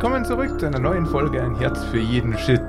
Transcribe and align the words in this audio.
Willkommen 0.00 0.24
zurück 0.24 0.60
zu 0.60 0.66
einer 0.66 0.78
neuen 0.78 1.06
Folge 1.06 1.42
Ein 1.42 1.58
Herz 1.58 1.82
für 1.86 1.98
jeden 1.98 2.38
Shit. 2.38 2.62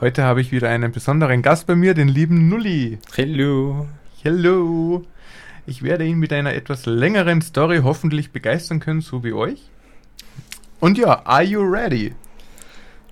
Heute 0.00 0.24
habe 0.24 0.40
ich 0.40 0.50
wieder 0.50 0.68
einen 0.68 0.90
besonderen 0.90 1.42
Gast 1.42 1.68
bei 1.68 1.76
mir, 1.76 1.94
den 1.94 2.08
lieben 2.08 2.48
Nulli. 2.48 2.98
Hello. 3.14 3.86
Hello. 4.24 5.04
Ich 5.64 5.84
werde 5.84 6.04
ihn 6.04 6.18
mit 6.18 6.32
einer 6.32 6.52
etwas 6.52 6.86
längeren 6.86 7.40
Story 7.40 7.82
hoffentlich 7.84 8.32
begeistern 8.32 8.80
können, 8.80 9.00
so 9.00 9.22
wie 9.22 9.32
euch. 9.32 9.70
Und 10.80 10.98
ja, 10.98 11.24
are 11.24 11.44
you 11.44 11.60
ready? 11.60 12.16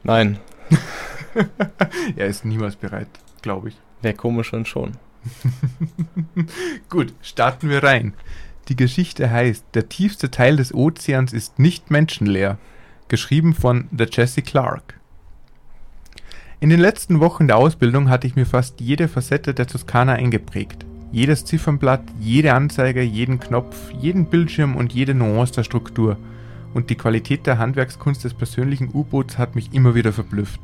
Nein. 0.03 0.41
er 2.17 2.27
ist 2.27 2.45
niemals 2.45 2.75
bereit, 2.75 3.07
glaube 3.43 3.69
ich. 3.69 3.77
Wäre 4.03 4.15
komisch 4.15 4.53
und 4.53 4.67
schon. 4.67 4.97
Gut, 6.89 7.15
starten 7.23 7.71
wir 7.71 7.85
rein. 7.85 8.15
Die 8.67 8.75
Geschichte 8.75 9.31
heißt, 9.31 9.65
der 9.75 9.89
tiefste 9.89 10.33
Teil 10.33 10.57
des 10.57 10.75
Ozeans 10.75 11.33
ist 11.33 11.61
nicht 11.61 11.93
menschenleer. 11.93 12.59
Geschrieben 13.09 13.55
von 13.55 13.89
The 13.97 14.05
Jesse 14.11 14.43
Clark. 14.43 15.01
In 16.61 16.69
den 16.69 16.79
letzten 16.79 17.21
Wochen 17.21 17.47
der 17.47 17.57
Ausbildung 17.57 18.11
hatte 18.11 18.27
ich 18.27 18.37
mir 18.37 18.45
fast 18.45 18.83
jede 18.83 19.09
Facette 19.09 19.55
der 19.55 19.67
Toskana 19.67 20.13
eingeprägt. 20.13 20.85
Jedes 21.11 21.47
Ziffernblatt, 21.47 22.03
jede 22.21 22.53
Anzeige, 22.53 23.01
jeden 23.01 23.41
Knopf, 23.41 23.91
jeden 23.99 24.27
Bildschirm 24.27 24.77
und 24.77 24.93
jede 24.93 25.15
Nuance 25.15 25.55
der 25.55 25.65
Struktur. 25.65 26.19
Und 26.75 26.91
die 26.91 26.97
Qualität 26.97 27.47
der 27.47 27.57
Handwerkskunst 27.57 28.25
des 28.25 28.35
persönlichen 28.35 28.91
U-Boots 28.93 29.39
hat 29.39 29.55
mich 29.55 29.73
immer 29.73 29.95
wieder 29.95 30.13
verblüfft. 30.13 30.61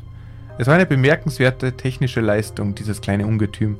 Es 0.58 0.66
war 0.66 0.74
eine 0.74 0.84
bemerkenswerte 0.84 1.72
technische 1.78 2.20
Leistung, 2.20 2.74
dieses 2.74 3.00
kleine 3.00 3.26
Ungetüm. 3.26 3.78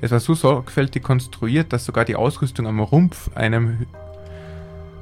Es 0.00 0.12
war 0.12 0.20
so 0.20 0.34
sorgfältig 0.34 1.02
konstruiert, 1.02 1.72
dass 1.72 1.84
sogar 1.84 2.04
die 2.04 2.14
Ausrüstung 2.14 2.68
am 2.68 2.78
Rumpf 2.78 3.30
einem 3.34 3.86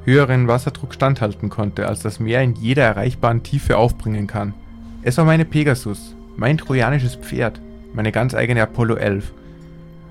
höheren 0.05 0.49
Wasserdruck 0.49 0.95
standhalten 0.95 1.49
konnte, 1.49 1.89
als 1.89 2.01
das 2.01 2.21
Meer 2.21 2.43
in 2.43 2.55
jeder 2.55 2.85
erreichbaren 2.85 3.43
Tiefe 3.43 3.77
aufbringen 3.77 4.27
kann. 4.27 4.55
Es 5.03 5.19
war 5.19 5.25
meine 5.25 5.45
Pegasus, 5.45 6.15
mein 6.37 6.59
trojanisches 6.59 7.17
Pferd, 7.17 7.61
meine 7.95 8.13
ganz 8.13 8.35
eigene 8.35 8.63
Apollo 8.63 8.97
11. 8.97 9.33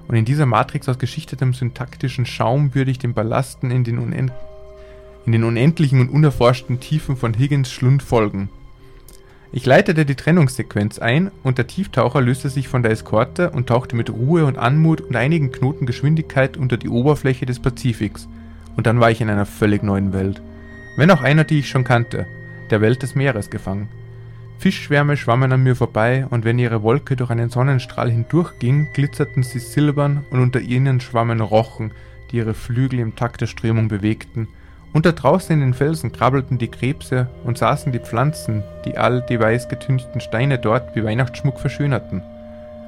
Und 0.08 0.16
in 0.16 0.26
dieser 0.26 0.46
Matrix 0.46 0.90
aus 0.90 1.00
geschichtetem 1.00 1.54
syntaktischen 1.54 2.26
Schaum 2.26 2.76
würde 2.76 2.92
ich 2.92 3.00
den 3.00 3.14
Ballasten 3.14 3.72
in 3.72 3.84
den, 3.84 3.98
unend 3.98 4.32
in 5.26 5.32
den 5.32 5.44
unendlichen 5.44 6.02
und 6.02 6.10
unerforschten 6.10 6.80
Tiefen 6.80 7.16
von 7.16 7.34
Higgins 7.34 7.72
Schlund 7.72 8.02
folgen. 8.02 8.50
Ich 9.54 9.66
leitete 9.66 10.06
die 10.06 10.16
Trennungssequenz 10.16 11.00
ein 11.00 11.30
und 11.44 11.58
der 11.58 11.68
Tieftaucher 11.68 12.22
löste 12.22 12.50
sich 12.50 12.70
von 12.70 12.84
der 12.84 12.92
Eskorte 12.92 13.50
und 13.52 13.68
tauchte 13.68 13.98
mit 13.98 14.10
Ruhe 14.10 14.46
und 14.46 14.58
Anmut 14.58 15.02
und 15.02 15.16
einigen 15.16 15.52
Knoten 15.52 15.86
Geschwindigkeit 15.86 16.56
unter 16.56 16.78
die 16.78 16.88
Oberfläche 16.88 17.46
des 17.46 17.60
Pazifiks. 17.60 18.30
Und 18.76 18.88
dann 18.88 19.00
war 19.00 19.12
ich 19.12 19.22
in 19.22 19.30
einer 19.30 19.46
völlig 19.46 19.84
neuen 19.84 20.14
Welt. 20.14 20.42
Wenn 20.98 21.12
auch 21.12 21.22
einer, 21.22 21.44
die 21.44 21.60
ich 21.60 21.70
schon 21.70 21.84
kannte, 21.84 22.26
der 22.70 22.82
Welt 22.82 23.04
des 23.04 23.16
Meeres 23.16 23.50
gefangen. 23.50 23.90
Fischschwärme 24.60 25.18
schwammen 25.18 25.52
an 25.52 25.64
mir 25.64 25.76
vorbei 25.76 26.26
und 26.30 26.46
wenn 26.46 26.60
ihre 26.60 26.84
Wolke 26.84 27.16
durch 27.16 27.32
einen 27.32 27.50
Sonnenstrahl 27.50 28.12
hindurchging, 28.12 28.90
glitzerten 28.94 29.44
sie 29.44 29.60
silbern 29.60 30.24
und 30.30 30.40
unter 30.40 30.60
ihnen 30.60 31.00
schwammen 31.00 31.42
Rochen, 31.42 31.92
die 32.32 32.38
ihre 32.38 32.54
Flügel 32.54 33.00
im 33.00 33.16
Takt 33.16 33.42
der 33.42 33.48
Strömung 33.48 33.88
bewegten 33.88 34.48
und 34.94 35.06
da 35.06 35.12
draußen 35.14 35.54
in 35.54 35.62
den 35.62 35.74
Felsen 35.74 36.12
krabbelten 36.12 36.58
die 36.58 36.68
Krebse 36.68 37.28
und 37.44 37.58
saßen 37.58 37.92
die 37.92 38.00
Pflanzen, 38.00 38.64
die 38.86 38.98
all 38.98 39.22
die 39.22 39.40
weiß 39.40 39.70
getünchten 39.70 40.20
Steine 40.20 40.60
dort 40.60 40.96
wie 40.96 41.04
Weihnachtsschmuck 41.04 41.60
verschönerten. 41.60 42.22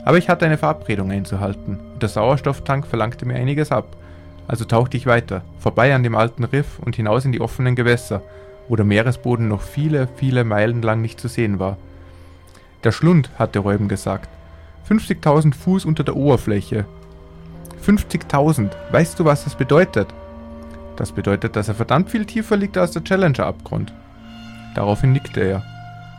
Aber 0.06 0.18
ich 0.18 0.28
hatte 0.28 0.46
eine 0.46 0.58
Verabredung 0.58 1.12
einzuhalten, 1.12 1.80
und 1.94 2.02
der 2.02 2.10
Sauerstofftank 2.10 2.86
verlangte 2.86 3.26
mir 3.26 3.36
einiges 3.36 3.72
ab. 3.72 3.96
Also 4.48 4.66
tauchte 4.66 4.98
ich 4.98 5.06
weiter, 5.06 5.44
vorbei 5.60 5.96
an 5.96 6.04
dem 6.04 6.16
alten 6.16 6.44
Riff 6.44 6.80
und 6.80 6.96
hinaus 6.96 7.26
in 7.26 7.32
die 7.32 7.42
offenen 7.42 7.76
Gewässer, 7.76 8.22
wo 8.68 8.76
der 8.76 8.86
Meeresboden 8.86 9.48
noch 9.48 9.62
viele, 9.62 10.08
viele 10.16 10.44
Meilen 10.44 10.82
lang 10.82 11.02
nicht 11.02 11.20
zu 11.20 11.28
sehen 11.28 11.60
war. 11.60 11.78
Der 12.84 12.92
Schlund, 12.92 13.30
hatte 13.40 13.60
Räuben 13.60 13.88
gesagt. 13.88 14.30
50.000 14.90 15.56
Fuß 15.56 15.86
unter 15.86 16.04
der 16.04 16.16
Oberfläche. 16.16 16.86
50.000, 17.86 18.72
weißt 18.92 19.20
du, 19.20 19.26
was 19.26 19.46
das 19.46 19.56
bedeutet? 19.56 20.08
Das 20.98 21.12
bedeutet, 21.12 21.56
dass 21.56 21.70
er 21.70 21.76
verdammt 21.76 22.10
viel 22.10 22.26
tiefer 22.26 22.58
liegt 22.58 22.78
als 22.78 22.92
der 22.92 23.04
Challenger-Abgrund. 23.04 23.94
Daraufhin 24.76 25.14
nickte 25.14 25.42
er. 25.42 25.64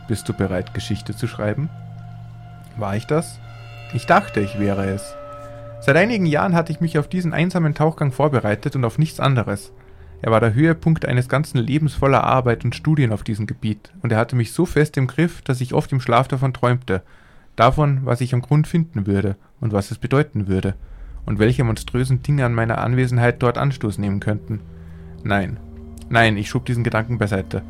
Bist 0.07 0.27
du 0.27 0.33
bereit, 0.33 0.73
Geschichte 0.73 1.15
zu 1.15 1.27
schreiben? 1.27 1.69
War 2.77 2.95
ich 2.95 3.05
das? 3.07 3.39
Ich 3.93 4.05
dachte, 4.05 4.41
ich 4.41 4.59
wäre 4.59 4.85
es. 4.85 5.15
Seit 5.85 5.97
einigen 5.97 6.25
Jahren 6.25 6.55
hatte 6.55 6.71
ich 6.71 6.81
mich 6.81 6.97
auf 6.97 7.07
diesen 7.07 7.31
einsamen 7.31 7.75
Tauchgang 7.75 8.11
vorbereitet 8.11 8.75
und 8.75 8.83
auf 8.85 8.97
nichts 8.97 9.19
anderes. 9.19 9.71
Er 10.23 10.31
war 10.31 10.39
der 10.39 10.55
Höhepunkt 10.55 11.05
eines 11.05 11.29
ganzen 11.29 11.59
Lebens 11.59 11.93
voller 11.93 12.23
Arbeit 12.23 12.65
und 12.65 12.73
Studien 12.73 13.11
auf 13.11 13.21
diesem 13.21 13.45
Gebiet, 13.45 13.93
und 14.01 14.11
er 14.11 14.17
hatte 14.17 14.35
mich 14.35 14.51
so 14.51 14.65
fest 14.65 14.97
im 14.97 15.05
Griff, 15.05 15.43
dass 15.43 15.61
ich 15.61 15.75
oft 15.75 15.91
im 15.91 16.01
Schlaf 16.01 16.27
davon 16.27 16.53
träumte, 16.55 17.03
davon, 17.55 17.99
was 18.03 18.21
ich 18.21 18.33
am 18.33 18.41
Grund 18.41 18.65
finden 18.65 19.05
würde 19.05 19.35
und 19.61 19.73
was 19.73 19.91
es 19.91 19.99
bedeuten 19.99 20.47
würde 20.47 20.73
und 21.27 21.37
welche 21.37 21.63
monströsen 21.63 22.23
Dinge 22.23 22.45
an 22.45 22.55
meiner 22.55 22.79
Anwesenheit 22.79 23.43
dort 23.43 23.59
Anstoß 23.59 23.99
nehmen 23.99 24.19
könnten. 24.19 24.61
Nein, 25.23 25.57
nein, 26.09 26.35
ich 26.35 26.49
schob 26.49 26.65
diesen 26.65 26.83
Gedanken 26.83 27.19
beiseite. 27.19 27.61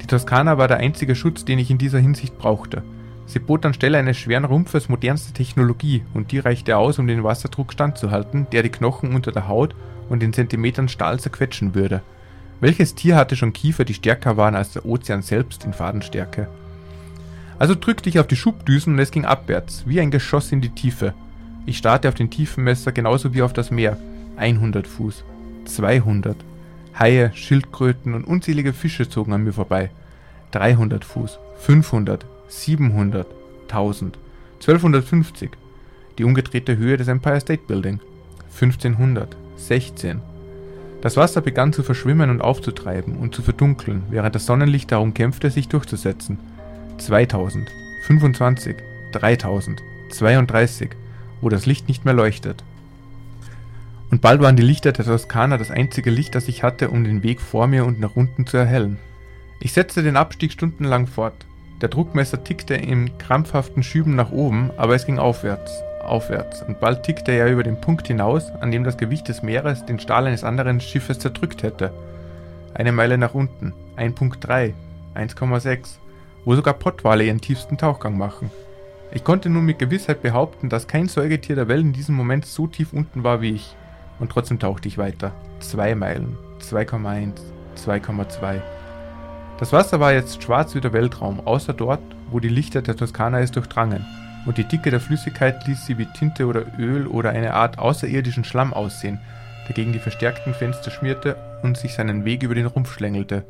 Die 0.00 0.06
Toskana 0.06 0.56
war 0.56 0.68
der 0.68 0.78
einzige 0.78 1.14
Schutz, 1.14 1.44
den 1.44 1.58
ich 1.58 1.70
in 1.70 1.76
dieser 1.76 1.98
Hinsicht 1.98 2.38
brauchte. 2.38 2.82
Sie 3.28 3.40
bot 3.40 3.66
anstelle 3.66 3.98
eines 3.98 4.16
schweren 4.16 4.46
Rumpfes 4.46 4.88
modernste 4.88 5.34
Technologie 5.34 6.02
und 6.14 6.32
die 6.32 6.38
reichte 6.38 6.78
aus, 6.78 6.98
um 6.98 7.06
den 7.06 7.22
Wasserdruck 7.22 7.74
standzuhalten, 7.74 8.46
der 8.52 8.62
die 8.62 8.70
Knochen 8.70 9.14
unter 9.14 9.32
der 9.32 9.48
Haut 9.48 9.74
und 10.08 10.22
in 10.22 10.32
Zentimetern 10.32 10.88
Stahl 10.88 11.20
zerquetschen 11.20 11.74
würde. 11.74 12.00
Welches 12.60 12.94
Tier 12.94 13.16
hatte 13.16 13.36
schon 13.36 13.52
Kiefer, 13.52 13.84
die 13.84 13.92
stärker 13.92 14.38
waren 14.38 14.54
als 14.54 14.72
der 14.72 14.86
Ozean 14.86 15.20
selbst 15.20 15.66
in 15.66 15.74
Fadenstärke? 15.74 16.48
Also 17.58 17.74
drückte 17.74 18.08
ich 18.08 18.18
auf 18.18 18.26
die 18.26 18.34
Schubdüsen 18.34 18.94
und 18.94 18.98
es 18.98 19.10
ging 19.10 19.26
abwärts, 19.26 19.82
wie 19.86 20.00
ein 20.00 20.10
Geschoss 20.10 20.50
in 20.50 20.62
die 20.62 20.70
Tiefe. 20.70 21.12
Ich 21.66 21.76
starrte 21.76 22.08
auf 22.08 22.14
den 22.14 22.30
Tiefenmesser 22.30 22.92
genauso 22.92 23.34
wie 23.34 23.42
auf 23.42 23.52
das 23.52 23.70
Meer. 23.70 23.98
100 24.38 24.86
Fuß. 24.86 25.22
200. 25.66 26.34
Haie, 26.98 27.30
Schildkröten 27.34 28.14
und 28.14 28.24
unzählige 28.24 28.72
Fische 28.72 29.06
zogen 29.06 29.34
an 29.34 29.44
mir 29.44 29.52
vorbei. 29.52 29.90
300 30.52 31.04
Fuß. 31.04 31.38
500. 31.58 32.24
700. 32.48 33.26
1000. 33.62 34.18
1250. 34.54 35.50
Die 36.18 36.24
umgedrehte 36.24 36.76
Höhe 36.76 36.96
des 36.96 37.08
Empire 37.08 37.40
State 37.40 37.62
Building. 37.66 38.00
1500. 38.54 39.36
16. 39.56 40.20
Das 41.00 41.16
Wasser 41.16 41.40
begann 41.40 41.72
zu 41.72 41.82
verschwimmen 41.82 42.30
und 42.30 42.40
aufzutreiben 42.40 43.16
und 43.16 43.34
zu 43.34 43.42
verdunkeln, 43.42 44.02
während 44.10 44.34
das 44.34 44.46
Sonnenlicht 44.46 44.90
darum 44.90 45.14
kämpfte, 45.14 45.50
sich 45.50 45.68
durchzusetzen. 45.68 46.38
2000. 46.98 47.70
25. 48.06 48.76
3000. 49.12 49.80
32 50.10 50.90
wo 51.40 51.48
das 51.48 51.66
Licht 51.66 51.88
nicht 51.88 52.04
mehr 52.04 52.14
leuchtet. 52.14 52.64
Und 54.10 54.22
bald 54.22 54.40
waren 54.40 54.56
die 54.56 54.62
Lichter 54.62 54.92
der 54.92 55.04
Toskana 55.04 55.58
das 55.58 55.70
einzige 55.70 56.10
Licht, 56.10 56.34
das 56.34 56.48
ich 56.48 56.62
hatte, 56.62 56.88
um 56.88 57.04
den 57.04 57.22
Weg 57.22 57.40
vor 57.40 57.66
mir 57.66 57.84
und 57.84 58.00
nach 58.00 58.16
unten 58.16 58.46
zu 58.46 58.56
erhellen. 58.56 58.98
Ich 59.60 59.72
setzte 59.72 60.02
den 60.02 60.16
Abstieg 60.16 60.52
stundenlang 60.52 61.06
fort. 61.06 61.46
Der 61.80 61.88
Druckmesser 61.88 62.42
tickte 62.42 62.74
in 62.74 63.16
krampfhaften 63.18 63.84
Schüben 63.84 64.16
nach 64.16 64.32
oben, 64.32 64.70
aber 64.76 64.96
es 64.96 65.06
ging 65.06 65.18
aufwärts, 65.18 65.70
aufwärts, 66.02 66.62
und 66.62 66.80
bald 66.80 67.04
tickte 67.04 67.30
er 67.30 67.52
über 67.52 67.62
den 67.62 67.80
Punkt 67.80 68.08
hinaus, 68.08 68.50
an 68.60 68.72
dem 68.72 68.82
das 68.82 68.96
Gewicht 68.96 69.28
des 69.28 69.42
Meeres 69.42 69.86
den 69.86 70.00
Stahl 70.00 70.26
eines 70.26 70.42
anderen 70.42 70.80
Schiffes 70.80 71.20
zerdrückt 71.20 71.62
hätte. 71.62 71.92
Eine 72.74 72.90
Meile 72.90 73.16
nach 73.16 73.34
unten, 73.34 73.74
1.3, 73.96 74.72
1,6, 75.14 75.98
wo 76.44 76.56
sogar 76.56 76.74
Pottwale 76.74 77.24
ihren 77.24 77.40
tiefsten 77.40 77.78
Tauchgang 77.78 78.18
machen. 78.18 78.50
Ich 79.12 79.22
konnte 79.22 79.48
nun 79.48 79.64
mit 79.64 79.78
Gewissheit 79.78 80.20
behaupten, 80.20 80.68
dass 80.68 80.88
kein 80.88 81.06
Säugetier 81.08 81.54
der 81.54 81.68
Welt 81.68 81.82
in 81.82 81.92
diesem 81.92 82.16
Moment 82.16 82.44
so 82.44 82.66
tief 82.66 82.92
unten 82.92 83.22
war 83.22 83.40
wie 83.40 83.52
ich. 83.52 83.76
Und 84.18 84.32
trotzdem 84.32 84.58
tauchte 84.58 84.88
ich 84.88 84.98
weiter. 84.98 85.32
Zwei 85.60 85.94
Meilen, 85.94 86.36
2,1, 86.60 87.34
2,2. 87.76 88.60
Das 89.58 89.72
Wasser 89.72 89.98
war 89.98 90.12
jetzt 90.12 90.40
schwarz 90.42 90.76
wie 90.76 90.80
der 90.80 90.92
Weltraum, 90.92 91.40
außer 91.40 91.72
dort, 91.72 92.00
wo 92.30 92.38
die 92.38 92.48
Lichter 92.48 92.80
der 92.80 92.96
Toskana 92.96 93.40
es 93.40 93.50
durchdrangen. 93.50 94.06
Und 94.46 94.56
die 94.56 94.64
Dicke 94.64 94.90
der 94.90 95.00
Flüssigkeit 95.00 95.66
ließ 95.66 95.84
sie 95.84 95.98
wie 95.98 96.06
Tinte 96.06 96.46
oder 96.46 96.78
Öl 96.78 97.08
oder 97.08 97.30
eine 97.30 97.54
Art 97.54 97.76
außerirdischen 97.76 98.44
Schlamm 98.44 98.72
aussehen, 98.72 99.18
der 99.66 99.74
gegen 99.74 99.92
die 99.92 99.98
verstärkten 99.98 100.54
Fenster 100.54 100.92
schmierte 100.92 101.36
und 101.62 101.76
sich 101.76 101.94
seinen 101.94 102.24
Weg 102.24 102.44
über 102.44 102.54
den 102.54 102.66
Rumpf 102.66 102.94
schlängelte. 102.94 103.44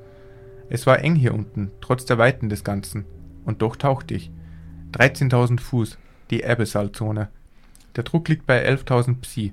Es 0.70 0.86
war 0.86 1.00
eng 1.00 1.14
hier 1.14 1.34
unten, 1.34 1.70
trotz 1.82 2.06
der 2.06 2.16
Weiten 2.16 2.48
des 2.48 2.64
Ganzen. 2.64 3.04
Und 3.44 3.60
doch 3.60 3.76
tauchte 3.76 4.14
ich. 4.14 4.30
13.000 4.92 5.60
Fuß, 5.60 5.98
die 6.30 6.44
Abyssal-Zone. 6.44 7.28
Der 7.96 8.04
Druck 8.04 8.28
liegt 8.28 8.46
bei 8.46 8.66
11.000 8.66 9.20
Psi. 9.20 9.52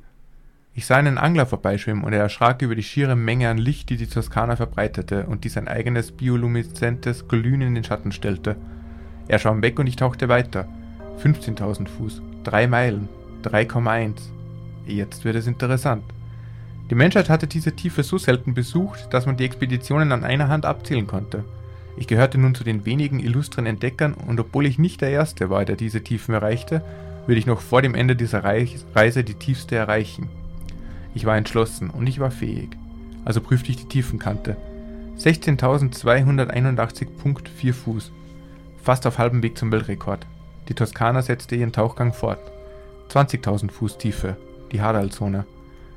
Ich 0.77 0.85
sah 0.87 0.97
einen 0.97 1.17
Angler 1.17 1.45
vorbeischwimmen 1.45 2.03
und 2.03 2.11
er 2.11 2.19
erschrak 2.19 2.61
über 2.61 2.75
die 2.75 2.83
schiere 2.83 3.15
Menge 3.15 3.47
an 3.47 3.57
Licht, 3.57 3.89
die 3.89 3.95
die 3.95 4.07
Toskana 4.07 4.57
verbreitete 4.57 5.25
und 5.25 5.45
die 5.45 5.49
sein 5.49 5.69
eigenes 5.69 6.11
biolumeszentes 6.11 7.29
Glühen 7.29 7.61
in 7.61 7.75
den 7.75 7.85
Schatten 7.85 8.11
stellte. 8.11 8.57
Er 9.29 9.39
schwamm 9.39 9.61
weg 9.61 9.79
und 9.79 9.87
ich 9.87 9.95
tauchte 9.95 10.27
weiter. 10.27 10.67
15.000 11.23 11.87
Fuß, 11.87 12.21
3 12.43 12.67
Meilen, 12.67 13.07
3,1. 13.43 14.15
Jetzt 14.85 15.23
wird 15.23 15.37
es 15.37 15.47
interessant. 15.47 16.03
Die 16.89 16.95
Menschheit 16.95 17.29
hatte 17.29 17.47
diese 17.47 17.73
Tiefe 17.73 18.03
so 18.03 18.17
selten 18.17 18.53
besucht, 18.53 19.07
dass 19.13 19.25
man 19.25 19.37
die 19.37 19.45
Expeditionen 19.45 20.11
an 20.11 20.25
einer 20.25 20.49
Hand 20.49 20.65
abzählen 20.65 21.07
konnte. 21.07 21.45
Ich 21.95 22.05
gehörte 22.05 22.37
nun 22.37 22.53
zu 22.53 22.65
den 22.65 22.85
wenigen 22.85 23.21
illustren 23.21 23.65
Entdeckern 23.65 24.13
und 24.13 24.41
obwohl 24.41 24.65
ich 24.65 24.77
nicht 24.77 24.99
der 24.99 25.11
Erste 25.11 25.49
war, 25.49 25.63
der 25.63 25.77
diese 25.77 26.03
Tiefen 26.03 26.33
erreichte, 26.33 26.83
würde 27.27 27.39
ich 27.39 27.45
noch 27.45 27.61
vor 27.61 27.81
dem 27.81 27.95
Ende 27.95 28.17
dieser 28.17 28.43
Reise 28.43 29.23
die 29.23 29.35
tiefste 29.35 29.77
erreichen. 29.77 30.27
Ich 31.15 31.25
war 31.25 31.35
entschlossen 31.37 31.89
und 31.89 32.05
ich 32.07 32.19
war 32.19 32.29
fähig. 32.29 32.77
Also 33.23 33.41
prüfte 33.41 33.71
ich 33.71 33.77
die 33.77 33.87
Tiefenkante. 33.87 34.55
16.281.4 35.17 37.73
Fuß. 37.73 38.11
Fast 38.83 39.07
auf 39.07 39.17
halbem 39.17 39.41
Weg 39.41 39.57
zum 39.57 39.71
Weltrekord. 39.71 40.27
Die 40.67 40.73
Toskana 40.73 41.21
setzte 41.21 41.55
ihren 41.55 41.71
Tauchgang 41.71 42.11
fort. 42.13 42.51
20.000 43.09 43.71
Fuß 43.71 43.97
Tiefe. 43.97 44.35
Die 44.71 44.81
Hadalzone. 44.81 45.45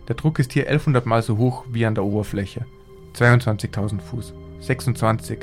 Der 0.06 0.14
Druck 0.14 0.38
ist 0.38 0.52
hier 0.52 0.68
1100 0.68 1.04
Mal 1.04 1.22
so 1.22 1.36
hoch 1.36 1.64
wie 1.68 1.84
an 1.84 1.96
der 1.96 2.04
Oberfläche. 2.04 2.64
22.000 3.14 4.00
Fuß. 4.00 4.34
26. 4.60 5.40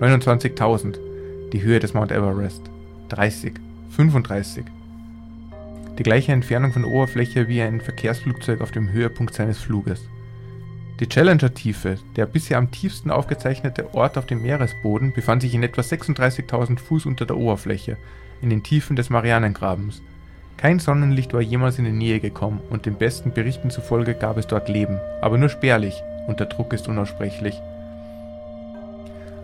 29.000. 0.00 0.98
Die 1.52 1.62
Höhe 1.62 1.78
des 1.78 1.94
Mount 1.94 2.10
Everest. 2.10 2.62
30. 3.08 3.54
35. 3.90 4.64
Die 5.98 6.04
gleiche 6.04 6.32
Entfernung 6.32 6.72
von 6.72 6.82
der 6.82 6.90
Oberfläche 6.90 7.48
wie 7.48 7.60
ein 7.60 7.82
Verkehrsflugzeug 7.82 8.62
auf 8.62 8.70
dem 8.70 8.90
Höhepunkt 8.90 9.34
seines 9.34 9.58
Fluges. 9.58 10.08
Die 11.00 11.08
Challenger-Tiefe, 11.08 11.98
der 12.16 12.24
bisher 12.24 12.56
am 12.56 12.70
tiefsten 12.70 13.10
aufgezeichnete 13.10 13.94
Ort 13.94 14.16
auf 14.16 14.24
dem 14.24 14.40
Meeresboden, 14.40 15.12
befand 15.12 15.42
sich 15.42 15.54
in 15.54 15.62
etwa 15.62 15.82
36.000 15.82 16.78
Fuß 16.78 17.04
unter 17.04 17.26
der 17.26 17.36
Oberfläche, 17.36 17.98
in 18.40 18.48
den 18.48 18.62
Tiefen 18.62 18.96
des 18.96 19.10
Marianengrabens. 19.10 20.00
Kein 20.56 20.78
Sonnenlicht 20.78 21.34
war 21.34 21.42
jemals 21.42 21.78
in 21.78 21.84
die 21.84 21.92
Nähe 21.92 22.20
gekommen 22.20 22.60
und 22.70 22.86
den 22.86 22.94
besten 22.94 23.32
Berichten 23.32 23.70
zufolge 23.70 24.14
gab 24.14 24.38
es 24.38 24.46
dort 24.46 24.70
Leben, 24.70 24.98
aber 25.20 25.36
nur 25.36 25.50
spärlich 25.50 26.02
und 26.26 26.40
der 26.40 26.46
Druck 26.46 26.72
ist 26.72 26.88
unaussprechlich. 26.88 27.60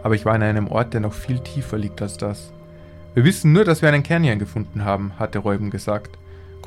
Aber 0.02 0.14
ich 0.14 0.24
war 0.24 0.34
an 0.34 0.42
einem 0.42 0.68
Ort, 0.68 0.94
der 0.94 1.00
noch 1.00 1.12
viel 1.12 1.40
tiefer 1.40 1.76
liegt 1.76 2.00
als 2.00 2.16
das. 2.16 2.52
Wir 3.14 3.24
wissen 3.24 3.52
nur, 3.52 3.64
dass 3.64 3.82
wir 3.82 3.88
einen 3.88 4.02
Canyon 4.02 4.38
gefunden 4.38 4.84
haben, 4.84 5.12
hatte 5.18 5.40
Räuben 5.40 5.70
gesagt. 5.70 6.16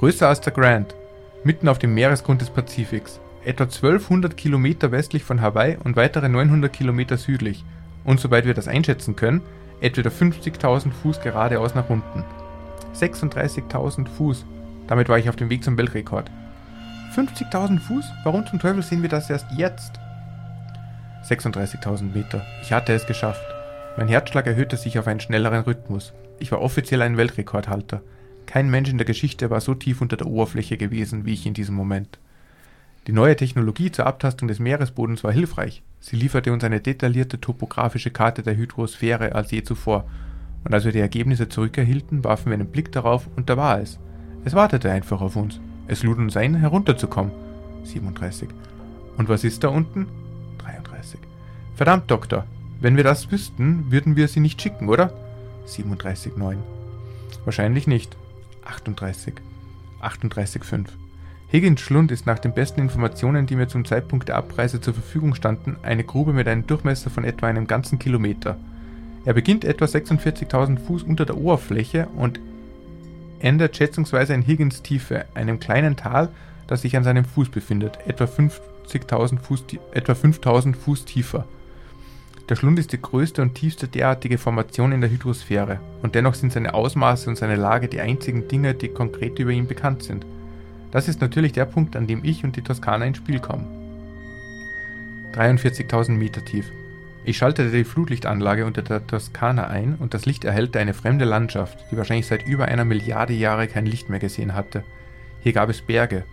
Größer 0.02 0.28
als 0.28 0.42
der 0.42 0.52
Grand, 0.52 0.96
mitten 1.44 1.68
auf 1.68 1.78
dem 1.78 1.94
Meeresgrund 1.94 2.42
des 2.42 2.50
Pazifiks 2.50 3.20
etwa 3.46 3.66
1200 3.66 4.36
Kilometer 4.36 4.92
westlich 4.92 5.24
von 5.24 5.42
Hawaii 5.42 5.78
und 5.84 5.96
weitere 5.96 6.28
900 6.28 6.74
Kilometer 6.74 7.18
südlich 7.18 7.64
und 8.04 8.20
soweit 8.20 8.48
wir 8.48 8.56
das 8.56 8.68
einschätzen 8.68 9.16
können, 9.16 9.44
etwa 9.80 10.02
50.000 10.02 10.92
Fuß 10.92 11.22
geradeaus 11.22 11.76
nach 11.76 11.88
unten. 11.92 12.24
36.000 12.96 14.08
Fuß. 14.08 14.44
Damit 14.88 15.08
war 15.08 15.20
ich 15.20 15.30
auf 15.30 15.36
dem 15.36 15.52
Weg 15.52 15.64
zum 15.64 15.78
Weltrekord. 15.78 16.32
50.000 17.16 17.80
Fuß? 17.80 18.06
Warum 18.24 18.48
zum 18.48 18.58
Teufel 18.58 18.82
sehen 18.82 19.04
wir 19.04 19.10
das 19.10 19.30
erst 19.30 19.52
jetzt? 19.56 20.00
36.000 21.30 22.12
Meter. 22.12 22.44
Ich 22.64 22.74
hatte 22.74 22.94
es 22.94 23.06
geschafft. 23.06 23.46
Mein 23.98 24.08
Herzschlag 24.08 24.48
erhöhte 24.48 24.78
sich 24.78 24.98
auf 24.98 25.06
einen 25.06 25.20
schnelleren 25.20 25.62
Rhythmus. 25.62 26.12
Ich 26.40 26.52
war 26.52 26.60
offiziell 26.60 27.04
ein 27.04 27.18
Weltrekordhalter. 27.18 28.02
Kein 28.52 28.70
Mensch 28.70 28.90
in 28.90 28.98
der 28.98 29.08
Geschichte 29.08 29.50
war 29.50 29.62
so 29.62 29.74
tief 29.76 30.02
unter 30.02 30.18
der 30.18 30.28
Oberfläche 30.28 30.76
gewesen 30.76 31.24
wie 31.24 31.32
ich 31.32 31.46
in 31.46 31.54
diesem 31.54 31.74
Moment. 31.74 32.20
Die 33.08 33.14
neue 33.14 33.38
Technologie 33.38 33.94
zur 33.94 34.08
Abtastung 34.08 34.50
des 34.50 34.60
Meeresbodens 34.60 35.24
war 35.24 35.32
hilfreich. 35.32 35.84
Sie 36.02 36.18
lieferte 36.18 36.52
uns 36.52 36.66
eine 36.66 36.82
detaillierte 36.82 37.40
topografische 37.40 38.12
Karte 38.12 38.44
der 38.44 38.58
Hydrosphäre 38.58 39.36
als 39.36 39.52
je 39.52 39.64
zuvor. 39.64 40.04
Und 40.66 40.74
als 40.74 40.84
wir 40.84 40.92
die 40.92 41.00
Ergebnisse 41.00 41.48
zurückerhielten, 41.48 42.26
warfen 42.26 42.48
wir 42.48 42.56
einen 42.56 42.68
Blick 42.68 42.92
darauf 42.92 43.30
und 43.38 43.50
da 43.50 43.56
war 43.56 43.80
es. 43.80 44.00
Es 44.44 44.54
wartete 44.54 44.92
einfach 44.92 45.22
auf 45.22 45.38
uns. 45.38 45.62
Es 45.88 46.04
lud 46.04 46.18
uns 46.18 46.36
ein, 46.36 46.56
herunterzukommen. 46.56 47.32
37. 47.86 48.50
Und 49.16 49.30
was 49.30 49.46
ist 49.46 49.64
da 49.64 49.70
unten? 49.70 50.08
33. 50.58 51.22
Verdammt, 51.76 52.12
Doktor. 52.12 52.46
Wenn 52.82 52.98
wir 52.98 53.06
das 53.06 53.32
wüssten, 53.32 53.94
würden 53.94 54.18
wir 54.18 54.28
sie 54.28 54.42
nicht 54.42 54.62
schicken, 54.62 54.90
oder? 54.90 55.14
37,9. 55.68 56.58
Wahrscheinlich 57.46 57.88
nicht. 57.88 58.18
38. 58.66 59.36
38,5. 60.02 60.86
Higgins 61.52 61.82
Schlund 61.82 62.12
ist 62.12 62.26
nach 62.26 62.40
den 62.40 62.54
besten 62.54 62.80
Informationen, 62.80 63.46
die 63.46 63.56
mir 63.56 63.68
zum 63.68 63.84
Zeitpunkt 63.84 64.30
der 64.30 64.38
Abreise 64.38 64.80
zur 64.80 64.94
Verfügung 64.94 65.36
standen, 65.36 65.76
eine 65.84 66.04
Grube 66.04 66.32
mit 66.32 66.48
einem 66.48 66.66
Durchmesser 66.66 67.10
von 67.10 67.26
etwa 67.26 67.48
einem 67.48 67.68
ganzen 67.68 68.00
Kilometer. 68.00 68.58
Er 69.26 69.34
beginnt 69.34 69.66
etwa 69.66 69.86
46.000 69.86 70.80
Fuß 70.80 71.04
unter 71.04 71.26
der 71.26 71.38
Oberfläche 71.38 72.08
und 72.16 72.40
endet 73.40 73.76
schätzungsweise 73.76 74.34
in 74.34 74.42
Higgins 74.42 74.82
Tiefe, 74.82 75.26
einem 75.36 75.60
kleinen 75.60 75.96
Tal, 75.96 76.30
das 76.68 76.84
sich 76.84 76.96
an 76.96 77.04
seinem 77.04 77.26
Fuß 77.26 77.50
befindet, 77.50 78.00
etwa 78.08 78.26
50.000 78.26 79.40
Fuß, 79.40 79.66
etwa 79.92 80.16
5000 80.16 80.78
Fuß 80.78 81.06
tiefer. 81.06 81.46
Der 82.50 82.56
Schlund 82.56 82.80
ist 82.80 82.92
die 82.92 83.02
größte 83.02 83.42
und 83.42 83.56
tiefste 83.56 83.88
derartige 83.88 84.38
Formation 84.38 84.92
in 84.92 85.02
der 85.02 85.10
Hydrosphäre, 85.10 85.80
und 86.02 86.16
dennoch 86.16 86.34
sind 86.34 86.52
seine 86.52 86.74
Ausmaße 86.74 87.30
und 87.30 87.38
seine 87.38 87.56
Lage 87.56 87.88
die 87.88 88.02
einzigen 88.02 88.48
Dinge, 88.48 88.74
die 88.74 88.90
konkret 88.90 89.40
über 89.40 89.52
ihn 89.52 89.68
bekannt 89.68 90.04
sind. 90.04 90.26
Das 90.92 91.08
ist 91.08 91.22
natürlich 91.22 91.54
der 91.54 91.66
Punkt, 91.66 91.96
an 91.96 92.08
dem 92.08 92.24
ich 92.24 92.44
und 92.44 92.56
die 92.56 92.62
Toskana 92.62 93.06
ins 93.06 93.18
Spiel 93.18 93.40
kommen. 93.40 93.68
43.000 95.34 96.12
Meter 96.12 96.44
tief. 96.44 96.70
Ich 97.24 97.38
schaltete 97.38 97.72
die 97.72 97.84
Flutlichtanlage 97.84 98.66
unter 98.66 98.82
der 98.82 99.06
Toskana 99.06 99.68
ein 99.68 99.96
und 100.00 100.14
das 100.14 100.26
Licht 100.26 100.44
erhellte 100.44 100.80
eine 100.80 100.94
fremde 100.94 101.24
Landschaft, 101.24 101.78
die 101.92 101.98
wahrscheinlich 101.98 102.26
seit 102.26 102.48
über 102.48 102.66
einer 102.66 102.84
Milliarde 102.84 103.34
Jahre 103.34 103.68
kein 103.68 103.86
Licht 103.86 104.10
mehr 104.10 104.20
gesehen 104.20 104.56
hatte. 104.56 104.84
Hier 105.42 105.54
gab 105.54 105.70
es 105.70 105.82
Berge. 105.82 106.26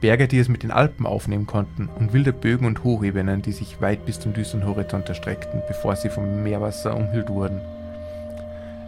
Berge, 0.00 0.28
die 0.28 0.38
es 0.38 0.48
mit 0.48 0.62
den 0.62 0.70
Alpen 0.70 1.06
aufnehmen 1.06 1.46
konnten 1.46 1.88
und 1.98 2.12
wilde 2.12 2.32
Bögen 2.32 2.66
und 2.66 2.84
Hochebenen, 2.84 3.42
die 3.42 3.52
sich 3.52 3.80
weit 3.80 4.06
bis 4.06 4.18
zum 4.18 4.32
düsteren 4.32 4.66
Horizont 4.66 5.08
erstreckten, 5.08 5.62
bevor 5.68 5.96
sie 5.96 6.08
vom 6.08 6.42
Meerwasser 6.42 6.96
umhüllt 6.96 7.28
wurden. 7.28 7.60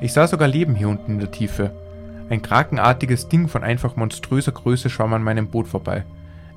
Ich 0.01 0.13
sah 0.13 0.27
sogar 0.27 0.49
Leben 0.49 0.75
hier 0.75 0.89
unten 0.89 1.13
in 1.13 1.19
der 1.21 1.31
Tiefe, 1.31 1.71
ein 2.31 2.43
krakenartiges 2.43 3.29
Ding 3.29 3.47
von 3.47 3.63
einfach 3.63 3.97
monströser 3.97 4.53
Größe 4.53 4.89
schwamm 4.89 5.13
an 5.13 5.23
meinem 5.23 5.49
Boot 5.49 5.69
vorbei. 5.69 6.05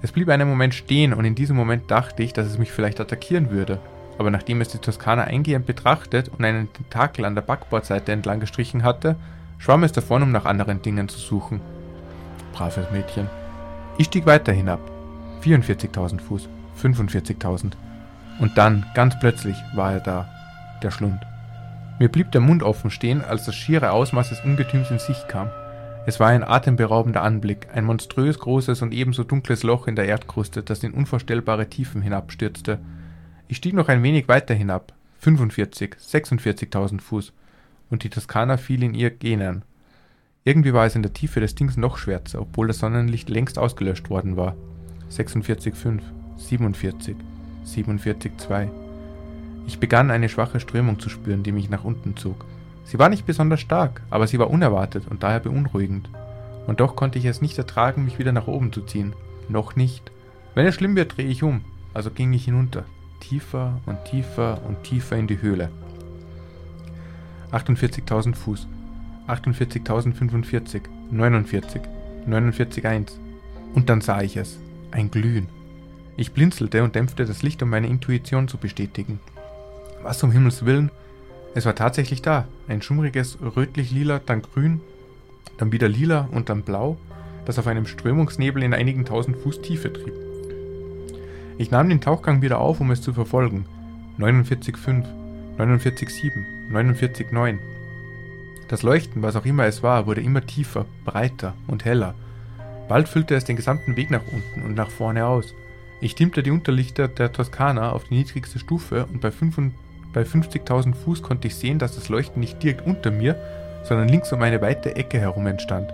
Es 0.01 0.11
blieb 0.11 0.29
einen 0.29 0.47
Moment 0.47 0.73
stehen 0.73 1.13
und 1.13 1.25
in 1.25 1.35
diesem 1.35 1.55
Moment 1.55 1.91
dachte 1.91 2.23
ich, 2.23 2.31
dass 2.31 2.47
es 2.47 2.57
mich 2.57 2.71
vielleicht 2.71 3.01
attackieren 3.01 3.51
würde. 3.51 3.79
Aber 4.17 4.31
nachdem 4.31 4.61
es 4.61 4.69
die 4.69 4.77
Toskana 4.77 5.25
eingehend 5.25 5.65
betrachtet 5.65 6.29
und 6.29 6.45
einen 6.45 6.71
Tentakel 6.71 7.25
an 7.25 7.35
der 7.35 7.41
Backbordseite 7.41 8.13
entlang 8.13 8.39
gestrichen 8.39 8.83
hatte, 8.83 9.17
schwamm 9.57 9.83
es 9.83 9.91
davon, 9.91 10.23
um 10.23 10.31
nach 10.31 10.45
anderen 10.45 10.81
Dingen 10.81 11.09
zu 11.09 11.17
suchen. 11.17 11.59
Braves 12.53 12.89
Mädchen. 12.91 13.27
Ich 13.97 14.07
stieg 14.07 14.25
weiter 14.25 14.51
hinab. 14.51 14.81
44.000 15.41 16.19
Fuß, 16.19 16.49
45.000. 16.81 17.73
Und 18.41 18.57
dann, 18.57 18.85
ganz 18.93 19.17
plötzlich, 19.19 19.55
war 19.73 19.93
er 19.93 20.01
da, 20.01 20.27
der 20.83 20.91
Schlund. 20.91 21.21
Mir 21.97 22.09
blieb 22.09 22.33
der 22.33 22.41
Mund 22.41 22.61
offen 22.61 22.91
stehen, 22.91 23.23
als 23.23 23.45
das 23.45 23.55
schiere 23.55 23.91
Ausmaß 23.91 24.29
des 24.29 24.41
Ungetüms 24.41 24.91
in 24.91 24.99
Sicht 24.99 25.29
kam. 25.29 25.49
Es 26.05 26.19
war 26.19 26.27
ein 26.27 26.43
atemberaubender 26.43 27.21
Anblick, 27.21 27.69
ein 27.73 27.85
monströs 27.85 28.37
großes 28.37 28.81
und 28.81 28.93
ebenso 28.93 29.23
dunkles 29.23 29.63
Loch 29.63 29.87
in 29.87 29.95
der 29.95 30.05
Erdkruste, 30.05 30.61
das 30.61 30.83
in 30.83 30.91
unvorstellbare 30.91 31.69
Tiefen 31.69 32.01
hinabstürzte. 32.01 32.79
Ich 33.47 33.57
stieg 33.57 33.73
noch 33.73 33.87
ein 33.87 34.03
wenig 34.03 34.27
weiter 34.27 34.53
hinab, 34.53 34.91
45, 35.19 35.95
46.000 35.95 36.99
Fuß, 36.99 37.31
und 37.89 38.03
die 38.03 38.09
Toskana 38.09 38.57
fiel 38.57 38.83
in 38.83 38.93
ihr 38.93 39.09
Genen. 39.09 39.63
Irgendwie 40.47 40.73
war 40.73 40.85
es 40.85 40.95
in 40.95 41.01
der 41.01 41.11
Tiefe 41.11 41.39
des 41.39 41.55
Dings 41.55 41.75
noch 41.75 41.97
schwärzer, 41.97 42.39
obwohl 42.39 42.67
das 42.67 42.77
Sonnenlicht 42.77 43.29
längst 43.29 43.57
ausgelöscht 43.57 44.11
worden 44.11 44.37
war. 44.37 44.55
46,5, 45.09 46.01
47, 46.37 47.15
47,2. 47.65 48.69
Ich 49.65 49.79
begann 49.79 50.11
eine 50.11 50.29
schwache 50.29 50.59
Strömung 50.59 50.99
zu 50.99 51.09
spüren, 51.09 51.41
die 51.41 51.51
mich 51.51 51.71
nach 51.71 51.83
unten 51.83 52.15
zog. 52.15 52.45
Sie 52.83 52.99
war 52.99 53.09
nicht 53.09 53.25
besonders 53.25 53.59
stark, 53.59 54.03
aber 54.11 54.27
sie 54.27 54.37
war 54.37 54.51
unerwartet 54.51 55.07
und 55.09 55.23
daher 55.23 55.39
beunruhigend. 55.39 56.11
Und 56.67 56.79
doch 56.79 56.95
konnte 56.95 57.17
ich 57.17 57.25
es 57.25 57.41
nicht 57.41 57.57
ertragen, 57.57 58.05
mich 58.05 58.19
wieder 58.19 58.31
nach 58.31 58.45
oben 58.45 58.71
zu 58.71 58.83
ziehen. 58.83 59.13
Noch 59.49 59.75
nicht. 59.75 60.11
Wenn 60.53 60.67
es 60.67 60.75
schlimm 60.75 60.95
wird, 60.95 61.17
drehe 61.17 61.25
ich 61.25 61.41
um. 61.41 61.61
Also 61.95 62.11
ging 62.11 62.31
ich 62.33 62.45
hinunter. 62.45 62.85
Tiefer 63.19 63.81
und 63.87 63.97
tiefer 64.05 64.61
und 64.67 64.83
tiefer 64.83 65.17
in 65.17 65.25
die 65.25 65.41
Höhle. 65.41 65.71
48.000 67.51 68.35
Fuß. 68.35 68.67
48.045. 69.27 70.81
49. 71.11 71.81
49.1. 72.27 73.11
Und 73.73 73.89
dann 73.89 74.01
sah 74.01 74.21
ich 74.21 74.37
es. 74.37 74.59
Ein 74.91 75.11
Glühen. 75.11 75.47
Ich 76.17 76.31
blinzelte 76.31 76.83
und 76.83 76.95
dämpfte 76.95 77.25
das 77.25 77.43
Licht, 77.43 77.61
um 77.61 77.69
meine 77.69 77.87
Intuition 77.87 78.47
zu 78.47 78.57
bestätigen. 78.57 79.19
Was 80.01 80.23
um 80.23 80.31
Himmels 80.31 80.65
Willen? 80.65 80.91
Es 81.53 81.65
war 81.65 81.75
tatsächlich 81.75 82.21
da. 82.21 82.47
Ein 82.67 82.81
schummriges 82.81 83.37
rötlich-lila, 83.41 84.19
dann 84.25 84.41
grün, 84.41 84.81
dann 85.57 85.71
wieder 85.71 85.89
lila 85.89 86.27
und 86.31 86.49
dann 86.49 86.63
blau, 86.63 86.97
das 87.45 87.59
auf 87.59 87.67
einem 87.67 87.85
Strömungsnebel 87.85 88.63
in 88.63 88.73
einigen 88.73 89.05
tausend 89.05 89.37
Fuß 89.37 89.61
Tiefe 89.61 89.91
trieb. 89.91 90.13
Ich 91.57 91.71
nahm 91.71 91.89
den 91.89 92.01
Tauchgang 92.01 92.41
wieder 92.41 92.59
auf, 92.59 92.81
um 92.81 92.91
es 92.91 93.01
zu 93.01 93.13
verfolgen. 93.13 93.65
49,5, 94.19 95.05
49,7, 95.57 96.45
49,9. 96.71 97.57
Das 98.67 98.81
Leuchten, 98.81 99.21
was 99.21 99.35
auch 99.35 99.45
immer 99.45 99.65
es 99.65 99.83
war, 99.83 100.07
wurde 100.07 100.21
immer 100.21 100.45
tiefer, 100.45 100.85
breiter 101.03 101.53
und 101.67 101.85
heller. 101.85 102.15
Bald 102.87 103.07
füllte 103.07 103.35
es 103.35 103.45
den 103.45 103.55
gesamten 103.55 103.95
Weg 103.95 104.09
nach 104.09 104.23
unten 104.31 104.63
und 104.65 104.75
nach 104.75 104.89
vorne 104.89 105.25
aus. 105.25 105.53
Ich 106.01 106.15
dimmte 106.15 106.43
die 106.43 106.51
Unterlichter 106.51 107.07
der 107.07 107.31
Toskana 107.31 107.91
auf 107.91 108.05
die 108.05 108.15
niedrigste 108.15 108.59
Stufe 108.59 109.05
und 109.05 109.21
bei 109.21 109.31
Bei 110.13 110.21
50.000 110.21 110.95
Fuß 110.95 111.21
konnte 111.21 111.47
ich 111.47 111.55
sehen, 111.55 111.77
dass 111.77 111.95
das 111.95 112.09
Leuchten 112.09 112.39
nicht 112.39 112.61
direkt 112.61 112.85
unter 112.85 113.11
mir, 113.11 113.35
sondern 113.83 114.07
links 114.07 114.31
um 114.33 114.41
eine 114.41 114.61
weite 114.61 114.95
Ecke 114.95 115.19
herum 115.19 115.45
entstand. 115.47 115.91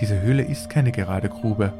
Diese 0.00 0.20
Höhle 0.22 0.42
ist 0.42 0.70
keine 0.70 0.92
gerade 0.92 1.28
Grube. 1.28 1.72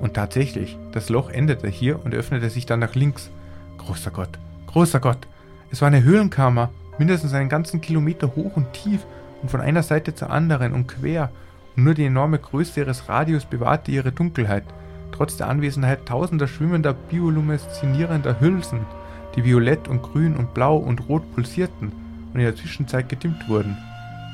Und 0.00 0.14
tatsächlich, 0.14 0.78
das 0.92 1.08
Loch 1.08 1.30
endete 1.30 1.68
hier 1.68 2.04
und 2.04 2.14
öffnete 2.14 2.48
sich 2.50 2.66
dann 2.66 2.80
nach 2.80 2.94
links. 2.94 3.30
Großer 3.78 4.10
Gott, 4.10 4.38
großer 4.66 5.00
Gott, 5.00 5.26
es 5.70 5.80
war 5.80 5.88
eine 5.88 6.02
Höhlenkammer, 6.02 6.70
mindestens 6.98 7.34
einen 7.34 7.48
ganzen 7.48 7.80
Kilometer 7.80 8.34
hoch 8.36 8.56
und 8.56 8.72
tief 8.72 9.00
und 9.42 9.50
von 9.50 9.60
einer 9.60 9.82
Seite 9.82 10.14
zur 10.14 10.30
anderen 10.30 10.72
und 10.72 10.86
quer, 10.86 11.30
und 11.76 11.84
nur 11.84 11.94
die 11.94 12.06
enorme 12.06 12.38
Größe 12.38 12.80
ihres 12.80 13.08
Radius 13.08 13.44
bewahrte 13.44 13.90
ihre 13.90 14.12
Dunkelheit, 14.12 14.64
trotz 15.12 15.36
der 15.36 15.48
Anwesenheit 15.48 16.06
tausender 16.06 16.48
schwimmender, 16.48 16.94
biolumineszinierender 16.94 18.40
Hülsen, 18.40 18.86
die 19.34 19.44
violett 19.44 19.88
und 19.88 20.02
grün 20.02 20.36
und 20.36 20.54
blau 20.54 20.76
und 20.76 21.08
rot 21.08 21.22
pulsierten 21.34 21.92
und 22.32 22.40
in 22.40 22.46
der 22.46 22.56
Zwischenzeit 22.56 23.08
gedimmt 23.08 23.48
wurden. 23.48 23.76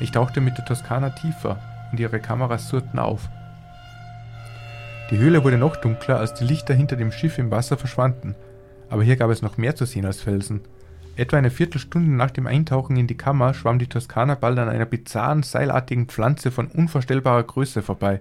Ich 0.00 0.12
tauchte 0.12 0.40
mit 0.40 0.56
der 0.58 0.64
Toskana 0.64 1.10
tiefer 1.10 1.58
und 1.90 2.00
ihre 2.00 2.20
Kameras 2.20 2.68
surrten 2.68 2.98
auf. 2.98 3.28
Die 5.10 5.18
Höhle 5.18 5.44
wurde 5.44 5.58
noch 5.58 5.76
dunkler, 5.76 6.18
als 6.18 6.34
die 6.34 6.44
Lichter 6.44 6.74
hinter 6.74 6.96
dem 6.96 7.12
Schiff 7.12 7.38
im 7.38 7.50
Wasser 7.50 7.76
verschwanden, 7.76 8.34
aber 8.88 9.02
hier 9.02 9.16
gab 9.16 9.30
es 9.30 9.42
noch 9.42 9.58
mehr 9.58 9.76
zu 9.76 9.84
sehen 9.84 10.06
als 10.06 10.20
Felsen. 10.20 10.62
Etwa 11.14 11.36
eine 11.36 11.50
Viertelstunde 11.50 12.10
nach 12.10 12.30
dem 12.30 12.46
Eintauchen 12.46 12.96
in 12.96 13.06
die 13.06 13.16
Kammer 13.16 13.52
schwamm 13.52 13.78
die 13.78 13.86
Toskana 13.86 14.34
bald 14.34 14.58
an 14.58 14.70
einer 14.70 14.86
bizarren, 14.86 15.42
seilartigen 15.42 16.06
Pflanze 16.06 16.50
von 16.50 16.68
unvorstellbarer 16.68 17.42
Größe 17.42 17.82
vorbei, 17.82 18.20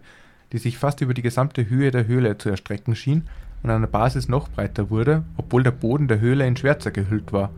die 0.51 0.57
sich 0.57 0.77
fast 0.77 0.99
über 0.99 1.13
die 1.13 1.21
gesamte 1.21 1.69
Höhe 1.69 1.91
der 1.91 2.07
Höhle 2.07 2.37
zu 2.37 2.49
erstrecken 2.49 2.95
schien 2.95 3.27
und 3.63 3.69
an 3.69 3.81
der 3.81 3.87
Basis 3.87 4.27
noch 4.27 4.49
breiter 4.49 4.89
wurde, 4.89 5.23
obwohl 5.37 5.63
der 5.63 5.71
Boden 5.71 6.09
der 6.09 6.19
Höhle 6.19 6.45
in 6.45 6.57
Schwärzer 6.57 6.91
gehüllt 6.91 7.31
war. 7.31 7.51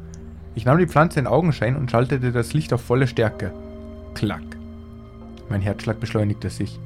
Ich 0.53 0.65
nahm 0.65 0.77
die 0.77 0.87
Pflanze 0.87 1.19
in 1.19 1.25
Augenschein 1.25 1.75
und 1.75 1.89
schaltete 1.89 2.31
das 2.31 2.53
Licht 2.53 2.71
auf 2.71 2.81
volle 2.81 3.07
Stärke. 3.07 3.51
Klack. 4.13 4.43
Mein 5.49 5.61
Herzschlag 5.61 5.99
beschleunigte 5.99 6.51
sich. 6.51 6.79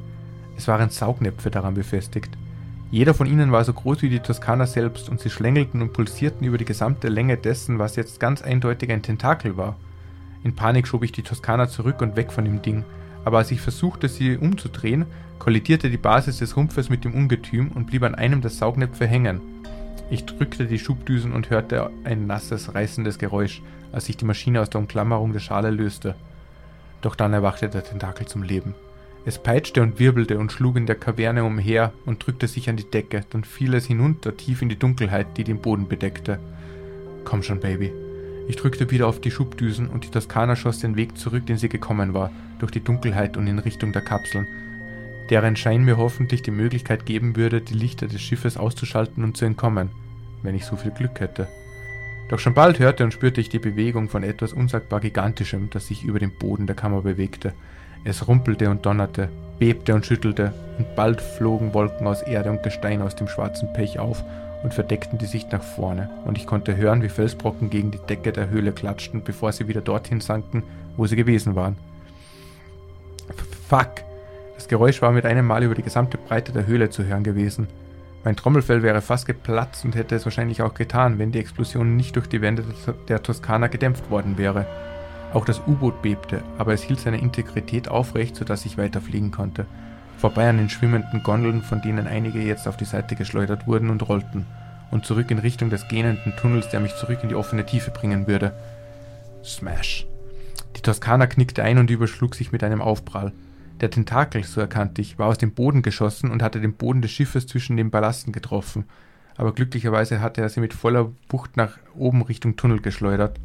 Es 0.56 0.70
waren 0.70 0.89
Saugnäpfe 0.89 1.51
daran 1.51 1.74
befestigt. 1.74 2.38
Jeder 2.89 3.13
von 3.13 3.27
ihnen 3.27 3.51
war 3.51 3.65
so 3.65 3.74
groß 3.74 4.01
wie 4.01 4.10
die 4.10 4.22
Toskana 4.22 4.65
selbst 4.65 5.10
und 5.10 5.20
sie 5.20 5.29
schlängelten 5.29 5.82
und 5.82 5.91
pulsierten 5.91 6.48
über 6.48 6.58
die 6.58 6.65
gesamte 6.65 7.10
Länge 7.10 7.36
dessen, 7.36 7.79
was 7.79 7.98
jetzt 7.98 8.20
ganz 8.20 8.41
eindeutig 8.41 8.91
ein 8.91 9.01
Tentakel 9.01 9.58
war. 9.58 9.75
In 10.44 10.56
Panik 10.56 10.88
schob 10.88 11.03
ich 11.03 11.12
die 11.12 11.24
Toskana 11.24 11.67
zurück 11.67 12.01
und 12.01 12.15
weg 12.15 12.32
von 12.32 12.46
dem 12.46 12.62
Ding, 12.62 12.86
aber 13.25 13.39
als 13.39 13.51
ich 13.51 13.60
versuchte, 13.60 14.08
sie 14.08 14.38
umzudrehen, 14.38 15.06
kollidierte 15.38 15.89
die 15.89 15.98
Basis 15.98 16.38
des 16.38 16.56
Rumpfes 16.56 16.89
mit 16.89 17.03
dem 17.03 17.13
Ungetüm 17.13 17.72
und 17.74 17.88
blieb 17.88 18.03
an 18.03 18.15
einem 18.15 18.39
der 18.39 18.51
Saugnäpfe 18.51 19.06
hängen. 19.06 19.41
Ich 20.10 20.25
drückte 20.25 20.65
die 20.65 20.79
Schubdüsen 20.79 21.34
und 21.34 21.50
hörte 21.50 21.89
ein 22.06 22.25
nasses, 22.25 22.74
reißendes 22.74 23.20
Geräusch, 23.20 23.62
als 23.91 24.06
sich 24.06 24.15
die 24.15 24.24
Maschine 24.24 24.62
aus 24.62 24.70
der 24.70 24.79
Umklammerung 24.79 25.34
der 25.34 25.41
Schale 25.41 25.72
löste. 25.72 26.15
Doch 27.01 27.15
dann 27.15 27.34
erwachte 27.34 27.67
der 27.67 27.84
Tentakel 27.84 28.25
zum 28.27 28.44
Leben. 28.44 28.74
Es 29.28 29.38
peitschte 29.38 29.82
und 29.82 30.00
wirbelte 30.00 30.40
und 30.40 30.54
schlug 30.54 30.78
in 30.78 30.86
der 30.86 30.96
Kaverne 30.96 31.44
umher 31.44 31.92
und 32.06 32.26
drückte 32.26 32.48
sich 32.48 32.70
an 32.70 32.78
die 32.78 32.90
Decke, 32.90 33.26
dann 33.30 33.44
fiel 33.44 33.74
es 33.74 33.86
hinunter, 33.86 34.38
tief 34.38 34.62
in 34.62 34.70
die 34.70 34.80
Dunkelheit, 34.80 35.36
die 35.36 35.44
den 35.44 35.60
Boden 35.60 35.90
bedeckte. 35.90 36.40
Komm 37.26 37.44
schon, 37.44 37.60
Baby. 37.60 37.92
Ich 38.48 38.56
drückte 38.56 38.90
wieder 38.90 39.06
auf 39.06 39.20
die 39.20 39.30
Schubdüsen 39.30 39.90
und 39.90 40.06
die 40.06 40.12
Toskana 40.12 40.56
schoss 40.56 40.80
den 40.80 40.96
Weg 40.96 41.18
zurück, 41.18 41.46
den 41.46 41.58
sie 41.58 41.68
gekommen 41.68 42.14
war, 42.14 42.32
durch 42.60 42.72
die 42.72 42.80
Dunkelheit 42.82 43.36
und 43.36 43.48
in 43.48 43.60
Richtung 43.60 43.92
der 43.92 44.02
Kapseln, 44.02 44.48
deren 45.30 45.58
Schein 45.58 45.84
mir 45.84 45.98
hoffentlich 45.98 46.42
die 46.42 46.52
Möglichkeit 46.52 47.06
geben 47.06 47.36
würde, 47.36 47.60
die 47.60 47.74
Lichter 47.74 48.08
des 48.08 48.22
Schiffes 48.22 48.56
auszuschalten 48.56 49.26
und 49.26 49.36
zu 49.36 49.44
entkommen, 49.44 49.90
wenn 50.42 50.56
ich 50.56 50.64
so 50.64 50.78
viel 50.78 50.92
Glück 50.92 51.20
hätte. 51.20 51.50
Doch 52.30 52.40
schon 52.40 52.54
bald 52.54 52.80
hörte 52.80 53.04
und 53.04 53.12
spürte 53.12 53.42
ich 53.42 53.50
die 53.50 53.60
Bewegung 53.60 54.08
von 54.08 54.24
etwas 54.24 54.54
unsagbar 54.54 55.02
Gigantischem, 55.02 55.70
das 55.70 55.88
sich 55.88 56.06
über 56.06 56.20
den 56.20 56.32
Boden 56.32 56.66
der 56.66 56.78
Kammer 56.78 57.02
bewegte. 57.02 57.52
Es 58.06 58.27
rumpelte 58.27 58.70
und 58.70 58.86
donnerte, 58.86 59.30
bebte 59.60 59.94
und 59.94 60.06
schüttelte, 60.06 60.54
und 60.77 60.96
bald 60.96 61.22
flogen 61.22 61.74
Wolken 61.74 62.08
aus 62.08 62.22
Erde 62.22 62.51
und 62.51 62.63
Gestein 62.63 63.01
aus 63.01 63.16
dem 63.16 63.27
schwarzen 63.27 63.74
Pech 63.74 64.00
auf 64.00 64.24
und 64.63 64.74
verdeckten 64.74 65.18
die 65.18 65.25
Sicht 65.25 65.51
nach 65.51 65.63
vorne, 65.63 66.10
und 66.25 66.38
ich 66.38 66.46
konnte 66.46 66.77
hören, 66.77 67.01
wie 67.01 67.10
Felsbrocken 67.10 67.70
gegen 67.70 67.92
die 67.92 68.00
Decke 68.00 68.32
der 68.32 68.50
Höhle 68.50 68.72
klatschten, 68.72 69.24
bevor 69.24 69.51
sie 69.51 69.68
wieder 69.68 69.82
dorthin 69.82 70.22
sanken, 70.22 70.63
wo 70.96 71.06
sie 71.06 71.16
gewesen 71.16 71.56
waren. 71.56 71.77
Fuck! 73.70 74.04
Das 74.56 74.68
Geräusch 74.68 75.01
war 75.01 75.12
mit 75.12 75.25
einem 75.25 75.46
Mal 75.46 75.63
über 75.63 75.75
die 75.75 75.84
gesamte 75.84 76.18
Breite 76.18 76.51
der 76.51 76.66
Höhle 76.66 76.89
zu 76.89 77.04
hören 77.06 77.24
gewesen. 77.24 77.68
Mein 78.24 78.36
Trommelfell 78.36 78.82
wäre 78.82 79.01
fast 79.01 79.25
geplatzt 79.25 79.86
und 79.86 79.96
hätte 79.96 80.16
es 80.16 80.25
wahrscheinlich 80.25 80.62
auch 80.62 80.74
getan, 80.74 81.20
wenn 81.20 81.32
die 81.32 81.39
Explosion 81.39 81.96
nicht 81.96 82.16
durch 82.16 82.27
die 82.27 82.42
Wände 82.42 82.63
der 83.08 83.22
Toskana 83.22 83.68
gedämpft 83.68 84.10
worden 84.10 84.38
wäre. 84.38 84.66
Auch 85.34 85.46
das 85.46 85.62
U-Boot 85.68 86.02
bebte, 86.02 86.42
aber 86.58 86.74
es 86.74 86.84
hielt 86.84 87.00
seine 87.00 87.20
Integrität 87.20 87.90
aufrecht, 87.90 88.36
sodass 88.36 88.66
ich 88.66 88.78
weiterfliegen 88.78 89.32
konnte. 89.32 89.66
Vorbei 90.18 90.50
an 90.50 90.58
den 90.58 90.70
schwimmenden 90.70 91.22
Gondeln, 91.22 91.62
von 91.62 91.82
denen 91.82 92.08
einige 92.08 92.40
jetzt 92.40 92.68
auf 92.68 92.78
die 92.78 92.86
Seite 92.86 93.16
geschleudert 93.16 93.68
wurden 93.68 93.90
und 93.90 94.08
rollten, 94.08 94.46
und 94.90 95.06
zurück 95.06 95.30
in 95.30 95.40
Richtung 95.40 95.70
des 95.70 95.88
gähnenden 95.88 96.34
Tunnels, 96.38 96.70
der 96.70 96.80
mich 96.80 96.96
zurück 96.96 97.20
in 97.22 97.30
die 97.30 97.36
offene 97.36 97.66
Tiefe 97.66 97.92
bringen 97.92 98.26
würde. 98.26 98.54
Smash. 99.44 100.08
Die 100.76 100.82
Toskana 100.82 101.28
knickte 101.28 101.64
ein 101.64 101.78
und 101.78 101.90
überschlug 101.90 102.36
sich 102.36 102.52
mit 102.52 102.64
einem 102.64 102.82
Aufprall. 102.82 103.34
Der 103.82 103.92
Tentakel, 103.92 104.44
so 104.44 104.60
erkannte 104.60 105.02
ich, 105.02 105.20
war 105.20 105.28
aus 105.28 105.38
dem 105.38 105.54
Boden 105.54 105.84
geschossen 105.84 106.32
und 106.32 106.42
hatte 106.42 106.62
den 106.62 106.74
Boden 106.74 107.02
des 107.02 107.12
Schiffes 107.12 107.46
zwischen 107.46 107.78
den 107.78 107.92
Ballasten 107.92 108.34
getroffen, 108.34 108.86
aber 109.36 109.54
glücklicherweise 109.54 110.20
hatte 110.20 110.42
er 110.42 110.50
sie 110.50 110.60
mit 110.60 110.74
voller 110.74 111.12
Wucht 111.30 111.58
nach 111.58 111.78
oben 111.96 112.24
Richtung 112.24 112.56
Tunnel 112.56 112.82
geschleudert. 112.82 113.40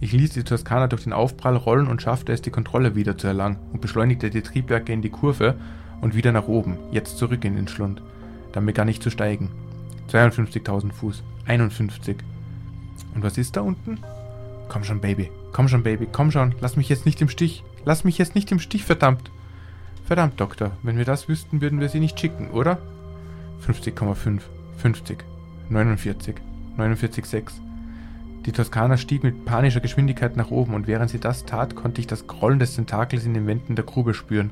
Ich 0.00 0.12
ließ 0.12 0.30
die 0.30 0.44
Toskana 0.44 0.86
durch 0.86 1.04
den 1.04 1.12
Aufprall 1.12 1.56
rollen 1.56 1.86
und 1.86 2.02
schaffte 2.02 2.32
es, 2.32 2.42
die 2.42 2.50
Kontrolle 2.50 2.94
wieder 2.94 3.16
zu 3.16 3.26
erlangen 3.26 3.58
und 3.72 3.80
beschleunigte 3.80 4.30
die 4.30 4.42
Triebwerke 4.42 4.92
in 4.92 5.02
die 5.02 5.10
Kurve 5.10 5.54
und 6.00 6.14
wieder 6.14 6.32
nach 6.32 6.48
oben, 6.48 6.76
jetzt 6.90 7.18
zurück 7.18 7.44
in 7.44 7.56
den 7.56 7.68
Schlund. 7.68 8.02
Dann 8.52 8.66
begann 8.66 8.88
ich 8.88 9.00
zu 9.00 9.10
steigen. 9.10 9.50
52.000 10.10 10.92
Fuß, 10.92 11.22
51. 11.46 12.16
Und 13.14 13.22
was 13.22 13.38
ist 13.38 13.56
da 13.56 13.62
unten? 13.62 13.98
Komm 14.68 14.84
schon, 14.84 15.00
Baby, 15.00 15.30
komm 15.52 15.68
schon, 15.68 15.82
Baby, 15.82 16.06
komm 16.10 16.30
schon, 16.30 16.54
lass 16.60 16.76
mich 16.76 16.88
jetzt 16.88 17.06
nicht 17.06 17.20
im 17.22 17.28
Stich. 17.28 17.64
Lass 17.84 18.04
mich 18.04 18.18
jetzt 18.18 18.34
nicht 18.34 18.50
im 18.50 18.58
Stich, 18.58 18.84
verdammt. 18.84 19.30
Verdammt, 20.06 20.40
Doktor, 20.40 20.72
wenn 20.82 20.98
wir 20.98 21.04
das 21.04 21.28
wüssten, 21.28 21.60
würden 21.60 21.80
wir 21.80 21.88
sie 21.88 22.00
nicht 22.00 22.18
schicken, 22.18 22.50
oder? 22.50 22.78
50,5, 23.66 24.40
50, 24.78 25.24
49, 25.70 26.36
49,6. 26.76 27.63
Die 28.46 28.52
Toskana 28.52 28.98
stieg 28.98 29.22
mit 29.22 29.46
panischer 29.46 29.80
Geschwindigkeit 29.80 30.36
nach 30.36 30.50
oben, 30.50 30.74
und 30.74 30.86
während 30.86 31.10
sie 31.10 31.18
das 31.18 31.46
tat, 31.46 31.74
konnte 31.74 32.00
ich 32.00 32.06
das 32.06 32.26
Grollen 32.26 32.58
des 32.58 32.74
Tentakels 32.74 33.24
in 33.24 33.34
den 33.34 33.46
Wänden 33.46 33.74
der 33.74 33.84
Grube 33.84 34.12
spüren. 34.12 34.50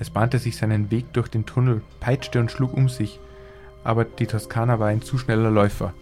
Es 0.00 0.10
bahnte 0.10 0.38
sich 0.38 0.56
seinen 0.56 0.90
Weg 0.90 1.12
durch 1.12 1.28
den 1.28 1.46
Tunnel, 1.46 1.82
peitschte 2.00 2.40
und 2.40 2.50
schlug 2.50 2.74
um 2.74 2.88
sich. 2.88 3.20
Aber 3.84 4.04
die 4.04 4.26
Toskana 4.26 4.80
war 4.80 4.88
ein 4.88 5.02
zu 5.02 5.18
schneller 5.18 5.50
Läufer. 5.50 5.94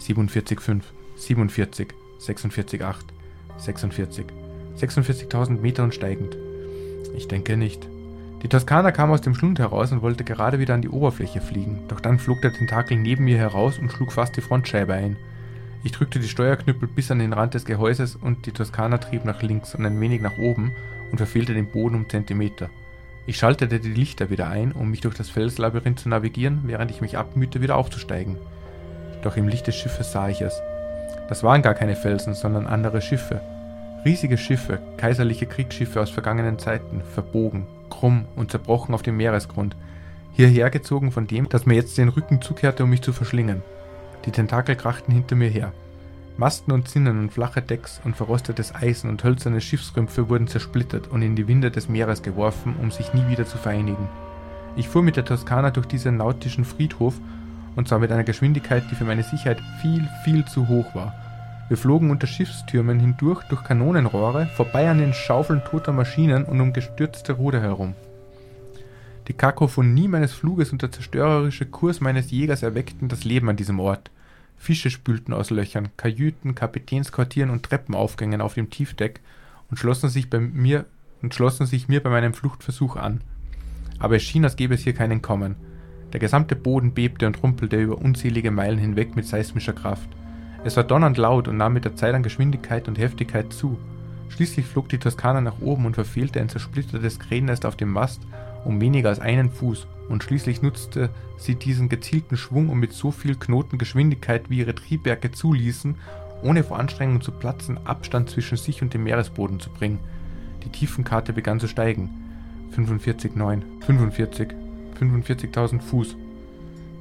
47,5, 0.00 0.82
47, 1.16 1.88
46,8, 2.20 2.94
46, 3.58 4.26
46.000 4.78 5.60
Meter 5.60 5.84
und 5.84 5.94
steigend. 5.94 6.36
Ich 7.16 7.28
denke 7.28 7.56
nicht. 7.56 7.88
Die 8.42 8.48
Toskana 8.48 8.92
kam 8.92 9.10
aus 9.10 9.20
dem 9.20 9.34
Schlund 9.34 9.58
heraus 9.58 9.90
und 9.90 10.02
wollte 10.02 10.22
gerade 10.22 10.58
wieder 10.58 10.74
an 10.74 10.82
die 10.82 10.90
Oberfläche 10.90 11.40
fliegen, 11.40 11.80
doch 11.88 12.00
dann 12.00 12.18
flog 12.18 12.42
der 12.42 12.52
Tentakel 12.52 12.98
neben 12.98 13.24
mir 13.24 13.38
heraus 13.38 13.78
und 13.78 13.90
schlug 13.90 14.12
fast 14.12 14.36
die 14.36 14.42
Frontscheibe 14.42 14.92
ein. 14.92 15.16
Ich 15.84 15.92
drückte 15.92 16.18
die 16.18 16.28
Steuerknüppel 16.28 16.88
bis 16.88 17.10
an 17.10 17.18
den 17.18 17.34
Rand 17.34 17.52
des 17.52 17.66
Gehäuses 17.66 18.16
und 18.16 18.46
die 18.46 18.52
Toskana 18.52 18.96
trieb 18.96 19.26
nach 19.26 19.42
links 19.42 19.74
und 19.74 19.84
ein 19.84 20.00
wenig 20.00 20.22
nach 20.22 20.38
oben 20.38 20.72
und 21.10 21.18
verfehlte 21.18 21.52
den 21.52 21.66
Boden 21.66 21.94
um 21.94 22.08
Zentimeter. 22.08 22.70
Ich 23.26 23.36
schaltete 23.36 23.78
die 23.80 23.92
Lichter 23.92 24.30
wieder 24.30 24.48
ein, 24.48 24.72
um 24.72 24.90
mich 24.90 25.02
durch 25.02 25.14
das 25.14 25.28
Felslabyrinth 25.28 26.00
zu 26.00 26.08
navigieren, 26.08 26.62
während 26.64 26.90
ich 26.90 27.02
mich 27.02 27.18
abmühte, 27.18 27.60
wieder 27.60 27.76
aufzusteigen. 27.76 28.38
Doch 29.22 29.36
im 29.36 29.46
Licht 29.46 29.66
des 29.66 29.76
Schiffes 29.76 30.10
sah 30.10 30.30
ich 30.30 30.40
es. 30.40 30.58
Das 31.28 31.42
waren 31.42 31.60
gar 31.60 31.74
keine 31.74 31.96
Felsen, 31.96 32.32
sondern 32.32 32.66
andere 32.66 33.02
Schiffe. 33.02 33.42
Riesige 34.06 34.38
Schiffe, 34.38 34.80
kaiserliche 34.96 35.46
Kriegsschiffe 35.46 36.00
aus 36.00 36.08
vergangenen 36.08 36.58
Zeiten, 36.58 37.02
verbogen, 37.12 37.66
krumm 37.90 38.24
und 38.36 38.50
zerbrochen 38.50 38.94
auf 38.94 39.02
dem 39.02 39.18
Meeresgrund, 39.18 39.76
hierher 40.32 40.70
gezogen 40.70 41.12
von 41.12 41.26
dem, 41.26 41.50
das 41.50 41.66
mir 41.66 41.74
jetzt 41.74 41.98
den 41.98 42.08
Rücken 42.08 42.40
zukehrte, 42.40 42.84
um 42.84 42.90
mich 42.90 43.02
zu 43.02 43.12
verschlingen. 43.12 43.62
Die 44.24 44.30
Tentakel 44.30 44.74
krachten 44.76 45.12
hinter 45.12 45.36
mir 45.36 45.48
her. 45.48 45.72
Masten 46.36 46.72
und 46.72 46.88
Zinnen 46.88 47.18
und 47.20 47.32
flache 47.32 47.62
Decks 47.62 48.00
und 48.04 48.16
verrostetes 48.16 48.74
Eisen 48.74 49.08
und 49.08 49.22
hölzerne 49.22 49.60
Schiffsrümpfe 49.60 50.28
wurden 50.28 50.48
zersplittert 50.48 51.08
und 51.08 51.22
in 51.22 51.36
die 51.36 51.46
Winde 51.46 51.70
des 51.70 51.88
Meeres 51.88 52.22
geworfen, 52.22 52.74
um 52.80 52.90
sich 52.90 53.12
nie 53.14 53.28
wieder 53.28 53.46
zu 53.46 53.58
vereinigen. 53.58 54.08
Ich 54.76 54.88
fuhr 54.88 55.02
mit 55.02 55.16
der 55.16 55.24
Toskana 55.24 55.70
durch 55.70 55.86
diesen 55.86 56.16
nautischen 56.16 56.64
Friedhof 56.64 57.14
und 57.76 57.86
zwar 57.86 57.98
mit 57.98 58.10
einer 58.10 58.24
Geschwindigkeit, 58.24 58.84
die 58.90 58.94
für 58.94 59.04
meine 59.04 59.22
Sicherheit 59.22 59.60
viel, 59.80 60.08
viel 60.24 60.44
zu 60.44 60.68
hoch 60.68 60.94
war. 60.94 61.14
Wir 61.68 61.76
flogen 61.76 62.10
unter 62.10 62.26
Schiffstürmen 62.26 62.98
hindurch 63.00 63.42
durch 63.44 63.62
Kanonenrohre, 63.64 64.46
vorbei 64.54 64.88
an 64.88 64.98
den 64.98 65.14
Schaufeln 65.14 65.62
toter 65.64 65.92
Maschinen 65.92 66.44
und 66.44 66.60
um 66.60 66.72
gestürzte 66.72 67.34
Ruder 67.34 67.60
herum. 67.60 67.94
Die 69.28 69.32
Kakophonie 69.32 70.08
meines 70.08 70.32
Fluges 70.32 70.72
und 70.72 70.82
der 70.82 70.92
zerstörerische 70.92 71.64
Kurs 71.64 72.00
meines 72.00 72.30
Jägers 72.30 72.62
erweckten 72.62 73.08
das 73.08 73.24
Leben 73.24 73.48
an 73.48 73.56
diesem 73.56 73.80
Ort. 73.80 74.10
Fische 74.56 74.90
spülten 74.90 75.34
aus 75.34 75.50
Löchern, 75.50 75.90
Kajüten, 75.96 76.54
Kapitänsquartieren 76.54 77.50
und 77.50 77.64
Treppenaufgängen 77.64 78.40
auf 78.40 78.54
dem 78.54 78.70
Tiefdeck 78.70 79.20
und 79.70 79.76
schlossen 79.78 80.08
sich 80.08 80.30
mir 80.30 80.86
bei 81.20 82.10
meinem 82.10 82.34
Fluchtversuch 82.34 82.96
an. 82.96 83.20
Aber 83.98 84.16
es 84.16 84.22
schien, 84.22 84.44
als 84.44 84.56
gäbe 84.56 84.74
es 84.74 84.82
hier 84.82 84.94
keinen 84.94 85.22
Kommen. 85.22 85.56
Der 86.12 86.20
gesamte 86.20 86.56
Boden 86.56 86.94
bebte 86.94 87.26
und 87.26 87.42
rumpelte 87.42 87.80
über 87.80 87.98
unzählige 87.98 88.50
Meilen 88.50 88.78
hinweg 88.78 89.16
mit 89.16 89.26
seismischer 89.26 89.72
Kraft. 89.72 90.08
Es 90.64 90.76
war 90.76 90.84
donnernd 90.84 91.18
laut 91.18 91.48
und 91.48 91.56
nahm 91.56 91.74
mit 91.74 91.84
der 91.84 91.96
Zeit 91.96 92.14
an 92.14 92.22
Geschwindigkeit 92.22 92.88
und 92.88 92.98
Heftigkeit 92.98 93.52
zu. 93.52 93.78
Schließlich 94.30 94.66
flog 94.66 94.88
die 94.88 94.98
Toskana 94.98 95.40
nach 95.40 95.60
oben 95.60 95.86
und 95.86 95.94
verfehlte 95.94 96.40
ein 96.40 96.48
zersplittertes 96.48 97.18
Krähennest 97.18 97.66
auf 97.66 97.76
dem 97.76 97.90
Mast 97.90 98.22
um 98.64 98.80
weniger 98.80 99.10
als 99.10 99.20
einen 99.20 99.50
Fuß, 99.50 99.86
und 100.08 100.22
schließlich 100.22 100.62
nutzte 100.62 101.10
sie 101.36 101.54
diesen 101.54 101.88
gezielten 101.88 102.36
Schwung, 102.36 102.68
um 102.68 102.78
mit 102.78 102.92
so 102.92 103.10
viel 103.10 103.36
Knotengeschwindigkeit, 103.36 104.50
wie 104.50 104.58
ihre 104.58 104.74
Triebwerke 104.74 105.30
zuließen, 105.30 105.96
ohne 106.42 106.62
vor 106.62 106.78
Anstrengung 106.78 107.20
zu 107.20 107.32
platzen, 107.32 107.78
Abstand 107.86 108.30
zwischen 108.30 108.56
sich 108.56 108.82
und 108.82 108.92
dem 108.92 109.04
Meeresboden 109.04 109.60
zu 109.60 109.70
bringen. 109.70 109.98
Die 110.64 110.68
Tiefenkarte 110.68 111.32
begann 111.32 111.60
zu 111.60 111.68
steigen. 111.68 112.10
45,9, 112.76 113.62
45, 113.84 114.48
45.000 115.00 115.80
Fuß, 115.80 116.16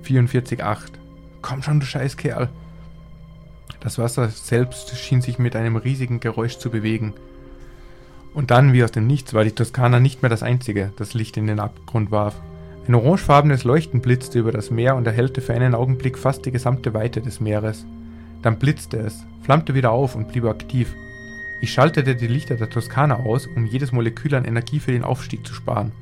44,8. 0.05 0.91
Komm 1.41 1.61
schon, 1.61 1.79
du 1.79 1.85
Scheißkerl. 1.85 2.49
Das 3.79 3.97
Wasser 3.97 4.29
selbst 4.29 4.95
schien 4.95 5.21
sich 5.21 5.39
mit 5.39 5.55
einem 5.55 5.75
riesigen 5.75 6.19
Geräusch 6.19 6.57
zu 6.57 6.69
bewegen. 6.69 7.13
Und 8.33 8.49
dann, 8.49 8.73
wie 8.73 8.83
aus 8.83 8.91
dem 8.91 9.07
Nichts, 9.07 9.33
war 9.33 9.43
die 9.43 9.51
Toskana 9.51 9.99
nicht 9.99 10.21
mehr 10.21 10.29
das 10.29 10.43
einzige, 10.43 10.93
das 10.95 11.13
Licht 11.13 11.37
in 11.37 11.47
den 11.47 11.59
Abgrund 11.59 12.09
warf. 12.09 12.35
Ein 12.85 12.95
orangefarbenes 12.95 13.63
Leuchten 13.63 14.01
blitzte 14.01 14.39
über 14.39 14.51
das 14.51 14.69
Meer 14.69 14.97
und 14.97 15.07
erhellte 15.07 15.39
für 15.39 15.53
einen 15.53 15.73
Augenblick 15.73 16.17
fast 16.17 16.45
die 16.45 16.51
gesamte 16.51 16.93
Weite 16.93 17.21
des 17.21 17.39
Meeres. 17.39 17.85
Dann 18.41 18.59
blitzte 18.59 18.97
es, 18.97 19.25
flammte 19.41 19.73
wieder 19.73 19.91
auf 19.91 20.15
und 20.15 20.27
blieb 20.27 20.43
aktiv. 20.43 20.93
Ich 21.61 21.71
schaltete 21.71 22.13
die 22.13 22.27
Lichter 22.27 22.55
der 22.55 22.69
Toskana 22.69 23.21
aus, 23.21 23.47
um 23.47 23.65
jedes 23.65 23.93
Molekül 23.93 24.35
an 24.35 24.43
Energie 24.43 24.81
für 24.81 24.91
den 24.91 25.05
Aufstieg 25.05 25.47
zu 25.47 25.53
sparen. 25.53 25.93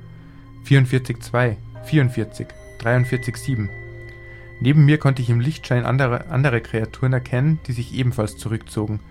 44,2, 0.67 1.55
44, 1.83 2.47
43,7. 2.79 3.69
Neben 4.59 4.83
mir 4.83 4.97
konnte 4.97 5.21
ich 5.21 5.29
im 5.29 5.39
Lichtschein 5.39 5.85
andere, 5.85 6.31
andere 6.31 6.61
Kreaturen 6.61 7.13
erkennen, 7.13 7.59
die 7.67 7.73
sich 7.73 7.93
ebenfalls 7.93 8.37
zurückzogen. 8.37 9.01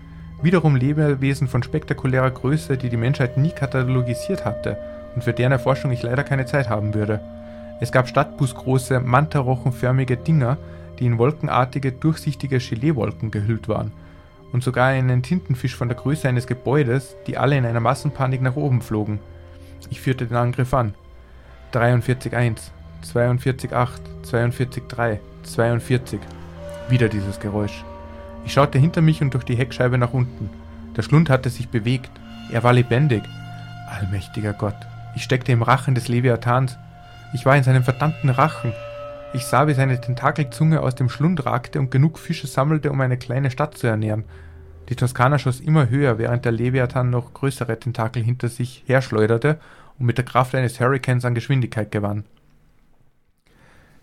Wiederum 0.41 0.75
Lebewesen 0.75 1.47
von 1.47 1.63
spektakulärer 1.63 2.31
Größe, 2.31 2.75
die 2.75 2.89
die 2.89 2.97
Menschheit 2.97 3.37
nie 3.37 3.51
katalogisiert 3.51 4.43
hatte 4.43 4.77
und 5.15 5.23
für 5.23 5.31
deren 5.31 5.53
Erforschung 5.53 5.91
ich 5.91 6.03
leider 6.03 6.25
keine 6.25 6.45
Zeit 6.45 6.67
haben 6.67 6.93
würde. 6.93 7.21
Es 7.81 7.91
gab 7.91 8.07
stadtbusgroße, 8.07 8.99
mantarochenförmige 8.99 10.15
Dinger, 10.15 10.57
die 10.99 11.07
in 11.07 11.17
wolkenartige, 11.17 11.91
durchsichtige 11.91 12.59
Geleewolken 12.59 13.31
gehüllt 13.31 13.67
waren. 13.67 13.91
Und 14.53 14.63
sogar 14.63 14.89
einen 14.89 15.23
Tintenfisch 15.23 15.75
von 15.75 15.87
der 15.87 15.97
Größe 15.97 16.29
eines 16.29 16.45
Gebäudes, 16.45 17.15
die 17.25 17.37
alle 17.37 17.57
in 17.57 17.65
einer 17.65 17.79
Massenpanik 17.79 18.41
nach 18.41 18.55
oben 18.55 18.81
flogen. 18.81 19.19
Ich 19.89 19.99
führte 19.99 20.27
den 20.27 20.37
Angriff 20.37 20.73
an. 20.75 20.93
43.1, 21.73 22.69
42.8, 23.03 23.89
42.3, 24.29 25.17
42. 25.41 26.19
Wieder 26.87 27.09
dieses 27.09 27.39
Geräusch. 27.39 27.83
Ich 28.45 28.53
schaute 28.53 28.77
hinter 28.77 29.01
mich 29.01 29.23
und 29.23 29.33
durch 29.33 29.43
die 29.43 29.55
Heckscheibe 29.55 29.97
nach 29.97 30.13
unten. 30.13 30.51
Der 30.95 31.01
Schlund 31.01 31.31
hatte 31.31 31.49
sich 31.49 31.69
bewegt. 31.69 32.11
Er 32.51 32.61
war 32.63 32.73
lebendig. 32.73 33.23
Allmächtiger 33.89 34.53
Gott. 34.53 34.75
Ich 35.15 35.23
steckte 35.23 35.51
im 35.51 35.63
Rachen 35.63 35.95
des 35.95 36.09
Leviathans. 36.09 36.77
Ich 37.33 37.45
war 37.45 37.55
in 37.55 37.63
seinem 37.63 37.83
verdammten 37.83 38.29
Rachen. 38.29 38.73
Ich 39.33 39.45
sah, 39.45 39.67
wie 39.67 39.73
seine 39.73 40.01
Tentakelzunge 40.01 40.81
aus 40.81 40.95
dem 40.95 41.07
Schlund 41.07 41.45
ragte 41.45 41.79
und 41.79 41.89
genug 41.89 42.19
Fische 42.19 42.47
sammelte, 42.47 42.91
um 42.91 42.99
eine 42.99 43.17
kleine 43.17 43.51
Stadt 43.51 43.77
zu 43.77 43.87
ernähren. 43.87 44.25
Die 44.89 44.97
Toskana 44.97 45.39
schoss 45.39 45.61
immer 45.61 45.89
höher, 45.89 46.17
während 46.17 46.43
der 46.43 46.51
Leviathan 46.51 47.09
noch 47.09 47.33
größere 47.33 47.79
Tentakel 47.79 48.21
hinter 48.21 48.49
sich 48.49 48.83
herschleuderte 48.85 49.57
und 49.97 50.05
mit 50.05 50.17
der 50.17 50.25
Kraft 50.25 50.53
eines 50.53 50.81
Hurrikans 50.81 51.23
an 51.23 51.33
Geschwindigkeit 51.33 51.91
gewann. 51.91 52.25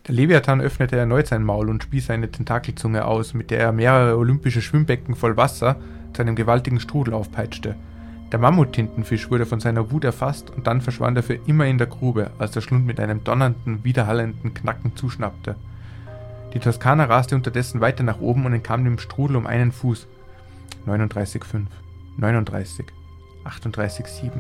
Der 0.07 0.15
Leviathan 0.15 0.63
öffnete 0.63 0.97
erneut 0.97 1.27
sein 1.27 1.45
Maul 1.45 1.69
und 1.69 1.83
spie 1.83 2.01
seine 2.01 2.31
Tentakelzunge 2.31 3.05
aus, 3.05 3.35
mit 3.35 3.51
der 3.51 3.61
er 3.61 3.73
mehrere 3.73 4.17
olympische 4.17 4.63
Schwimmbecken 4.63 5.15
voll 5.15 5.37
Wasser 5.37 5.77
zu 6.15 6.23
einem 6.23 6.35
gewaltigen 6.35 6.81
Strudel 6.81 7.13
aufpeitschte. 7.13 7.77
Der 8.31 8.39
Mammuttintenfisch 8.39 9.31
wurde 9.31 9.47
von 9.47 9.61
seiner 9.61 9.91
Wut 9.91 10.05
erfasst 10.05 10.51
und 10.51 10.67
dann 10.67 10.83
verschwand 10.83 11.17
er 11.17 11.23
für 11.23 11.39
immer 11.47 11.67
in 11.67 11.79
der 11.79 11.87
Grube, 11.87 12.31
als 12.39 12.51
der 12.51 12.61
Schlund 12.61 12.85
mit 12.85 13.01
einem 13.01 13.25
donnernden, 13.25 13.85
widerhallenden 13.85 14.53
Knacken 14.53 14.95
zuschnappte. 14.97 15.57
Die 16.53 16.59
Toskana 16.59 17.05
raste 17.05 17.35
unterdessen 17.35 17.81
weiter 17.81 18.03
nach 18.05 18.21
oben 18.21 18.45
und 18.45 18.53
entkam 18.53 18.85
dem 18.85 18.99
Strudel 18.99 19.37
um 19.37 19.47
einen 19.47 19.73
Fuß. 19.73 20.07
39,5, 20.87 21.67
39, 22.19 22.87
38,7, 23.45 24.31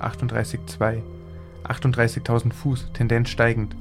38,2, 0.00 1.02
38.000 1.64 2.52
Fuß, 2.52 2.92
Tendenz 2.92 3.30
steigend. 3.30 3.74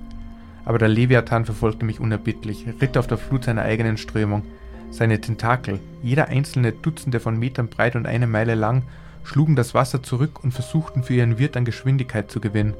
Aber 0.65 0.79
der 0.79 0.87
Leviathan 0.87 1.45
verfolgte 1.45 1.85
mich 1.85 1.99
unerbittlich, 1.99 2.65
ritt 2.81 2.97
auf 2.97 3.05
der 3.05 3.17
Flut 3.17 3.43
seiner 3.43 3.63
eigenen 3.63 3.97
Strömung. 3.97 4.43
Seine 4.89 5.19
Tentakel, 5.19 5.79
jeder 6.01 6.27
einzelne 6.27 6.71
Dutzende 6.71 7.19
von 7.19 7.37
Metern 7.37 7.67
breit 7.67 7.95
und 7.95 8.05
eine 8.05 8.27
Meile 8.27 8.55
lang, 8.55 8.83
schlugen 9.23 9.55
das 9.55 9.73
Wasser 9.73 10.03
zurück 10.03 10.43
und 10.43 10.51
versuchten 10.51 11.03
für 11.03 11.13
ihren 11.13 11.37
Wirt 11.37 11.57
an 11.57 11.65
Geschwindigkeit 11.65 12.29
zu 12.29 12.39
gewinnen. 12.39 12.73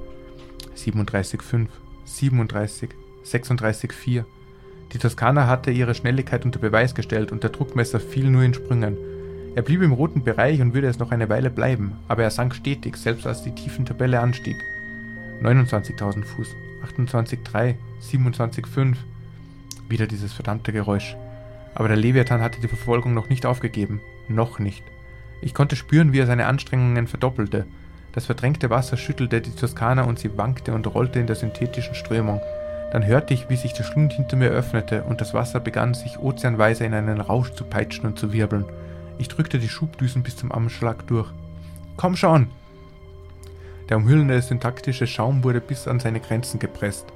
37,5, 0.76 1.68
37, 2.06 2.90
36,4. 3.26 4.24
Die 4.92 4.98
Toskana 4.98 5.48
hatte 5.48 5.72
ihre 5.72 5.96
Schnelligkeit 5.96 6.46
unter 6.46 6.60
Beweis 6.60 6.94
gestellt 6.94 7.32
und 7.32 7.44
der 7.44 7.50
Druckmesser 7.50 8.00
fiel 8.00 8.30
nur 8.30 8.44
in 8.44 8.54
Sprüngen. 8.54 8.98
Er 9.56 9.62
blieb 9.62 9.82
im 9.82 9.92
roten 9.92 10.24
Bereich 10.24 10.62
und 10.62 10.74
würde 10.74 10.88
es 10.88 11.00
noch 11.00 11.12
eine 11.12 11.30
Weile 11.30 11.50
bleiben, 11.50 11.94
aber 12.08 12.24
er 12.24 12.32
sank 12.32 12.56
stetig, 12.56 12.98
selbst 12.98 13.28
als 13.28 13.44
die 13.44 13.54
tiefen 13.54 13.86
Tabelle 13.86 14.20
anstieg. 14.20 14.56
29.000 15.42 16.24
Fuß, 16.24 16.48
28,3, 16.98 17.76
27,5. 18.02 18.96
Wieder 19.90 20.08
dieses 20.08 20.34
verdammte 20.34 20.72
Geräusch. 20.72 21.16
Aber 21.76 21.88
der 21.88 21.98
Leviathan 21.98 22.42
hatte 22.42 22.62
die 22.62 22.68
Verfolgung 22.68 23.14
noch 23.14 23.30
nicht 23.30 23.46
aufgegeben. 23.46 24.02
Noch 24.28 24.60
nicht. 24.60 24.84
Ich 25.44 25.54
konnte 25.54 25.76
spüren, 25.76 26.14
wie 26.14 26.20
er 26.20 26.26
seine 26.26 26.46
Anstrengungen 26.46 27.06
verdoppelte. 27.08 27.66
Das 28.14 28.28
verdrängte 28.28 28.70
Wasser 28.70 28.96
schüttelte 28.96 29.42
die 29.42 29.54
Toskana 29.54 30.04
und 30.04 30.18
sie 30.18 30.38
wankte 30.38 30.74
und 30.74 30.88
rollte 30.88 31.20
in 31.20 31.28
der 31.28 31.36
synthetischen 31.36 31.96
Strömung. 31.96 32.40
Dann 32.94 33.06
hörte 33.06 33.34
ich, 33.34 33.50
wie 33.50 33.58
sich 33.58 33.74
der 33.74 33.84
Schlund 33.84 34.14
hinter 34.14 34.38
mir 34.38 34.50
öffnete 34.50 35.04
und 35.04 35.20
das 35.20 35.34
Wasser 35.34 35.60
begann 35.60 35.96
sich 35.96 36.18
ozeanweise 36.18 36.86
in 36.86 36.94
einen 36.94 37.20
Rausch 37.20 37.52
zu 37.52 37.66
peitschen 37.66 38.06
und 38.06 38.18
zu 38.18 38.32
wirbeln. 38.32 38.64
Ich 39.18 39.28
drückte 39.28 39.60
die 39.60 39.68
Schubdüsen 39.68 40.24
bis 40.24 40.38
zum 40.38 40.52
Anschlag 40.54 41.06
durch. 41.08 41.30
Komm 41.98 42.16
schon! 42.16 42.48
Der 43.90 43.98
umhüllende 43.98 44.42
syntaktische 44.42 45.08
Schaum 45.08 45.44
wurde 45.44 45.60
bis 45.60 45.90
an 45.90 46.00
seine 46.00 46.22
Grenzen 46.22 46.60
gepresst. 46.60 47.08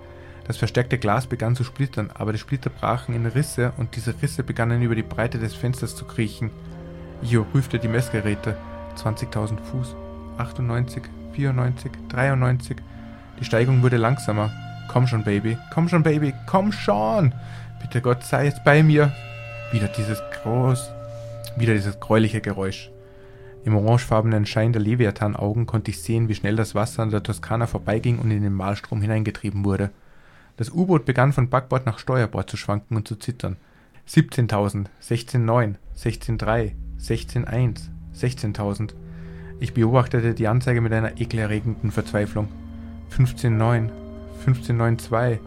Das 0.47 0.57
verstärkte 0.57 0.97
Glas 0.97 1.27
begann 1.27 1.55
zu 1.55 1.63
splittern, 1.63 2.09
aber 2.13 2.33
die 2.33 2.39
Splitter 2.39 2.69
brachen 2.69 3.15
in 3.15 3.25
Risse 3.25 3.71
und 3.77 3.95
diese 3.95 4.21
Risse 4.21 4.43
begannen 4.43 4.81
über 4.81 4.95
die 4.95 5.03
Breite 5.03 5.39
des 5.39 5.53
Fensters 5.53 5.95
zu 5.95 6.03
kriechen. 6.03 6.51
Ich 7.21 7.33
überprüfte 7.33 7.79
die 7.79 7.87
Messgeräte. 7.87 8.57
20.000 8.95 9.59
Fuß. 9.59 9.95
98, 10.37 11.03
94, 11.33 11.91
93. 12.09 12.77
Die 13.39 13.45
Steigung 13.45 13.81
wurde 13.81 13.97
langsamer. 13.97 14.51
Komm 14.87 15.07
schon, 15.07 15.23
Baby. 15.23 15.57
Komm 15.73 15.89
schon, 15.89 16.03
Baby. 16.03 16.33
Komm 16.45 16.71
schon. 16.71 17.33
Bitte 17.81 18.01
Gott 18.01 18.23
sei 18.23 18.47
es 18.47 18.63
bei 18.63 18.83
mir. 18.83 19.11
Wieder 19.71 19.87
dieses 19.87 20.21
groß. 20.43 20.91
Wieder 21.57 21.73
dieses 21.73 21.99
gräuliche 21.99 22.41
Geräusch. 22.41 22.91
Im 23.65 23.75
orangefarbenen 23.75 24.45
Schein 24.45 24.71
der 24.71 24.81
Leviathan-Augen 24.81 25.65
konnte 25.65 25.91
ich 25.91 26.01
sehen, 26.01 26.29
wie 26.29 26.35
schnell 26.35 26.55
das 26.55 26.73
Wasser 26.73 27.03
an 27.03 27.09
der 27.09 27.23
Toskana 27.23 27.67
vorbeiging 27.67 28.19
und 28.19 28.31
in 28.31 28.43
den 28.43 28.53
Malstrom 28.53 29.01
hineingetrieben 29.01 29.65
wurde. 29.65 29.89
Das 30.55 30.71
U-Boot 30.71 31.05
begann 31.05 31.33
von 31.33 31.49
Backbord 31.49 31.85
nach 31.85 31.99
Steuerbord 31.99 32.49
zu 32.49 32.57
schwanken 32.57 32.95
und 32.95 33.07
zu 33.07 33.15
zittern. 33.15 33.57
17.000, 34.07 34.85
16.9, 35.01 35.75
16.3, 35.97 36.71
16.1, 37.01 37.89
16.000. 38.15 38.93
Ich 39.59 39.73
beobachtete 39.73 40.33
die 40.33 40.47
Anzeige 40.47 40.81
mit 40.81 40.93
einer 40.93 41.19
ekelerregenden 41.19 41.91
Verzweiflung. 41.91 42.47
15.9, 43.17 43.89
15.9.2. 44.45 45.39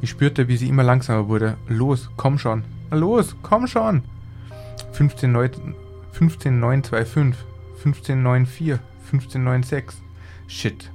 Ich 0.00 0.10
spürte, 0.10 0.48
wie 0.48 0.56
sie 0.56 0.68
immer 0.68 0.82
langsamer 0.82 1.28
wurde. 1.28 1.56
Los, 1.68 2.10
komm 2.16 2.38
schon. 2.38 2.64
Los, 2.90 3.36
komm 3.42 3.66
schon. 3.66 4.02
15.9, 4.92 5.74
15925, 6.12 7.44
1594, 7.84 8.78
1596. 9.12 10.02
Shit. 10.48 10.90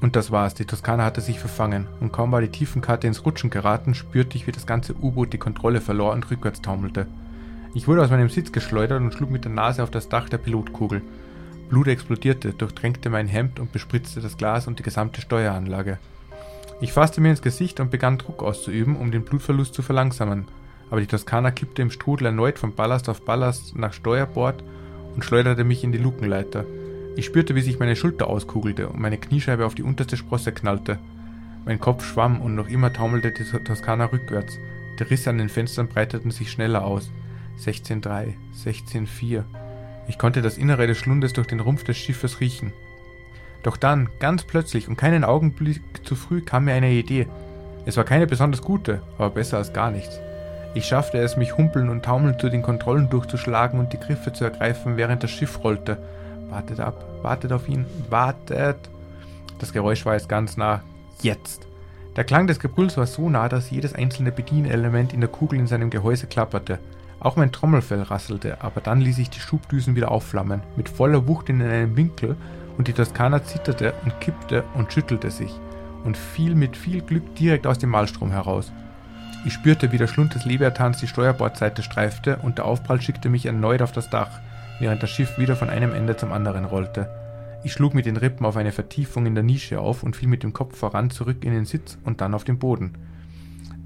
Und 0.00 0.16
das 0.16 0.30
war's. 0.30 0.54
Die 0.54 0.64
Toskana 0.64 1.04
hatte 1.04 1.20
sich 1.20 1.38
verfangen. 1.38 1.86
Und 2.00 2.12
kaum 2.12 2.32
war 2.32 2.40
die 2.40 2.48
Tiefenkarte 2.48 3.06
ins 3.06 3.24
Rutschen 3.24 3.50
geraten, 3.50 3.94
spürte 3.94 4.36
ich, 4.36 4.46
wie 4.46 4.52
das 4.52 4.66
ganze 4.66 4.94
U-Boot 4.94 5.32
die 5.32 5.38
Kontrolle 5.38 5.80
verlor 5.80 6.12
und 6.12 6.30
rückwärts 6.30 6.62
taumelte. 6.62 7.06
Ich 7.72 7.86
wurde 7.86 8.02
aus 8.02 8.10
meinem 8.10 8.28
Sitz 8.28 8.50
geschleudert 8.50 9.00
und 9.00 9.14
schlug 9.14 9.30
mit 9.30 9.44
der 9.44 9.52
Nase 9.52 9.84
auf 9.84 9.92
das 9.92 10.08
Dach 10.08 10.28
der 10.28 10.38
Pilotkugel. 10.38 11.02
Blut 11.68 11.86
explodierte, 11.86 12.52
durchtränkte 12.52 13.10
mein 13.10 13.28
Hemd 13.28 13.60
und 13.60 13.70
bespritzte 13.70 14.20
das 14.20 14.36
Glas 14.36 14.66
und 14.66 14.80
die 14.80 14.82
gesamte 14.82 15.20
Steueranlage. 15.20 15.98
Ich 16.80 16.92
fasste 16.92 17.20
mir 17.20 17.30
ins 17.30 17.42
Gesicht 17.42 17.78
und 17.78 17.92
begann 17.92 18.18
Druck 18.18 18.42
auszuüben, 18.42 18.96
um 18.96 19.12
den 19.12 19.22
Blutverlust 19.24 19.74
zu 19.74 19.82
verlangsamen. 19.82 20.46
aber 20.90 21.00
die 21.00 21.06
Toskana 21.06 21.52
kippte 21.52 21.82
im 21.82 21.92
Strudel 21.92 22.26
erneut 22.26 22.58
von 22.58 22.74
Ballast 22.74 23.08
auf 23.08 23.24
Ballast 23.24 23.76
nach 23.76 23.92
Steuerbord 23.92 24.64
und 25.14 25.24
schleuderte 25.24 25.62
mich 25.62 25.84
in 25.84 25.92
die 25.92 25.98
Lukenleiter. 25.98 26.64
Ich 27.14 27.26
spürte, 27.26 27.54
wie 27.54 27.60
sich 27.60 27.78
meine 27.78 27.94
Schulter 27.94 28.26
auskugelte 28.26 28.88
und 28.88 28.98
meine 28.98 29.18
Kniescheibe 29.18 29.64
auf 29.64 29.76
die 29.76 29.84
unterste 29.84 30.16
Sprosse 30.16 30.50
knallte. 30.50 30.98
Mein 31.64 31.78
Kopf 31.78 32.04
schwamm 32.04 32.40
und 32.40 32.56
noch 32.56 32.68
immer 32.68 32.92
taumelte 32.92 33.30
die 33.30 33.44
Toskana 33.44 34.06
rückwärts. 34.06 34.58
Die 34.98 35.04
Risse 35.04 35.30
an 35.30 35.38
den 35.38 35.48
Fenstern 35.48 35.86
breiteten 35.86 36.32
sich 36.32 36.50
schneller 36.50 36.84
aus. 36.84 37.12
16.3, 37.60 38.34
16.4. 38.64 39.44
Ich 40.08 40.18
konnte 40.18 40.42
das 40.42 40.58
Innere 40.58 40.86
des 40.86 40.98
Schlundes 40.98 41.32
durch 41.32 41.46
den 41.46 41.60
Rumpf 41.60 41.84
des 41.84 41.96
Schiffes 41.96 42.40
riechen. 42.40 42.72
Doch 43.62 43.76
dann, 43.76 44.08
ganz 44.18 44.44
plötzlich 44.44 44.88
und 44.88 44.96
keinen 44.96 45.24
Augenblick 45.24 45.82
zu 46.04 46.16
früh, 46.16 46.40
kam 46.40 46.64
mir 46.64 46.72
eine 46.72 46.90
Idee. 46.90 47.26
Es 47.86 47.96
war 47.96 48.04
keine 48.04 48.26
besonders 48.26 48.62
gute, 48.62 49.02
aber 49.18 49.30
besser 49.30 49.58
als 49.58 49.72
gar 49.72 49.90
nichts. 49.90 50.18
Ich 50.72 50.86
schaffte 50.86 51.18
es, 51.18 51.36
mich 51.36 51.56
humpeln 51.56 51.88
und 51.88 52.04
taumelnd 52.04 52.40
zu 52.40 52.48
den 52.48 52.62
Kontrollen 52.62 53.10
durchzuschlagen 53.10 53.78
und 53.78 53.92
die 53.92 53.98
Griffe 53.98 54.32
zu 54.32 54.44
ergreifen, 54.44 54.96
während 54.96 55.22
das 55.22 55.30
Schiff 55.30 55.62
rollte. 55.64 55.98
Wartet 56.48 56.80
ab, 56.80 57.04
wartet 57.22 57.52
auf 57.52 57.68
ihn, 57.68 57.86
wartet. 58.08 58.88
Das 59.58 59.72
Geräusch 59.72 60.06
war 60.06 60.14
jetzt 60.14 60.28
ganz 60.28 60.56
nah. 60.56 60.82
Jetzt. 61.22 61.66
Der 62.16 62.24
Klang 62.24 62.46
des 62.46 62.60
Gebrülls 62.60 62.96
war 62.96 63.06
so 63.06 63.28
nah, 63.28 63.48
dass 63.48 63.70
jedes 63.70 63.94
einzelne 63.94 64.32
Bedienelement 64.32 65.12
in 65.12 65.20
der 65.20 65.28
Kugel 65.28 65.58
in 65.58 65.66
seinem 65.66 65.90
Gehäuse 65.90 66.26
klapperte. 66.26 66.78
Auch 67.20 67.36
mein 67.36 67.52
Trommelfell 67.52 68.02
rasselte, 68.02 68.62
aber 68.62 68.80
dann 68.80 69.00
ließ 69.00 69.18
ich 69.18 69.30
die 69.30 69.40
Schubdüsen 69.40 69.94
wieder 69.94 70.10
aufflammen, 70.10 70.62
mit 70.76 70.88
voller 70.88 71.28
Wucht 71.28 71.50
in 71.50 71.62
einem 71.62 71.96
Winkel, 71.96 72.36
und 72.78 72.88
die 72.88 72.94
Toskana 72.94 73.44
zitterte 73.44 73.92
und 74.04 74.20
kippte 74.20 74.64
und 74.74 74.90
schüttelte 74.90 75.30
sich 75.30 75.52
und 76.04 76.16
fiel 76.16 76.54
mit 76.54 76.78
viel 76.78 77.02
Glück 77.02 77.34
direkt 77.34 77.66
aus 77.66 77.78
dem 77.78 77.90
Malstrom 77.90 78.30
heraus. 78.30 78.72
Ich 79.44 79.52
spürte, 79.52 79.92
wie 79.92 79.98
der 79.98 80.06
Schlund 80.06 80.34
des 80.34 80.44
Leviathans 80.44 80.98
die 80.98 81.06
Steuerbordseite 81.06 81.82
streifte 81.82 82.38
und 82.38 82.58
der 82.58 82.64
Aufprall 82.64 83.00
schickte 83.00 83.28
mich 83.28 83.46
erneut 83.46 83.82
auf 83.82 83.92
das 83.92 84.08
Dach, 84.08 84.40
während 84.78 85.02
das 85.02 85.10
Schiff 85.10 85.38
wieder 85.38 85.56
von 85.56 85.70
einem 85.70 85.92
Ende 85.92 86.16
zum 86.16 86.32
anderen 86.32 86.64
rollte. 86.64 87.10
Ich 87.62 87.72
schlug 87.72 87.94
mit 87.94 88.06
den 88.06 88.16
Rippen 88.16 88.46
auf 88.46 88.56
eine 88.56 88.72
Vertiefung 88.72 89.26
in 89.26 89.34
der 89.34 89.44
Nische 89.44 89.80
auf 89.80 90.02
und 90.02 90.16
fiel 90.16 90.28
mit 90.28 90.42
dem 90.42 90.54
Kopf 90.54 90.78
voran 90.78 91.10
zurück 91.10 91.44
in 91.44 91.52
den 91.52 91.66
Sitz 91.66 91.98
und 92.04 92.20
dann 92.22 92.34
auf 92.34 92.44
den 92.44 92.58
Boden. 92.58 92.94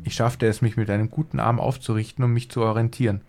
Ich 0.06 0.14
schaffte 0.14 0.46
es, 0.46 0.60
mich 0.60 0.76
mit 0.76 0.90
einem 0.90 1.10
guten 1.10 1.40
Arm 1.40 1.58
aufzurichten, 1.58 2.22
um 2.24 2.32
mich 2.34 2.50
zu 2.50 2.60
orientieren. 2.60 3.22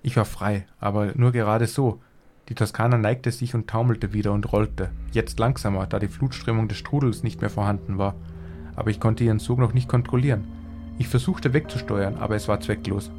Ich 0.00 0.16
war 0.16 0.24
frei, 0.24 0.64
aber 0.78 1.10
nur 1.16 1.32
gerade 1.32 1.66
so. 1.66 2.00
Die 2.48 2.54
Toskana 2.54 2.98
neigte 2.98 3.32
sich 3.32 3.56
und 3.56 3.68
taumelte 3.68 4.12
wieder 4.12 4.32
und 4.32 4.52
rollte, 4.52 4.90
jetzt 5.12 5.40
langsamer, 5.40 5.88
da 5.88 5.98
die 5.98 6.08
Flutströmung 6.08 6.68
des 6.68 6.78
Strudels 6.78 7.24
nicht 7.24 7.40
mehr 7.40 7.50
vorhanden 7.50 7.98
war. 7.98 8.14
Aber 8.76 8.90
ich 8.90 9.00
konnte 9.00 9.24
ihren 9.24 9.40
Zug 9.40 9.58
noch 9.58 9.74
nicht 9.74 9.88
kontrollieren. 9.88 10.44
Ich 10.98 11.08
versuchte 11.08 11.52
wegzusteuern, 11.52 12.16
aber 12.16 12.36
es 12.36 12.46
war 12.46 12.60
zwecklos. 12.60 13.10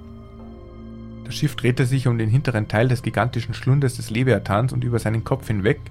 Das 1.25 1.35
Schiff 1.35 1.57
drehte 1.57 1.85
sich 1.85 2.07
um 2.07 2.17
den 2.17 2.29
hinteren 2.29 2.69
Teil 2.69 2.87
des 2.87 3.03
gigantischen 3.03 3.53
Schlundes 3.53 3.97
des 3.97 4.09
Leviathans 4.09 4.71
und 4.71 4.85
über 4.85 4.99
seinen 4.99 5.25
Kopf 5.25 5.47
hinweg, 5.47 5.81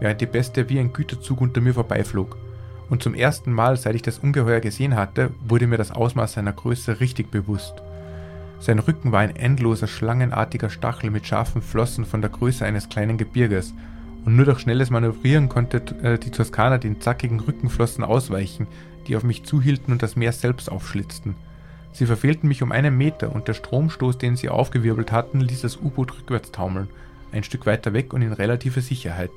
während 0.00 0.22
die 0.22 0.26
Bestie 0.26 0.70
wie 0.70 0.78
ein 0.78 0.94
Güterzug 0.94 1.42
unter 1.42 1.60
mir 1.60 1.74
vorbeiflog 1.74 2.38
und 2.92 3.02
zum 3.02 3.14
ersten 3.14 3.54
Mal, 3.54 3.78
seit 3.78 3.94
ich 3.94 4.02
das 4.02 4.18
Ungeheuer 4.18 4.60
gesehen 4.60 4.96
hatte, 4.96 5.30
wurde 5.48 5.66
mir 5.66 5.78
das 5.78 5.92
Ausmaß 5.92 6.34
seiner 6.34 6.52
Größe 6.52 7.00
richtig 7.00 7.30
bewusst. 7.30 7.72
Sein 8.60 8.78
Rücken 8.78 9.12
war 9.12 9.20
ein 9.20 9.34
endloser, 9.34 9.86
schlangenartiger 9.86 10.68
Stachel 10.68 11.10
mit 11.10 11.26
scharfen 11.26 11.62
Flossen 11.62 12.04
von 12.04 12.20
der 12.20 12.28
Größe 12.28 12.66
eines 12.66 12.90
kleinen 12.90 13.16
Gebirges, 13.16 13.72
und 14.26 14.36
nur 14.36 14.44
durch 14.44 14.60
schnelles 14.60 14.90
Manövrieren 14.90 15.48
konnte 15.48 15.78
äh, 16.02 16.18
die 16.18 16.30
Toskana 16.30 16.76
den 16.76 17.00
zackigen 17.00 17.40
Rückenflossen 17.40 18.04
ausweichen, 18.04 18.66
die 19.06 19.16
auf 19.16 19.22
mich 19.22 19.44
zuhielten 19.44 19.94
und 19.94 20.02
das 20.02 20.14
Meer 20.14 20.32
selbst 20.32 20.70
aufschlitzten. 20.70 21.34
Sie 21.92 22.04
verfehlten 22.04 22.46
mich 22.46 22.62
um 22.62 22.72
einen 22.72 22.98
Meter 22.98 23.34
und 23.34 23.48
der 23.48 23.54
Stromstoß, 23.54 24.18
den 24.18 24.36
sie 24.36 24.50
aufgewirbelt 24.50 25.12
hatten, 25.12 25.40
ließ 25.40 25.62
das 25.62 25.78
U-Boot 25.78 26.18
rückwärts 26.18 26.52
taumeln, 26.52 26.88
ein 27.32 27.42
Stück 27.42 27.64
weiter 27.64 27.94
weg 27.94 28.12
und 28.12 28.20
in 28.20 28.34
relative 28.34 28.82
Sicherheit. 28.82 29.30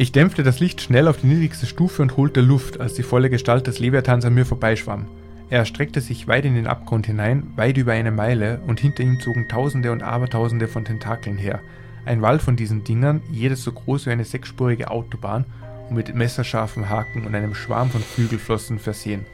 Ich 0.00 0.12
dämpfte 0.12 0.44
das 0.44 0.60
Licht 0.60 0.80
schnell 0.80 1.08
auf 1.08 1.16
die 1.16 1.26
niedrigste 1.26 1.66
Stufe 1.66 2.02
und 2.02 2.16
holte 2.16 2.40
Luft, 2.40 2.78
als 2.78 2.94
die 2.94 3.02
volle 3.02 3.30
Gestalt 3.30 3.66
des 3.66 3.80
Leviathans 3.80 4.24
an 4.24 4.32
mir 4.32 4.46
vorbeischwamm. 4.46 5.06
Er 5.50 5.58
erstreckte 5.58 6.00
sich 6.00 6.28
weit 6.28 6.44
in 6.44 6.54
den 6.54 6.68
Abgrund 6.68 7.06
hinein, 7.06 7.48
weit 7.56 7.76
über 7.78 7.94
eine 7.94 8.12
Meile, 8.12 8.60
und 8.68 8.78
hinter 8.78 9.02
ihm 9.02 9.18
zogen 9.18 9.48
Tausende 9.48 9.90
und 9.90 10.04
Abertausende 10.04 10.68
von 10.68 10.84
Tentakeln 10.84 11.36
her. 11.36 11.58
Ein 12.06 12.22
Wall 12.22 12.38
von 12.38 12.54
diesen 12.54 12.84
Dingern, 12.84 13.22
jedes 13.32 13.64
so 13.64 13.72
groß 13.72 14.06
wie 14.06 14.10
eine 14.10 14.24
sechsspurige 14.24 14.88
Autobahn 14.88 15.46
und 15.88 15.96
mit 15.96 16.14
messerscharfen 16.14 16.88
Haken 16.88 17.26
und 17.26 17.34
einem 17.34 17.56
Schwarm 17.56 17.90
von 17.90 18.00
Flügelflossen 18.00 18.78
versehen. 18.78 19.26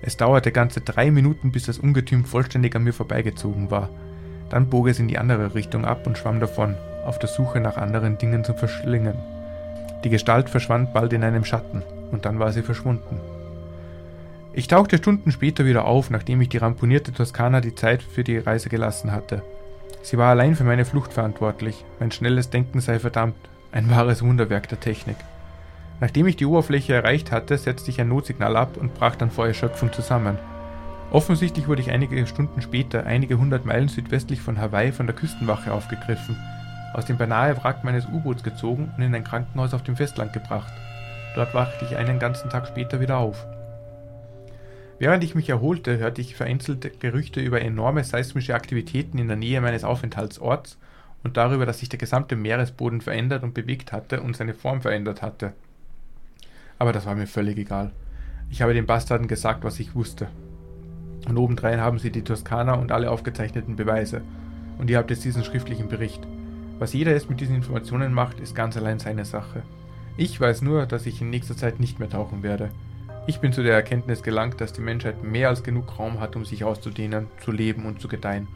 Es 0.00 0.16
dauerte 0.16 0.50
ganze 0.50 0.80
drei 0.80 1.10
Minuten, 1.10 1.52
bis 1.52 1.66
das 1.66 1.78
Ungetüm 1.78 2.24
vollständig 2.24 2.74
an 2.74 2.84
mir 2.84 2.94
vorbeigezogen 2.94 3.70
war. 3.70 3.90
Dann 4.48 4.70
bog 4.70 4.88
es 4.88 4.98
in 4.98 5.08
die 5.08 5.18
andere 5.18 5.54
Richtung 5.54 5.84
ab 5.84 6.06
und 6.06 6.16
schwamm 6.16 6.40
davon, 6.40 6.74
auf 7.04 7.18
der 7.18 7.28
Suche 7.28 7.60
nach 7.60 7.76
anderen 7.76 8.16
Dingen 8.16 8.44
zum 8.44 8.56
Verschlingen. 8.56 9.39
Die 10.04 10.10
Gestalt 10.10 10.48
verschwand 10.48 10.94
bald 10.94 11.12
in 11.12 11.24
einem 11.24 11.44
Schatten, 11.44 11.82
und 12.10 12.24
dann 12.24 12.38
war 12.38 12.52
sie 12.52 12.62
verschwunden. 12.62 13.20
Ich 14.52 14.66
tauchte 14.66 14.96
Stunden 14.96 15.30
später 15.30 15.64
wieder 15.64 15.84
auf, 15.84 16.10
nachdem 16.10 16.40
ich 16.40 16.48
die 16.48 16.56
ramponierte 16.56 17.12
Toskana 17.12 17.60
die 17.60 17.74
Zeit 17.74 18.02
für 18.02 18.24
die 18.24 18.38
Reise 18.38 18.68
gelassen 18.68 19.12
hatte. 19.12 19.42
Sie 20.02 20.16
war 20.16 20.30
allein 20.30 20.56
für 20.56 20.64
meine 20.64 20.86
Flucht 20.86 21.12
verantwortlich, 21.12 21.84
mein 22.00 22.10
schnelles 22.10 22.50
Denken 22.50 22.80
sei 22.80 22.98
verdammt, 22.98 23.36
ein 23.72 23.90
wahres 23.90 24.22
Wunderwerk 24.22 24.68
der 24.68 24.80
Technik. 24.80 25.16
Nachdem 26.00 26.26
ich 26.26 26.36
die 26.36 26.46
Oberfläche 26.46 26.94
erreicht 26.94 27.30
hatte, 27.30 27.58
setzte 27.58 27.90
ich 27.90 28.00
ein 28.00 28.08
Notsignal 28.08 28.56
ab 28.56 28.78
und 28.78 28.94
brach 28.94 29.16
dann 29.16 29.30
vor 29.30 29.46
Erschöpfung 29.46 29.92
zusammen. 29.92 30.38
Offensichtlich 31.10 31.68
wurde 31.68 31.82
ich 31.82 31.90
einige 31.90 32.26
Stunden 32.26 32.62
später, 32.62 33.04
einige 33.04 33.38
hundert 33.38 33.66
Meilen 33.66 33.88
südwestlich 33.88 34.40
von 34.40 34.58
Hawaii, 34.58 34.92
von 34.92 35.06
der 35.06 35.14
Küstenwache 35.14 35.72
aufgegriffen 35.72 36.36
aus 36.92 37.04
dem 37.06 37.18
beinahe 37.18 37.56
Wrack 37.62 37.84
meines 37.84 38.06
U-Boots 38.06 38.42
gezogen 38.42 38.92
und 38.96 39.02
in 39.02 39.14
ein 39.14 39.24
Krankenhaus 39.24 39.74
auf 39.74 39.82
dem 39.82 39.96
Festland 39.96 40.32
gebracht. 40.32 40.72
Dort 41.34 41.54
wachte 41.54 41.84
ich 41.84 41.96
einen 41.96 42.18
ganzen 42.18 42.50
Tag 42.50 42.66
später 42.66 43.00
wieder 43.00 43.18
auf. 43.18 43.46
Während 44.98 45.24
ich 45.24 45.34
mich 45.34 45.48
erholte, 45.48 45.98
hörte 45.98 46.20
ich 46.20 46.34
vereinzelte 46.34 46.90
Gerüchte 46.90 47.40
über 47.40 47.62
enorme 47.62 48.04
seismische 48.04 48.54
Aktivitäten 48.54 49.18
in 49.18 49.28
der 49.28 49.36
Nähe 49.36 49.60
meines 49.60 49.84
Aufenthaltsorts 49.84 50.76
und 51.22 51.36
darüber, 51.36 51.64
dass 51.64 51.78
sich 51.78 51.88
der 51.88 51.98
gesamte 51.98 52.36
Meeresboden 52.36 53.00
verändert 53.00 53.42
und 53.42 53.54
bewegt 53.54 53.92
hatte 53.92 54.20
und 54.20 54.36
seine 54.36 54.54
Form 54.54 54.82
verändert 54.82 55.22
hatte. 55.22 55.54
Aber 56.78 56.92
das 56.92 57.06
war 57.06 57.14
mir 57.14 57.26
völlig 57.26 57.56
egal. 57.58 57.92
Ich 58.50 58.62
habe 58.62 58.74
den 58.74 58.86
Bastarden 58.86 59.28
gesagt, 59.28 59.64
was 59.64 59.78
ich 59.80 59.94
wusste. 59.94 60.28
Und 61.28 61.36
obendrein 61.36 61.80
haben 61.80 61.98
sie 61.98 62.10
die 62.10 62.24
Toskana 62.24 62.74
und 62.74 62.90
alle 62.90 63.10
aufgezeichneten 63.10 63.76
Beweise. 63.76 64.22
Und 64.78 64.90
ihr 64.90 64.98
habt 64.98 65.10
jetzt 65.10 65.24
diesen 65.24 65.44
schriftlichen 65.44 65.88
Bericht. 65.88 66.26
Was 66.80 66.94
jeder 66.94 67.12
jetzt 67.12 67.28
mit 67.28 67.42
diesen 67.42 67.56
Informationen 67.56 68.14
macht, 68.14 68.40
ist 68.40 68.54
ganz 68.54 68.74
allein 68.74 68.98
seine 68.98 69.26
Sache. 69.26 69.62
Ich 70.16 70.40
weiß 70.40 70.62
nur, 70.62 70.86
dass 70.86 71.04
ich 71.04 71.20
in 71.20 71.28
nächster 71.28 71.54
Zeit 71.54 71.78
nicht 71.78 71.98
mehr 71.98 72.08
tauchen 72.08 72.42
werde. 72.42 72.70
Ich 73.26 73.38
bin 73.38 73.52
zu 73.52 73.62
der 73.62 73.74
Erkenntnis 73.74 74.22
gelangt, 74.22 74.62
dass 74.62 74.72
die 74.72 74.80
Menschheit 74.80 75.22
mehr 75.22 75.50
als 75.50 75.62
genug 75.62 75.98
Raum 75.98 76.20
hat, 76.20 76.36
um 76.36 76.46
sich 76.46 76.64
auszudehnen, 76.64 77.26
zu 77.44 77.52
leben 77.52 77.84
und 77.84 78.00
zu 78.00 78.08
gedeihen. 78.08 78.48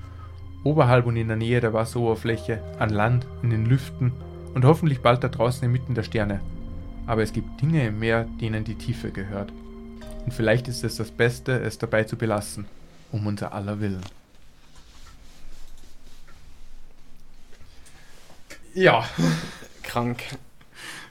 Oberhalb 0.65 1.05
und 1.05 1.17
in 1.17 1.29
der 1.29 1.37
Nähe 1.37 1.61
der 1.61 1.75
Wasseroberfläche, 1.75 2.63
an 2.79 2.89
Land, 2.89 3.27
in 3.43 3.51
den 3.51 3.67
Lüften 3.67 4.13
und 4.55 4.65
hoffentlich 4.65 5.03
bald 5.03 5.23
da 5.23 5.29
draußen 5.29 5.63
inmitten 5.63 5.95
der 5.95 6.03
Sterne. 6.03 6.41
Aber 7.07 7.23
es 7.23 7.35
gibt 7.35 7.61
Dinge 7.61 7.87
im 7.87 7.99
Meer, 7.99 8.25
denen 8.41 8.65
die 8.65 8.77
Tiefe 8.77 9.11
gehört. 9.11 9.53
Und 10.25 10.33
vielleicht 10.33 10.67
ist 10.69 10.83
es 10.83 10.97
das 10.97 11.11
Beste, 11.11 11.61
es 11.61 11.77
dabei 11.77 12.05
zu 12.05 12.17
belassen, 12.17 12.65
um 13.13 13.27
unser 13.27 13.53
aller 13.53 13.81
Willen. 13.81 14.01
Ja. 18.75 19.09
Krank. 19.83 20.23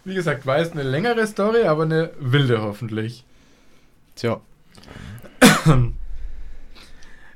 Wie 0.04 0.16
gesagt, 0.16 0.46
war 0.46 0.58
es 0.58 0.74
eine 0.74 0.84
längere 0.84 1.26
Story, 1.26 1.64
aber 1.64 1.84
eine 1.84 2.12
wilde 2.20 2.62
hoffentlich. 2.62 3.24
Tja. 4.16 4.42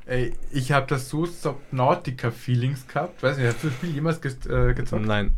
Ey, 0.06 0.34
ich 0.52 0.72
habe 0.72 0.88
das 0.88 1.10
so 1.10 1.26
Subnautica-Feelings 1.26 2.88
gehabt. 2.88 3.24
Weiß 3.24 3.38
nicht, 3.38 3.48
hast 3.48 3.64
du 3.64 3.68
das 3.68 3.78
Spiel 3.78 3.92
jemals 3.92 4.22
ge 4.22 4.32
äh, 4.50 4.74
gezockt? 4.74 5.06
Nein. 5.06 5.32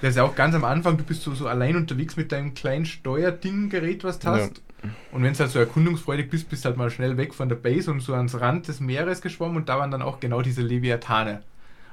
Das 0.00 0.10
ist 0.10 0.16
ja 0.16 0.24
auch 0.24 0.34
ganz 0.34 0.54
am 0.54 0.64
Anfang, 0.64 0.98
du 0.98 1.04
bist 1.04 1.22
so, 1.22 1.34
so 1.34 1.48
allein 1.48 1.76
unterwegs 1.76 2.16
mit 2.16 2.30
deinem 2.30 2.54
kleinen 2.54 2.84
Steuerding-Gerät, 2.84 4.04
was 4.04 4.18
du 4.18 4.28
hast. 4.28 4.62
Ja. 4.82 4.90
Und 5.10 5.22
wenn 5.22 5.32
du 5.32 5.38
halt 5.38 5.50
so 5.50 5.58
erkundungsfreudig 5.58 6.30
bist, 6.30 6.48
bist 6.48 6.64
du 6.64 6.68
halt 6.68 6.76
mal 6.76 6.90
schnell 6.90 7.16
weg 7.16 7.34
von 7.34 7.48
der 7.48 7.56
Base 7.56 7.90
und 7.90 8.00
so 8.00 8.14
ans 8.14 8.38
Rand 8.38 8.68
des 8.68 8.80
Meeres 8.80 9.22
geschwommen 9.22 9.56
und 9.56 9.68
da 9.68 9.78
waren 9.78 9.90
dann 9.90 10.02
auch 10.02 10.20
genau 10.20 10.42
diese 10.42 10.62
Leviathane. 10.62 11.42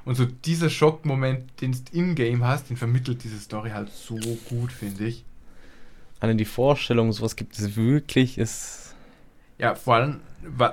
Und 0.05 0.15
so 0.15 0.25
dieser 0.25 0.69
Schockmoment, 0.69 1.61
den 1.61 1.71
du 1.71 1.79
in-game 1.91 2.43
hast, 2.43 2.69
den 2.69 2.77
vermittelt 2.77 3.23
diese 3.23 3.39
Story 3.39 3.69
halt 3.69 3.89
so 3.89 4.15
gut, 4.49 4.71
finde 4.71 5.05
ich. 5.05 5.23
Allein 6.19 6.37
die 6.37 6.45
Vorstellung, 6.45 7.11
sowas 7.11 7.35
gibt 7.35 7.57
es 7.57 7.75
wirklich, 7.75 8.37
ist. 8.37 8.95
Ja, 9.57 9.75
vor 9.75 9.95
allem, 9.95 10.19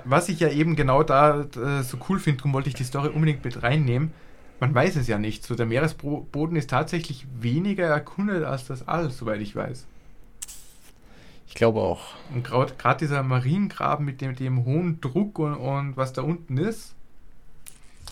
was 0.05 0.29
ich 0.29 0.41
ja 0.41 0.49
eben 0.49 0.75
genau 0.75 1.03
da 1.03 1.43
äh, 1.43 1.83
so 1.83 1.99
cool 2.09 2.19
finde, 2.19 2.39
darum 2.39 2.53
wollte 2.53 2.69
ich 2.69 2.75
die 2.75 2.85
Story 2.85 3.09
unbedingt 3.09 3.45
mit 3.45 3.63
reinnehmen. 3.63 4.13
Man 4.59 4.75
weiß 4.75 4.97
es 4.97 5.07
ja 5.07 5.19
nicht. 5.19 5.45
So, 5.45 5.55
der 5.55 5.67
Meeresboden 5.67 6.57
ist 6.57 6.71
tatsächlich 6.71 7.27
weniger 7.39 7.87
erkundet 7.87 8.45
als 8.45 8.67
das 8.67 8.87
All, 8.87 9.11
soweit 9.11 9.41
ich 9.41 9.55
weiß. 9.55 9.87
Ich 11.49 11.55
glaube 11.55 11.81
auch. 11.81 12.15
Und 12.33 12.45
gerade 12.45 12.99
dieser 12.99 13.23
Mariengraben 13.23 14.05
mit 14.05 14.21
dem, 14.21 14.37
dem 14.37 14.65
hohen 14.65 15.01
Druck 15.01 15.39
und, 15.39 15.55
und 15.55 15.97
was 15.97 16.13
da 16.13 16.23
unten 16.23 16.59
ist, 16.59 16.95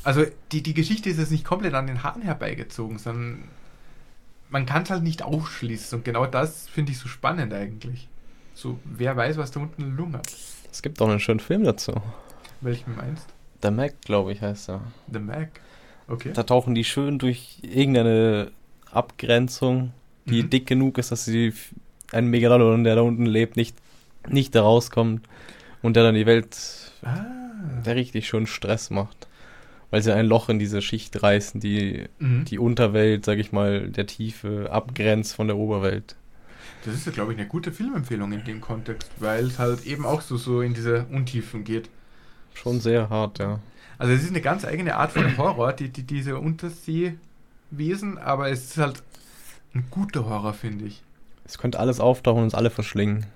Also 0.09 0.25
die, 0.53 0.63
die 0.63 0.73
Geschichte 0.75 1.11
ist 1.11 1.19
jetzt 1.19 1.31
nicht 1.31 1.45
komplett 1.45 1.75
an 1.75 1.87
den 1.87 2.03
Haaren 2.03 2.23
herbeigezogen, 2.23 2.99
sondern 2.99 3.45
man 4.49 4.65
kann 4.65 4.85
es 4.85 4.91
halt 4.91 5.03
nicht 5.03 5.23
ausschließen. 5.23 5.99
Und 5.99 6.05
genau 6.05 6.25
das 6.25 6.67
finde 6.69 6.93
ich 6.93 6.99
so 6.99 7.09
spannend 7.09 7.53
eigentlich. 7.53 8.09
So, 8.55 8.79
wer 8.85 9.15
weiß, 9.17 9.37
was 9.37 9.51
da 9.51 9.61
unten 9.61 9.95
lungert. 9.97 10.27
Es 10.73 10.81
gibt 10.81 11.01
auch 11.03 11.09
einen 11.09 11.21
schönen 11.21 11.41
Film 11.41 11.63
dazu. 11.65 11.93
Welchen 12.63 12.97
meinst 12.97 13.27
The 13.63 13.71
Mac, 13.71 14.01
glaube 14.03 14.33
ich, 14.33 14.41
heißt 14.41 14.71
er. 14.71 14.81
The 15.13 15.19
Mac. 15.19 15.51
Okay. 16.09 16.33
Da 16.33 16.43
tauchen 16.43 16.75
die 16.75 16.85
schön 16.85 17.19
durch 17.19 17.59
irgendeine 17.63 18.51
Abgrenzung, 18.91 19.93
die 20.25 20.43
Mhm. 20.45 20.51
dick 20.51 20.67
genug 20.67 20.97
ist, 20.97 21.13
dass 21.13 21.27
sie 21.27 21.49
f- 21.49 21.75
ein 22.13 22.29
Megalodon, 22.29 22.83
der 22.85 22.95
da 22.95 23.03
unten 23.03 23.27
lebt, 23.27 23.57
nicht, 23.59 23.77
nicht 24.27 24.55
da 24.55 24.63
rauskommt 24.63 25.29
und 25.83 25.97
der 25.97 26.03
dann 26.05 26.15
die 26.15 26.25
Welt, 26.27 26.57
Ah. 27.03 27.27
der 27.85 27.95
richtig 27.97 28.27
schön 28.27 28.47
Stress 28.47 28.89
macht. 28.91 29.28
Weil 29.91 30.03
sie 30.03 30.15
ein 30.15 30.27
Loch 30.27 30.49
in 30.51 30.59
diese 30.59 30.83
Schicht 30.83 31.23
reißen, 31.23 31.61
die 31.61 32.09
Mhm. 32.19 32.45
die 32.45 32.59
Unterwelt, 32.59 33.25
sag 33.25 33.39
ich 33.39 33.53
mal, 33.53 33.89
der 33.89 34.07
Tiefe 34.07 34.69
abgrenzt 34.71 35.35
von 35.35 35.47
der 35.47 35.57
Oberwelt. 35.57 36.15
Das 36.85 36.95
ist 36.95 37.07
ja, 37.07 37.13
glaube 37.13 37.33
ich, 37.33 37.39
eine 37.39 37.49
gute 37.49 37.73
Filmempfehlung 37.73 38.33
in 38.33 38.45
dem 38.45 38.61
Kontext, 38.61 39.11
weil 39.17 39.47
es 39.47 39.59
halt 39.59 39.87
eben 39.87 40.05
auch 40.07 40.21
so, 40.21 40.37
so 40.37 40.61
in 40.61 40.75
diese 40.75 41.07
Untiefen 41.11 41.65
geht. 41.65 41.89
Schon 42.55 42.81
sehr 42.81 43.09
hart, 43.09 43.39
ja. 43.39 43.61
Also 43.99 44.13
es 44.13 44.23
ist 44.23 44.31
eine 44.31 44.41
ganz 44.41 44.65
eigene 44.65 44.95
Art 44.97 45.13
von 45.13 45.37
Horror, 45.39 45.73
die, 45.73 45.89
die, 45.89 46.05
diese 46.05 46.39
Unterseewesen, 46.39 48.19
aber 48.19 48.51
es 48.51 48.65
ist 48.65 48.79
halt 48.79 49.03
ein 49.75 49.87
guter 49.91 50.27
Horror, 50.27 50.55
finde 50.55 50.85
ich. 50.85 51.03
Es 51.45 51.59
könnte 51.59 51.81
alles 51.81 51.99
auftauchen 51.99 52.39
und 52.39 52.45
uns 52.45 52.55
alle 52.55 52.71
verschlingen. 52.71 53.27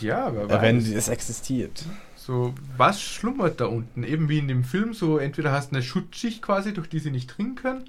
Ja, 0.00 0.26
aber 0.26 0.60
Wenn 0.62 0.78
es 0.78 1.08
existiert. 1.08 1.84
So, 2.26 2.52
was 2.76 3.00
schlummert 3.00 3.60
da 3.60 3.66
unten? 3.66 4.02
Eben 4.02 4.28
wie 4.28 4.38
in 4.38 4.48
dem 4.48 4.64
Film, 4.64 4.94
so 4.94 5.18
entweder 5.18 5.52
hast 5.52 5.70
du 5.70 5.76
eine 5.76 5.84
Schutzschicht 5.84 6.42
quasi, 6.42 6.74
durch 6.74 6.88
die 6.88 6.98
sie 6.98 7.12
nicht 7.12 7.28
dringen 7.28 7.54
können, 7.54 7.84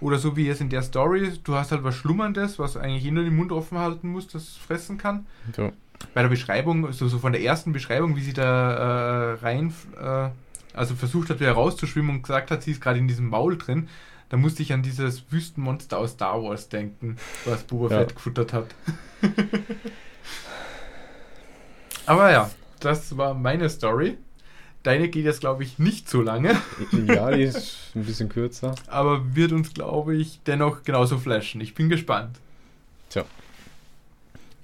oder 0.00 0.18
so 0.18 0.34
wie 0.34 0.48
es 0.48 0.62
in 0.62 0.70
der 0.70 0.80
Story, 0.80 1.30
du 1.44 1.56
hast 1.56 1.72
halt 1.72 1.84
was 1.84 1.94
Schlummerndes, 1.96 2.58
was 2.58 2.78
eigentlich 2.78 3.04
eh 3.04 3.10
nur 3.10 3.24
den 3.24 3.36
Mund 3.36 3.52
offen 3.52 3.76
halten 3.76 4.08
muss, 4.08 4.28
das 4.28 4.44
es 4.44 4.56
fressen 4.56 4.96
kann. 4.96 5.26
So. 5.54 5.72
Bei 6.14 6.22
der 6.22 6.30
Beschreibung, 6.30 6.90
so, 6.92 7.06
so 7.06 7.18
von 7.18 7.32
der 7.32 7.42
ersten 7.42 7.74
Beschreibung, 7.74 8.16
wie 8.16 8.22
sie 8.22 8.32
da 8.32 9.34
äh, 9.34 9.34
rein, 9.44 9.74
äh, 10.00 10.30
also 10.72 10.94
versucht 10.94 11.28
hat, 11.28 11.40
wieder 11.40 11.52
rauszuschwimmen 11.52 12.16
und 12.16 12.22
gesagt 12.22 12.50
hat, 12.50 12.62
sie 12.62 12.70
ist 12.70 12.80
gerade 12.80 12.98
in 12.98 13.08
diesem 13.08 13.28
Maul 13.28 13.58
drin, 13.58 13.90
da 14.30 14.38
musste 14.38 14.62
ich 14.62 14.72
an 14.72 14.82
dieses 14.82 15.30
Wüstenmonster 15.30 15.98
aus 15.98 16.12
Star 16.12 16.42
Wars 16.42 16.70
denken, 16.70 17.18
was 17.44 17.64
Boba 17.64 17.90
Ja. 17.90 17.98
Fett 17.98 18.14
gefuttert 18.14 18.54
hat. 18.54 18.74
Aber 22.06 22.32
ja, 22.32 22.50
das 22.84 23.16
war 23.16 23.34
meine 23.34 23.68
Story. 23.70 24.16
Deine 24.82 25.08
geht 25.08 25.24
jetzt, 25.24 25.40
glaube 25.40 25.62
ich, 25.62 25.78
nicht 25.78 26.08
so 26.08 26.20
lange, 26.22 26.56
Ja, 27.06 27.30
die 27.30 27.42
ist 27.44 27.92
ein 27.94 28.04
bisschen 28.04 28.28
kürzer. 28.28 28.74
aber 28.88 29.36
wird 29.36 29.52
uns, 29.52 29.72
glaube 29.74 30.16
ich, 30.16 30.40
dennoch 30.46 30.82
genauso 30.82 31.18
flashen. 31.18 31.60
Ich 31.60 31.74
bin 31.74 31.88
gespannt. 31.88 32.38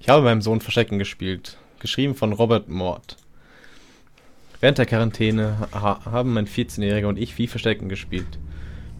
Ich 0.01 0.07
habe 0.07 0.23
meinem 0.23 0.41
Sohn 0.41 0.61
Verstecken 0.61 0.97
gespielt, 0.97 1.57
geschrieben 1.79 2.15
von 2.15 2.31
Robert 2.31 2.69
Mord. 2.69 3.17
Während 4.61 4.77
der 4.77 4.85
Quarantäne 4.85 5.67
ha 5.73 5.99
haben 6.05 6.33
mein 6.33 6.47
14-Jähriger 6.47 7.07
und 7.07 7.19
ich 7.19 7.33
viel 7.35 7.49
Verstecken 7.49 7.89
gespielt. 7.89 8.39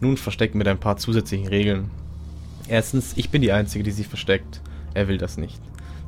Nun 0.02 0.18
Verstecken 0.18 0.58
mit 0.58 0.68
ein 0.68 0.80
paar 0.80 0.98
zusätzlichen 0.98 1.48
Regeln. 1.48 1.90
Erstens, 2.68 3.14
ich 3.16 3.30
bin 3.30 3.42
die 3.42 3.52
Einzige, 3.54 3.84
die 3.84 3.92
sich 3.92 4.08
versteckt. 4.08 4.60
Er 4.94 5.08
will 5.08 5.18
das 5.18 5.38
nicht. 5.38 5.60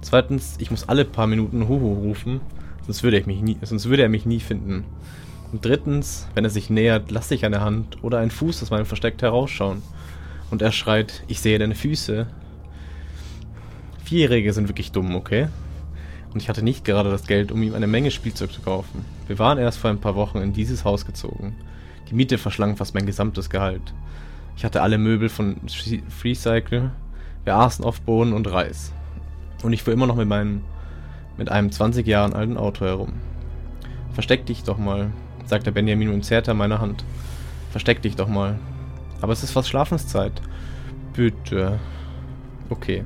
Zweitens, 0.02 0.56
ich 0.60 0.71
muss 0.71 0.88
alle 0.89 1.06
paar 1.06 1.28
Minuten 1.28 1.67
Huhu 1.69 1.93
rufen, 1.93 2.41
sonst 2.86 3.04
würde, 3.04 3.17
ich 3.20 3.26
mich 3.26 3.41
nie, 3.41 3.58
sonst 3.62 3.88
würde 3.88 4.04
er 4.04 4.10
mich 4.10 4.26
nie 4.26 4.39
finden. 4.39 4.86
Und 5.52 5.65
drittens, 5.65 6.28
wenn 6.34 6.46
er 6.46 6.50
sich 6.50 6.70
nähert, 6.70 7.12
lasse 7.12 7.36
ich 7.36 7.46
eine 7.46 7.62
Hand 7.62 8.04
oder 8.04 8.20
einen 8.20 8.32
Fuß 8.32 8.63
aus 8.63 8.70
meinem 8.70 8.86
Versteck 8.86 9.22
herausschauen. 9.22 9.82
Und 10.50 10.62
er 10.62 10.72
schreit, 10.72 11.24
ich 11.28 11.39
sehe 11.39 11.60
deine 11.60 11.76
Füße. 11.76 12.28
Vierjährige 14.04 14.54
sind 14.54 14.67
wirklich 14.67 14.91
dumm, 14.91 15.15
okay? 15.15 15.48
Und 16.34 16.41
ich 16.41 16.50
hatte 16.50 16.63
nicht 16.63 16.86
gerade 16.86 17.10
das 17.10 17.28
Geld, 17.28 17.52
um 17.52 17.62
ihm 17.62 17.76
eine 17.76 17.88
Menge 17.88 18.12
Spielzeug 18.12 18.52
zu 18.52 18.62
kaufen. 18.62 19.06
Wir 19.28 19.39
waren 19.39 19.58
erst 19.58 19.80
vor 19.80 19.89
ein 19.89 20.00
paar 20.00 20.15
Wochen 20.15 20.38
in 20.38 20.54
dieses 20.54 20.86
Haus 20.86 21.06
gezogen. 21.06 21.56
Die 22.10 22.15
Miete 22.15 22.38
verschlang 22.38 22.78
fast 22.78 22.94
mein 22.94 23.06
gesamtes 23.06 23.50
Gehalt. 23.50 23.94
Ich 24.56 24.65
hatte 24.65 24.82
alle 24.82 24.98
Möbel 24.98 25.30
von 25.30 25.58
Free- 25.67 26.04
Freecycle. 26.10 26.91
Wir 27.44 27.56
aßen 27.56 27.84
oft 27.84 28.06
Bohnen 28.06 28.34
und 28.34 28.52
Reis. 28.52 28.94
Und 29.63 29.74
ich 29.74 29.84
fuhr 29.84 29.94
immer 29.94 30.08
noch 30.08 30.15
mit 30.15 30.28
meinem, 30.28 30.62
mit 31.38 31.50
einem 31.50 31.72
20 31.72 32.06
Jahren 32.08 32.34
alten 32.34 32.58
Auto 32.58 32.86
herum. 32.86 33.13
Versteck 34.13 34.46
dich 34.46 34.63
doch 34.63 34.78
mal, 34.78 35.12
sagte 35.46 35.72
Benjamin 35.72 36.10
und 36.10 36.26
zerrte 36.26 36.52
an 36.52 36.58
meiner 36.58 36.80
Hand. 36.80 37.04
Versteck 37.72 38.02
dich 38.02 38.15
doch 38.15 38.28
mal. 38.28 38.60
Aber 39.22 39.34
es 39.34 39.44
ist 39.44 39.52
fast 39.52 39.70
Schlafenszeit. 39.70 40.34
Bitte. 41.13 41.80
Okay. 42.70 43.06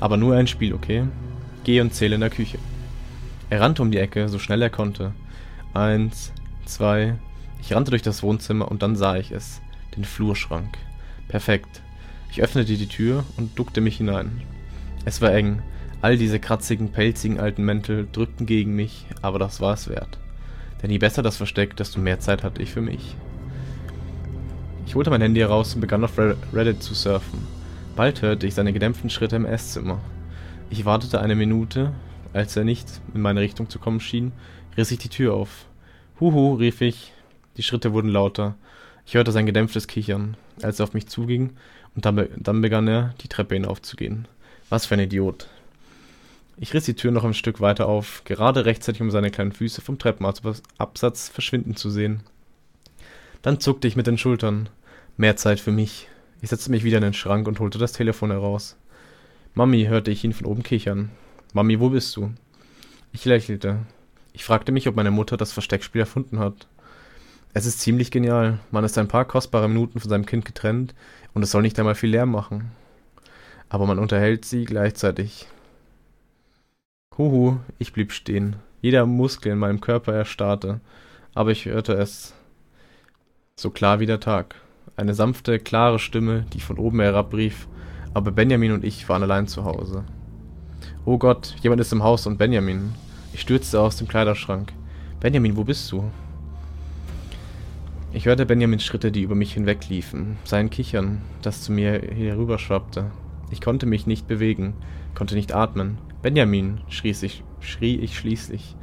Aber 0.00 0.16
nur 0.16 0.36
ein 0.36 0.46
Spiel, 0.46 0.72
okay? 0.74 1.04
Geh 1.64 1.80
und 1.80 1.94
zähle 1.94 2.14
in 2.14 2.20
der 2.20 2.30
Küche. 2.30 2.58
Er 3.50 3.60
rannte 3.60 3.82
um 3.82 3.90
die 3.90 3.98
Ecke, 3.98 4.28
so 4.28 4.38
schnell 4.38 4.62
er 4.62 4.70
konnte. 4.70 5.12
Eins, 5.74 6.32
zwei. 6.64 7.14
Ich 7.60 7.74
rannte 7.74 7.90
durch 7.90 8.02
das 8.02 8.22
Wohnzimmer 8.22 8.70
und 8.70 8.82
dann 8.82 8.96
sah 8.96 9.16
ich 9.16 9.30
es. 9.30 9.60
Den 9.96 10.04
Flurschrank. 10.04 10.78
Perfekt. 11.28 11.82
Ich 12.30 12.42
öffnete 12.42 12.76
die 12.76 12.88
Tür 12.88 13.24
und 13.36 13.58
duckte 13.58 13.80
mich 13.80 13.96
hinein. 13.96 14.42
Es 15.04 15.22
war 15.22 15.32
eng. 15.32 15.62
All 16.06 16.16
diese 16.16 16.38
kratzigen, 16.38 16.92
pelzigen 16.92 17.40
alten 17.40 17.64
Mäntel 17.64 18.06
drückten 18.12 18.46
gegen 18.46 18.76
mich, 18.76 19.06
aber 19.22 19.40
das 19.40 19.60
war 19.60 19.74
es 19.74 19.88
wert. 19.88 20.20
Denn 20.80 20.92
je 20.92 20.98
besser 20.98 21.20
das 21.20 21.36
Versteck, 21.36 21.74
desto 21.76 21.98
mehr 21.98 22.20
Zeit 22.20 22.44
hatte 22.44 22.62
ich 22.62 22.70
für 22.70 22.80
mich. 22.80 23.16
Ich 24.86 24.94
holte 24.94 25.10
mein 25.10 25.20
Handy 25.20 25.40
heraus 25.40 25.74
und 25.74 25.80
begann 25.80 26.04
auf 26.04 26.16
Re- 26.16 26.36
Reddit 26.52 26.80
zu 26.80 26.94
surfen. 26.94 27.40
Bald 27.96 28.22
hörte 28.22 28.46
ich 28.46 28.54
seine 28.54 28.72
gedämpften 28.72 29.10
Schritte 29.10 29.34
im 29.34 29.46
Esszimmer. 29.46 29.98
Ich 30.70 30.84
wartete 30.84 31.20
eine 31.20 31.34
Minute, 31.34 31.90
als 32.32 32.56
er 32.56 32.62
nicht 32.62 32.86
in 33.12 33.20
meine 33.20 33.40
Richtung 33.40 33.68
zu 33.68 33.80
kommen 33.80 33.98
schien, 33.98 34.30
riss 34.76 34.92
ich 34.92 34.98
die 34.98 35.08
Tür 35.08 35.34
auf. 35.34 35.66
Huhu, 36.20 36.54
rief 36.54 36.82
ich. 36.82 37.14
Die 37.56 37.64
Schritte 37.64 37.92
wurden 37.92 38.10
lauter. 38.10 38.54
Ich 39.06 39.14
hörte 39.14 39.32
sein 39.32 39.46
gedämpftes 39.46 39.88
Kichern, 39.88 40.36
als 40.62 40.78
er 40.78 40.84
auf 40.84 40.94
mich 40.94 41.08
zuging, 41.08 41.56
und 41.96 42.04
dann, 42.04 42.14
be 42.14 42.28
dann 42.36 42.60
begann 42.60 42.86
er, 42.86 43.12
die 43.22 43.28
Treppe 43.28 43.56
hinaufzugehen. 43.56 44.28
Was 44.68 44.86
für 44.86 44.94
ein 44.94 45.00
Idiot. 45.00 45.48
Ich 46.58 46.72
riss 46.72 46.84
die 46.84 46.94
Tür 46.94 47.10
noch 47.10 47.24
ein 47.24 47.34
Stück 47.34 47.60
weiter 47.60 47.86
auf, 47.86 48.22
gerade 48.24 48.64
rechtzeitig, 48.64 49.02
um 49.02 49.10
seine 49.10 49.30
kleinen 49.30 49.52
Füße 49.52 49.82
vom 49.82 49.98
Treppenabsatz 49.98 51.28
verschwinden 51.28 51.76
zu 51.76 51.90
sehen. 51.90 52.22
Dann 53.42 53.60
zuckte 53.60 53.86
ich 53.86 53.96
mit 53.96 54.06
den 54.06 54.16
Schultern. 54.16 54.70
Mehr 55.18 55.36
Zeit 55.36 55.60
für 55.60 55.70
mich. 55.70 56.08
Ich 56.40 56.48
setzte 56.48 56.70
mich 56.70 56.82
wieder 56.82 56.96
in 56.96 57.02
den 57.02 57.14
Schrank 57.14 57.46
und 57.46 57.60
holte 57.60 57.78
das 57.78 57.92
Telefon 57.92 58.30
heraus. 58.30 58.76
Mami, 59.54 59.84
hörte 59.84 60.10
ich 60.10 60.24
ihn 60.24 60.32
von 60.32 60.46
oben 60.46 60.62
kichern. 60.62 61.10
Mami, 61.52 61.78
wo 61.78 61.90
bist 61.90 62.16
du? 62.16 62.32
Ich 63.12 63.24
lächelte. 63.26 63.80
Ich 64.32 64.44
fragte 64.44 64.72
mich, 64.72 64.88
ob 64.88 64.96
meine 64.96 65.10
Mutter 65.10 65.36
das 65.36 65.52
Versteckspiel 65.52 66.00
erfunden 66.00 66.38
hat. 66.38 66.68
Es 67.52 67.66
ist 67.66 67.80
ziemlich 67.80 68.10
genial. 68.10 68.60
Man 68.70 68.84
ist 68.84 68.98
ein 68.98 69.08
paar 69.08 69.26
kostbare 69.26 69.68
Minuten 69.68 70.00
von 70.00 70.10
seinem 70.10 70.26
Kind 70.26 70.44
getrennt 70.44 70.94
und 71.34 71.42
es 71.42 71.50
soll 71.50 71.62
nicht 71.62 71.78
einmal 71.78 71.94
viel 71.94 72.10
Lärm 72.10 72.30
machen. 72.30 72.70
Aber 73.68 73.86
man 73.86 73.98
unterhält 73.98 74.44
sie 74.44 74.64
gleichzeitig. 74.64 75.46
Huhu, 77.18 77.58
ich 77.78 77.92
blieb 77.92 78.12
stehen. 78.12 78.56
Jeder 78.82 79.06
Muskel 79.06 79.52
in 79.52 79.58
meinem 79.58 79.80
Körper 79.80 80.12
erstarrte. 80.12 80.80
Aber 81.34 81.50
ich 81.50 81.64
hörte 81.64 81.94
es 81.94 82.34
so 83.56 83.70
klar 83.70 84.00
wie 84.00 84.06
der 84.06 84.20
Tag. 84.20 84.56
Eine 84.96 85.14
sanfte, 85.14 85.58
klare 85.58 85.98
Stimme, 85.98 86.44
die 86.52 86.60
von 86.60 86.78
oben 86.78 87.00
herab 87.00 87.34
rief, 87.34 87.68
aber 88.14 88.30
Benjamin 88.30 88.72
und 88.72 88.84
ich 88.84 89.08
waren 89.08 89.22
allein 89.22 89.46
zu 89.46 89.64
Hause. 89.64 90.04
Oh 91.04 91.18
Gott, 91.18 91.54
jemand 91.62 91.80
ist 91.80 91.92
im 91.92 92.02
Haus 92.02 92.26
und 92.26 92.38
Benjamin. 92.38 92.94
Ich 93.32 93.42
stürzte 93.42 93.80
aus 93.80 93.96
dem 93.96 94.08
Kleiderschrank. 94.08 94.72
Benjamin, 95.20 95.56
wo 95.56 95.64
bist 95.64 95.90
du? 95.92 96.10
Ich 98.12 98.24
hörte 98.24 98.46
Benjamins 98.46 98.84
Schritte, 98.84 99.12
die 99.12 99.22
über 99.22 99.34
mich 99.34 99.52
hinwegliefen, 99.52 100.38
sein 100.44 100.70
Kichern, 100.70 101.20
das 101.42 101.62
zu 101.62 101.72
mir 101.72 101.92
herüberschwappte. 101.92 103.10
Ich 103.50 103.60
konnte 103.60 103.84
mich 103.84 104.06
nicht 104.06 104.26
bewegen, 104.26 104.74
konnte 105.14 105.34
nicht 105.34 105.54
atmen. 105.54 105.98
Benjamin, 106.26 106.80
schrie 106.88 107.14
ich, 107.22 107.44
schrie 107.60 107.98
ich 107.98 108.18
schließlich. 108.18 108.74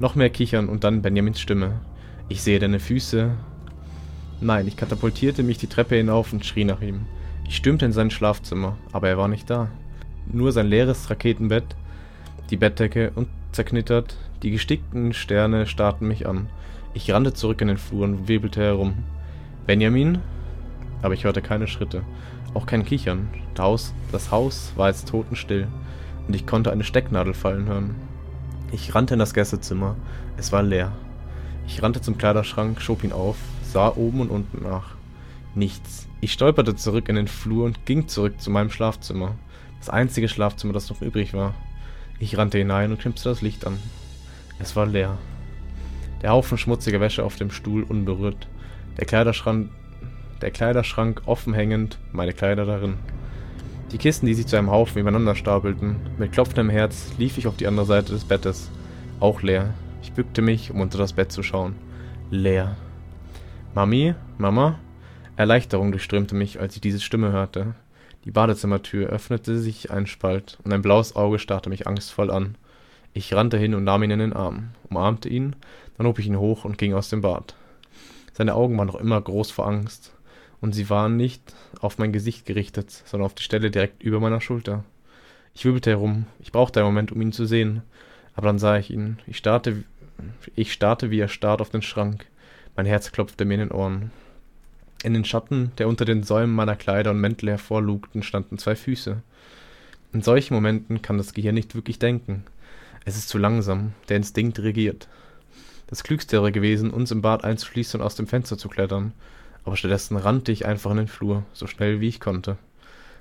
Noch 0.00 0.16
mehr 0.16 0.30
Kichern 0.30 0.68
und 0.68 0.82
dann 0.82 1.00
Benjamins 1.00 1.40
Stimme. 1.40 1.80
Ich 2.28 2.42
sehe 2.42 2.58
deine 2.58 2.80
Füße. 2.80 3.30
Nein, 4.40 4.66
ich 4.66 4.76
katapultierte 4.76 5.44
mich 5.44 5.58
die 5.58 5.68
Treppe 5.68 5.94
hinauf 5.94 6.32
und 6.32 6.44
schrie 6.44 6.64
nach 6.64 6.80
ihm. 6.80 7.02
Ich 7.46 7.54
stürmte 7.54 7.84
in 7.84 7.92
sein 7.92 8.10
Schlafzimmer, 8.10 8.76
aber 8.90 9.08
er 9.08 9.16
war 9.16 9.28
nicht 9.28 9.48
da. 9.48 9.68
Nur 10.26 10.50
sein 10.50 10.66
leeres 10.66 11.08
Raketenbett, 11.08 11.76
die 12.50 12.56
Bettdecke 12.56 13.12
und 13.14 13.28
zerknittert, 13.52 14.16
die 14.42 14.50
gestickten 14.50 15.12
Sterne 15.12 15.66
starrten 15.66 16.08
mich 16.08 16.26
an. 16.26 16.48
Ich 16.94 17.12
rannte 17.12 17.32
zurück 17.32 17.60
in 17.60 17.68
den 17.68 17.78
Flur 17.78 18.02
und 18.02 18.26
wirbelte 18.26 18.60
herum. 18.60 19.04
Benjamin? 19.68 20.18
Aber 21.00 21.14
ich 21.14 21.22
hörte 21.22 21.42
keine 21.42 21.68
Schritte, 21.68 22.02
auch 22.54 22.66
kein 22.66 22.84
Kichern. 22.84 23.28
Das 23.54 23.62
Haus, 23.62 23.94
das 24.10 24.32
Haus 24.32 24.72
war 24.74 24.88
jetzt 24.88 25.06
totenstill 25.06 25.68
und 26.26 26.34
ich 26.34 26.46
konnte 26.46 26.72
eine 26.72 26.84
Stecknadel 26.84 27.34
fallen 27.34 27.66
hören. 27.66 27.94
Ich 28.72 28.94
rannte 28.94 29.14
in 29.14 29.20
das 29.20 29.34
Gästezimmer. 29.34 29.96
Es 30.36 30.52
war 30.52 30.62
leer. 30.62 30.92
Ich 31.66 31.82
rannte 31.82 32.00
zum 32.00 32.18
Kleiderschrank, 32.18 32.80
schob 32.80 33.04
ihn 33.04 33.12
auf, 33.12 33.36
sah 33.62 33.88
oben 33.88 34.20
und 34.20 34.30
unten 34.30 34.62
nach. 34.62 34.94
Nichts. 35.54 36.08
Ich 36.20 36.32
stolperte 36.32 36.74
zurück 36.74 37.08
in 37.08 37.16
den 37.16 37.28
Flur 37.28 37.66
und 37.66 37.84
ging 37.84 38.08
zurück 38.08 38.40
zu 38.40 38.50
meinem 38.50 38.70
Schlafzimmer. 38.70 39.34
Das 39.78 39.90
einzige 39.90 40.28
Schlafzimmer, 40.28 40.72
das 40.72 40.88
noch 40.88 41.02
übrig 41.02 41.34
war. 41.34 41.54
Ich 42.18 42.38
rannte 42.38 42.58
hinein 42.58 42.92
und 42.92 43.00
knipste 43.00 43.28
das 43.28 43.42
Licht 43.42 43.66
an. 43.66 43.78
Es 44.58 44.76
war 44.76 44.86
leer. 44.86 45.18
Der 46.22 46.30
Haufen 46.30 46.56
schmutziger 46.56 47.00
Wäsche 47.00 47.24
auf 47.24 47.36
dem 47.36 47.50
Stuhl 47.50 47.82
unberührt. 47.82 48.48
Der 48.96 49.06
Kleiderschrank, 49.06 49.70
der 50.40 50.52
Kleiderschrank 50.52 51.22
offen 51.26 51.52
hängend, 51.52 51.98
meine 52.12 52.32
Kleider 52.32 52.64
darin. 52.64 52.94
Die 53.92 53.98
Kisten, 53.98 54.24
die 54.24 54.32
sich 54.32 54.46
zu 54.46 54.56
einem 54.56 54.70
Haufen 54.70 55.00
übereinander 55.00 55.34
stapelten. 55.34 55.96
Mit 56.16 56.32
klopfendem 56.32 56.70
Herz 56.70 57.12
lief 57.18 57.36
ich 57.36 57.46
auf 57.46 57.56
die 57.56 57.66
andere 57.66 57.84
Seite 57.84 58.12
des 58.12 58.24
Bettes. 58.24 58.70
Auch 59.20 59.42
leer. 59.42 59.74
Ich 60.02 60.12
bückte 60.12 60.40
mich, 60.40 60.70
um 60.70 60.80
unter 60.80 60.96
das 60.96 61.12
Bett 61.12 61.30
zu 61.30 61.42
schauen. 61.42 61.76
Leer. 62.30 62.76
Mami? 63.74 64.14
Mama? 64.38 64.78
Erleichterung 65.36 65.92
durchströmte 65.92 66.34
mich, 66.34 66.58
als 66.58 66.74
ich 66.74 66.80
diese 66.80 67.00
Stimme 67.00 67.32
hörte. 67.32 67.74
Die 68.24 68.30
Badezimmertür 68.30 69.10
öffnete 69.10 69.58
sich 69.58 69.90
ein 69.90 70.06
Spalt, 70.06 70.58
und 70.64 70.72
ein 70.72 70.82
blaues 70.82 71.14
Auge 71.14 71.38
starrte 71.38 71.68
mich 71.68 71.86
angstvoll 71.86 72.30
an. 72.30 72.54
Ich 73.12 73.34
rannte 73.34 73.58
hin 73.58 73.74
und 73.74 73.84
nahm 73.84 74.02
ihn 74.04 74.10
in 74.10 74.20
den 74.20 74.32
Arm, 74.32 74.70
umarmte 74.88 75.28
ihn, 75.28 75.54
dann 75.98 76.06
hob 76.06 76.18
ich 76.18 76.26
ihn 76.26 76.38
hoch 76.38 76.64
und 76.64 76.78
ging 76.78 76.94
aus 76.94 77.10
dem 77.10 77.20
Bad. 77.20 77.54
Seine 78.32 78.54
Augen 78.54 78.78
waren 78.78 78.86
noch 78.86 79.00
immer 79.00 79.20
groß 79.20 79.50
vor 79.50 79.66
Angst, 79.66 80.12
und 80.62 80.72
sie 80.74 80.88
waren 80.88 81.18
nicht 81.18 81.42
auf 81.80 81.98
mein 81.98 82.12
Gesicht 82.12 82.46
gerichtet, 82.46 82.90
sondern 83.04 83.26
auf 83.26 83.34
die 83.34 83.42
Stelle 83.42 83.70
direkt 83.70 84.02
über 84.02 84.20
meiner 84.20 84.40
Schulter. 84.40 84.84
Ich 85.54 85.66
wirbelte 85.66 85.90
herum, 85.90 86.24
ich 86.40 86.52
brauchte 86.52 86.80
einen 86.80 86.88
Moment, 86.88 87.12
um 87.12 87.20
ihn 87.20 87.32
zu 87.32 87.44
sehen, 87.44 87.82
aber 88.34 88.46
dann 88.46 88.58
sah 88.58 88.78
ich 88.78 88.90
ihn. 88.90 89.18
Ich 89.26 89.36
starrte, 89.36 89.82
ich 90.54 90.72
starrte, 90.72 91.10
wie 91.10 91.18
er 91.18 91.28
starrt 91.28 91.60
auf 91.60 91.68
den 91.68 91.82
Schrank. 91.82 92.26
Mein 92.76 92.86
Herz 92.86 93.12
klopfte 93.12 93.44
mir 93.44 93.54
in 93.54 93.60
den 93.60 93.72
Ohren. 93.72 94.12
In 95.02 95.14
den 95.14 95.24
Schatten, 95.24 95.72
der 95.78 95.88
unter 95.88 96.04
den 96.04 96.22
Säumen 96.22 96.54
meiner 96.54 96.76
Kleider 96.76 97.10
und 97.10 97.20
Mäntel 97.20 97.50
hervorlugten, 97.50 98.22
standen 98.22 98.56
zwei 98.56 98.76
Füße. 98.76 99.20
In 100.12 100.22
solchen 100.22 100.54
Momenten 100.54 101.02
kann 101.02 101.18
das 101.18 101.34
Gehirn 101.34 101.56
nicht 101.56 101.74
wirklich 101.74 101.98
denken. 101.98 102.44
Es 103.04 103.16
ist 103.16 103.28
zu 103.28 103.36
langsam, 103.36 103.94
der 104.08 104.18
Instinkt 104.18 104.60
regiert. 104.60 105.08
Das 105.88 106.04
Klügste 106.04 106.36
wäre 106.36 106.52
gewesen, 106.52 106.90
uns 106.90 107.10
im 107.10 107.20
Bad 107.20 107.42
einzuschließen 107.42 108.00
und 108.00 108.06
aus 108.06 108.14
dem 108.14 108.28
Fenster 108.28 108.56
zu 108.56 108.68
klettern, 108.68 109.12
aber 109.64 109.76
stattdessen 109.76 110.16
rannte 110.16 110.52
ich 110.52 110.66
einfach 110.66 110.90
in 110.90 110.96
den 110.98 111.08
Flur, 111.08 111.44
so 111.52 111.66
schnell 111.66 112.00
wie 112.00 112.08
ich 112.08 112.20
konnte. 112.20 112.56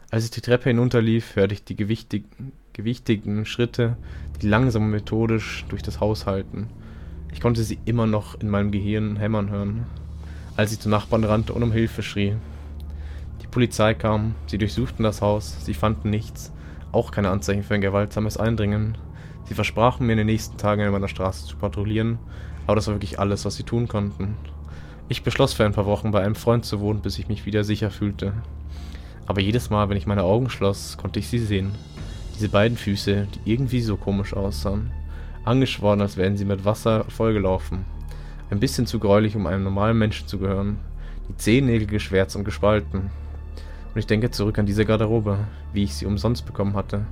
Als 0.09 0.25
ich 0.25 0.31
die 0.31 0.41
Treppe 0.41 0.69
hinunterlief, 0.69 1.35
hörte 1.35 1.53
ich 1.53 1.63
die 1.63 1.75
gewichtig, 1.75 2.25
gewichtigen 2.73 3.45
Schritte, 3.45 3.95
die 4.41 4.47
langsam 4.47 4.83
und 4.83 4.91
methodisch 4.91 5.65
durch 5.69 5.83
das 5.83 5.99
Haus 5.99 6.25
halten. 6.25 6.67
Ich 7.31 7.39
konnte 7.39 7.63
sie 7.63 7.79
immer 7.85 8.07
noch 8.07 8.39
in 8.39 8.49
meinem 8.49 8.71
Gehirn 8.71 9.15
hämmern 9.15 9.49
hören, 9.49 9.85
als 10.57 10.73
ich 10.73 10.79
zum 10.79 10.91
Nachbarn 10.91 11.23
rannte 11.23 11.53
und 11.53 11.63
um 11.63 11.71
Hilfe 11.71 12.03
schrie. 12.03 12.35
Die 13.41 13.47
Polizei 13.47 13.93
kam, 13.93 14.35
sie 14.47 14.57
durchsuchten 14.57 15.03
das 15.03 15.21
Haus, 15.21 15.63
sie 15.65 15.73
fanden 15.73 16.09
nichts, 16.09 16.51
auch 16.91 17.11
keine 17.11 17.29
Anzeichen 17.29 17.63
für 17.63 17.75
ein 17.75 17.81
gewaltsames 17.81 18.37
Eindringen. 18.37 18.97
Sie 19.45 19.53
versprachen 19.53 20.05
mir 20.05 20.13
in 20.13 20.19
den 20.19 20.27
nächsten 20.27 20.57
Tagen 20.57 20.81
in 20.81 20.91
meiner 20.91 21.07
Straße 21.07 21.45
zu 21.45 21.55
patrouillieren, 21.55 22.19
aber 22.67 22.75
das 22.75 22.87
war 22.87 22.95
wirklich 22.95 23.19
alles, 23.19 23.45
was 23.45 23.55
sie 23.55 23.63
tun 23.63 23.87
konnten. 23.87 24.35
Ich 25.11 25.23
beschloss 25.23 25.51
für 25.51 25.65
ein 25.65 25.73
paar 25.73 25.87
Wochen 25.87 26.11
bei 26.11 26.23
einem 26.23 26.35
Freund 26.35 26.63
zu 26.63 26.79
wohnen, 26.79 27.01
bis 27.01 27.19
ich 27.19 27.27
mich 27.27 27.45
wieder 27.45 27.65
sicher 27.65 27.91
fühlte. 27.91 28.31
Aber 29.25 29.41
jedes 29.41 29.69
Mal, 29.69 29.89
wenn 29.89 29.97
ich 29.97 30.07
meine 30.07 30.23
Augen 30.23 30.49
schloss, 30.49 30.95
konnte 30.95 31.19
ich 31.19 31.27
sie 31.27 31.39
sehen. 31.39 31.73
Diese 32.33 32.47
beiden 32.47 32.77
Füße, 32.77 33.27
die 33.27 33.51
irgendwie 33.51 33.81
so 33.81 33.97
komisch 33.97 34.33
aussahen. 34.33 34.89
Angeschworen, 35.43 35.99
als 35.99 36.15
wären 36.15 36.37
sie 36.37 36.45
mit 36.45 36.63
Wasser 36.63 37.03
vollgelaufen. 37.09 37.79
Ein 38.51 38.61
bisschen 38.61 38.85
zu 38.85 38.99
gräulich, 38.99 39.35
um 39.35 39.47
einem 39.47 39.65
normalen 39.65 39.97
Menschen 39.97 40.29
zu 40.29 40.37
gehören. 40.37 40.79
Die 41.27 41.35
Zehennägel 41.35 41.87
geschwärzt 41.87 42.37
und 42.37 42.45
gespalten. 42.45 43.11
Und 43.93 43.99
ich 43.99 44.07
denke 44.07 44.31
zurück 44.31 44.59
an 44.59 44.65
diese 44.65 44.85
Garderobe, 44.85 45.39
wie 45.73 45.83
ich 45.83 45.93
sie 45.93 46.05
umsonst 46.05 46.45
bekommen 46.45 46.75
hatte. 46.75 47.05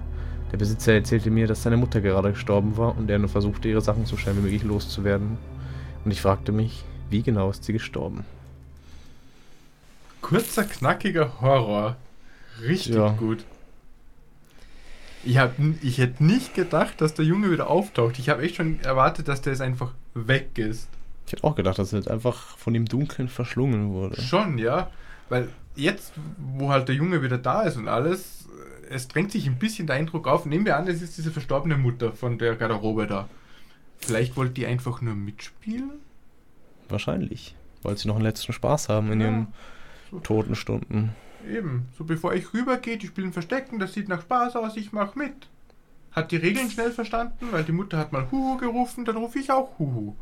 Der 0.54 0.58
Besitzer 0.58 0.94
erzählte 0.94 1.32
mir, 1.32 1.48
dass 1.48 1.64
seine 1.64 1.76
Mutter 1.76 2.00
gerade 2.00 2.32
gestorben 2.32 2.78
war 2.78 2.98
und 2.98 3.10
er 3.10 3.20
nur 3.20 3.28
versuchte, 3.28 3.68
ihre 3.68 3.82
Sachen 3.82 4.06
so 4.06 4.16
schnell 4.16 4.38
wie 4.38 4.44
möglich 4.44 4.64
loszuwerden. 4.64 5.38
Und 6.06 6.12
ich 6.12 6.22
fragte 6.22 6.54
mich, 6.54 6.86
wie 7.10 7.22
genau 7.24 7.50
ist 7.50 7.63
sie 7.63 7.74
gestorben? 7.74 8.24
Kurzer, 10.22 10.63
knackiger 10.65 11.41
Horror. 11.41 11.95
Richtig 12.62 12.95
Ja. 12.95 13.10
gut. 13.12 13.45
Ich, 15.24 15.38
hab, 15.38 15.54
ich 15.82 15.98
hätte 15.98 16.24
nicht 16.24 16.54
gedacht, 16.54 17.02
dass 17.02 17.13
der 17.13 17.26
Junge 17.26 17.52
wieder 17.52 17.69
auftaucht. 17.69 18.19
Ich 18.19 18.30
habe 18.30 18.41
echt 18.41 18.56
schon 18.56 18.80
erwartet, 18.82 19.28
dass 19.28 19.41
der 19.41 19.54
jetzt 19.54 19.62
einfach 19.62 19.91
weg 20.13 20.58
ist. 20.58 20.88
Ich 21.26 21.34
hätte 21.34 21.43
auch 21.43 21.56
gedacht, 21.56 21.78
dass 21.78 21.91
er 21.93 22.00
jetzt 22.00 22.10
einfach 22.10 22.58
von 22.58 22.74
dem 22.74 22.86
Dunkeln 22.86 23.28
verschlungen 23.28 23.91
wurde. 23.91 24.22
Schon, 24.22 24.58
ja. 24.58 24.89
Weil 25.28 25.50
jetzt, 25.76 26.13
wo 26.38 26.69
halt 26.69 26.88
der 26.88 26.95
Junge 26.95 27.22
wieder 27.22 27.38
da 27.38 27.63
ist 27.63 27.76
und 27.78 27.88
alles, 27.88 28.48
es 28.89 29.08
drängt 29.08 29.32
sich 29.32 29.45
ein 29.45 29.60
bisschen 29.60 29.88
der 29.88 29.98
Eindruck 29.98 30.28
auf. 30.28 30.45
Nehmen 30.45 30.65
wir 30.65 30.78
an, 30.78 30.88
es 30.88 31.02
ist 31.02 31.17
diese 31.17 31.32
verstorbene 31.32 31.78
Mutter 31.78 32.13
von 32.13 32.38
der 32.38 32.56
Garderobe 32.56 33.06
da. 33.06 33.28
Vielleicht 34.00 34.38
wollte 34.38 34.54
die 34.54 34.65
einfach 34.65 35.02
nur 35.02 35.15
mitspielen? 35.15 35.91
Wahrscheinlich. 36.89 37.56
Weil 37.84 37.97
sie 37.97 38.08
noch 38.08 38.15
einen 38.15 38.25
letzten 38.25 38.52
Spaß 38.54 38.89
haben 38.89 39.12
in 39.12 39.21
Ja. 39.21 39.28
ihren 39.28 39.47
So. 40.12 40.19
toten 40.19 40.56
Stunden. 40.56 41.12
Eben, 41.49 41.88
so 41.97 42.04
bevor 42.04 42.34
ich 42.34 42.54
rübergehe, 42.54 42.97
die 42.97 43.08
spielen 43.08 43.32
Verstecken, 43.32 43.80
das 43.80 43.93
sieht 43.93 44.10
nach 44.10 44.21
Spaß 44.21 44.56
aus, 44.58 44.75
ich 44.75 44.91
mach 44.91 45.15
mit. 45.15 45.34
Hat 46.12 46.32
die 46.32 46.38
Regeln 46.38 46.69
schnell 46.69 46.91
verstanden, 46.91 47.47
weil 47.52 47.63
die 47.63 47.71
Mutter 47.71 47.97
hat 47.97 48.12
mal 48.12 48.30
Huhu 48.32 48.58
gerufen, 48.58 49.06
dann 49.06 49.15
rufe 49.15 49.39
ich 49.39 49.52
auch 49.52 49.78
Huhu. 49.80 50.15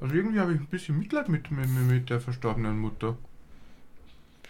Also 0.00 0.14
irgendwie 0.14 0.40
habe 0.40 0.54
ich 0.54 0.58
ein 0.60 0.66
bisschen 0.66 0.98
Mitleid 0.98 1.28
mit, 1.28 1.50
mit, 1.50 1.68
mit 1.68 2.10
der 2.10 2.20
verstorbenen 2.20 2.78
Mutter. 2.78 3.16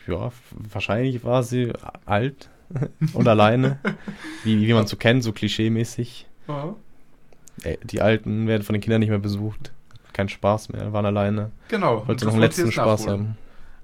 Ja, 0.06 0.30
wahrscheinlich 0.52 1.24
war 1.24 1.42
sie 1.42 1.72
alt 2.06 2.48
und 3.12 3.28
alleine. 3.28 3.78
Wie, 4.44 4.66
wie 4.66 4.72
man 4.72 4.86
so 4.86 4.96
kennt, 4.96 5.22
so 5.24 5.32
klischeemäßig. 5.32 6.26
Ja. 6.48 6.74
Die 7.84 8.00
Alten 8.00 8.46
werden 8.46 8.62
von 8.62 8.72
den 8.72 8.80
Kindern 8.80 9.00
nicht 9.00 9.10
mehr 9.10 9.18
besucht. 9.18 9.72
Kein 10.20 10.28
Spaß 10.28 10.68
mehr, 10.68 10.92
waren 10.92 11.06
alleine. 11.06 11.50
Genau. 11.68 12.06
Wollte 12.06 12.26
noch 12.26 12.32
einen 12.32 12.42
letzten 12.42 12.70
Spaß 12.70 13.06
nachholen. 13.06 13.20
haben. 13.28 13.38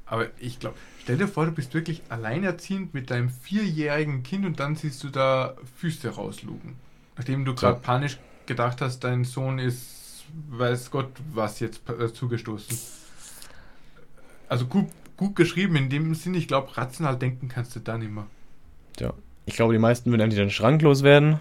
Aber 0.05 0.27
ich 0.39 0.61
glaube, 0.61 0.77
stell 1.03 1.17
dir 1.17 1.29
vor, 1.29 1.47
du 1.47 1.53
bist 1.53 1.73
wirklich 1.73 2.03
alleinerziehend 2.11 2.93
mit 2.93 3.11
deinem 3.11 3.31
vierjährigen 3.31 4.23
Kind 4.23 4.45
und 4.45 4.61
dann 4.61 4.77
siehst 4.77 5.03
du 5.03 5.09
da 5.09 5.55
Füße 5.79 6.11
rauslugen. 6.11 6.77
Nachdem 7.17 7.47
du 7.47 7.55
gerade 7.55 7.77
Ja. 7.77 7.81
panisch 7.83 8.19
gedacht 8.45 8.83
hast, 8.83 9.01
dein 9.01 9.25
Sohn 9.25 9.59
ist, 9.59 10.27
weiß 10.51 10.91
Gott, 10.91 11.09
was 11.33 11.59
jetzt 11.61 11.81
äh, 11.89 12.13
zugestoßen. 12.13 12.77
Also 14.51 14.67
gut, 14.67 14.89
gut 15.17 15.37
geschrieben 15.37 15.75
in 15.77 15.89
dem 15.89 16.15
Sinn, 16.15 16.35
ich 16.35 16.49
glaube, 16.49 16.77
rational 16.77 17.17
denken 17.17 17.49
kannst 17.49 17.75
du 17.75 17.81
da 17.81 17.97
nicht 17.97 18.11
mehr. 18.13 18.27
Ja. 18.99 19.15
Ich 19.47 19.55
glaube, 19.57 19.73
die 19.73 19.79
meisten 19.79 20.11
würden 20.11 20.21
entweder 20.21 20.45
den 20.45 20.51
Schrank 20.51 20.83
loswerden 20.83 21.41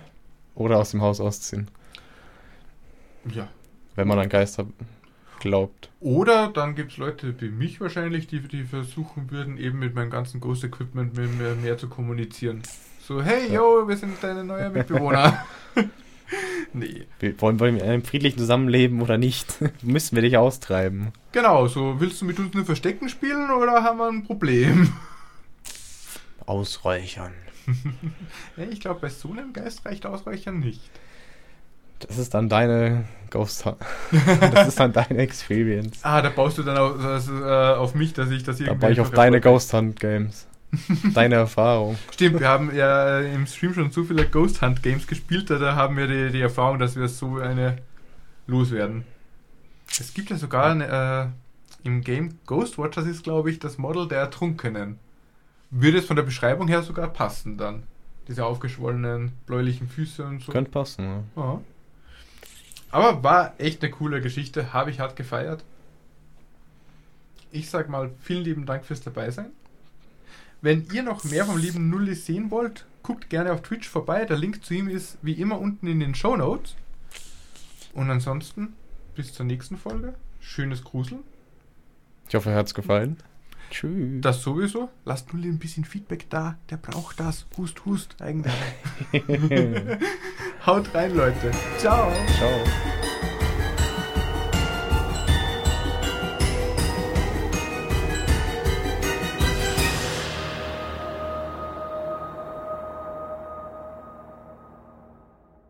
oder 0.55 0.77
aus 0.77 0.91
dem 0.91 1.01
Haus 1.01 1.19
ausziehen. 1.19 1.67
Ja. 3.29 3.49
Wenn 3.95 4.07
man 4.07 4.19
an 4.19 4.29
Geister 4.29 4.65
glaubt. 5.39 5.89
Oder 5.99 6.47
dann 6.49 6.75
gibt 6.75 6.91
es 6.93 6.97
Leute 6.97 7.39
wie 7.39 7.49
mich 7.49 7.79
wahrscheinlich, 7.81 8.27
die, 8.27 8.39
die 8.41 8.63
versuchen 8.63 9.31
würden, 9.31 9.57
eben 9.57 9.79
mit 9.79 9.93
meinem 9.95 10.09
ganzen 10.09 10.39
Ghost 10.39 10.63
Equipment 10.63 11.15
mit 11.17 11.37
mir 11.37 11.55
mehr 11.55 11.77
zu 11.77 11.87
kommunizieren. 11.87 12.61
So, 13.01 13.21
hey, 13.21 13.47
Ja. 13.47 13.55
yo, 13.61 13.87
wir 13.87 13.95
sind 13.97 14.13
deine 14.21 14.43
neue 14.43 14.69
Mitbewohner. 14.69 15.45
nee. 16.73 17.05
Wir- 17.19 17.39
Wollen 17.41 17.59
wir 17.59 17.67
in 17.67 17.81
einem 17.81 18.03
friedlichen 18.03 18.39
Zusammenleben 18.39 19.01
oder 19.01 19.17
nicht? 19.17 19.57
Müssen 19.83 20.15
wir 20.15 20.23
dich 20.23 20.37
austreiben. 20.37 21.09
Genau, 21.31 21.67
so 21.67 21.99
willst 21.99 22.21
du 22.21 22.25
mit 22.25 22.39
uns 22.39 22.53
nur 22.53 22.65
Verstecken 22.65 23.09
spielen 23.09 23.51
oder 23.51 23.83
haben 23.83 23.99
wir 23.99 24.07
ein 24.07 24.23
Problem? 24.23 24.91
Ausräuchern. 26.45 27.33
Ich 28.71 28.79
glaube, 28.79 28.99
bei 29.01 29.09
so 29.09 29.31
einem 29.31 29.51
Geist 29.53 29.85
reicht 29.85 30.05
Ausreichern 30.05 30.59
nicht. 30.59 30.81
Das 31.99 32.17
ist 32.17 32.33
dann 32.33 32.49
deine 32.49 33.05
Ghost 33.29 33.65
Hunt. 33.65 33.77
Das 34.53 34.67
ist 34.67 34.79
dann 34.79 34.93
deine 34.93 35.17
Experience. 35.19 35.99
Ah, 36.03 36.21
da 36.21 36.29
baust 36.29 36.57
du 36.57 36.63
dann 36.63 36.77
auf, 36.77 37.01
das, 37.01 37.27
äh, 37.29 37.77
auf 37.77 37.95
mich, 37.95 38.13
dass 38.13 38.29
ich 38.29 38.43
das 38.43 38.57
Da 38.57 38.65
irgendwie. 38.65 38.79
baue 38.79 38.91
ich 38.91 38.99
auf 39.01 39.11
deine 39.11 39.41
Ghost 39.41 39.73
Hunt 39.73 39.99
Games. 39.99 40.47
Deine 41.13 41.35
Erfahrung. 41.35 41.97
Stimmt, 42.13 42.39
wir 42.39 42.49
haben 42.49 42.75
ja 42.75 43.19
äh, 43.19 43.33
im 43.33 43.45
Stream 43.47 43.73
schon 43.73 43.91
so 43.91 44.03
viele 44.03 44.27
Ghost 44.27 44.61
Hunt 44.61 44.83
Games 44.83 45.07
gespielt, 45.07 45.49
da 45.49 45.75
haben 45.75 45.95
wir 45.97 46.07
die, 46.07 46.31
die 46.31 46.41
Erfahrung, 46.41 46.79
dass 46.79 46.95
wir 46.95 47.07
so 47.07 47.37
eine 47.37 47.77
loswerden. 48.47 49.05
Es 49.99 50.13
gibt 50.13 50.29
ja 50.29 50.35
sogar 50.37 50.71
eine, 50.71 51.31
äh, 51.83 51.87
im 51.87 52.01
Game 52.01 52.39
Ghostwatch, 52.45 52.95
das 52.95 53.05
ist 53.05 53.23
glaube 53.23 53.51
ich 53.51 53.59
das 53.59 53.77
Model 53.77 54.07
der 54.07 54.19
Ertrunkenen. 54.19 54.99
Würde 55.71 55.97
es 55.99 56.05
von 56.05 56.15
der 56.15 56.23
Beschreibung 56.23 56.67
her 56.67 56.83
sogar 56.83 57.07
passen 57.07 57.57
dann. 57.57 57.83
Diese 58.27 58.43
aufgeschwollenen 58.45 59.33
bläulichen 59.45 59.87
Füße 59.87 60.23
und 60.25 60.41
so. 60.41 60.51
Könnte 60.51 60.71
passen, 60.71 61.05
ja. 61.05 61.43
Ja. 61.43 61.61
Aber 62.95 63.23
war 63.23 63.55
echt 63.57 63.83
eine 63.83 63.91
coole 63.91 64.21
Geschichte, 64.21 64.71
habe 64.71 64.89
ich 64.89 65.01
hart 65.01 65.17
gefeiert. 65.17 65.65
Ich 67.51 67.69
sag 67.69 67.89
mal, 67.89 68.09
vielen 68.21 68.45
lieben 68.45 68.65
Dank 68.65 68.85
fürs 68.85 69.01
Dabeisein. 69.01 69.49
Wenn 70.61 70.87
ihr 70.93 71.03
noch 71.03 71.25
mehr 71.25 71.43
vom 71.43 71.57
lieben 71.57 71.89
Nulli 71.89 72.15
sehen 72.15 72.51
wollt, 72.51 72.85
guckt 73.03 73.29
gerne 73.29 73.51
auf 73.51 73.63
Twitch 73.63 73.89
vorbei. 73.89 74.23
Der 74.23 74.37
Link 74.37 74.63
zu 74.63 74.73
ihm 74.75 74.87
ist 74.87 75.17
wie 75.21 75.33
immer 75.33 75.59
unten 75.59 75.87
in 75.87 75.99
den 75.99 76.15
Show 76.15 76.37
Notes. 76.37 76.75
Und 77.93 78.09
ansonsten 78.09 78.77
bis 79.13 79.33
zur 79.33 79.45
nächsten 79.45 79.75
Folge. 79.75 80.13
Schönes 80.39 80.81
Gruseln 80.81 81.23
Ich 82.29 82.35
hoffe, 82.35 82.51
euch 82.51 82.55
hat's 82.55 82.73
gefallen. 82.73 83.17
Tschüss. 83.69 84.21
Das 84.21 84.41
sowieso. 84.41 84.89
Lasst 85.05 85.33
nur 85.33 85.43
ein 85.43 85.59
bisschen 85.59 85.85
Feedback 85.85 86.29
da. 86.29 86.57
Der 86.69 86.77
braucht 86.77 87.19
das. 87.19 87.45
Hust, 87.57 87.85
hust, 87.85 88.21
eigentlich. 88.21 88.53
Haut 90.65 90.93
rein, 90.93 91.15
Leute. 91.15 91.51
Ciao. 91.77 92.11
Ciao. 92.37 93.34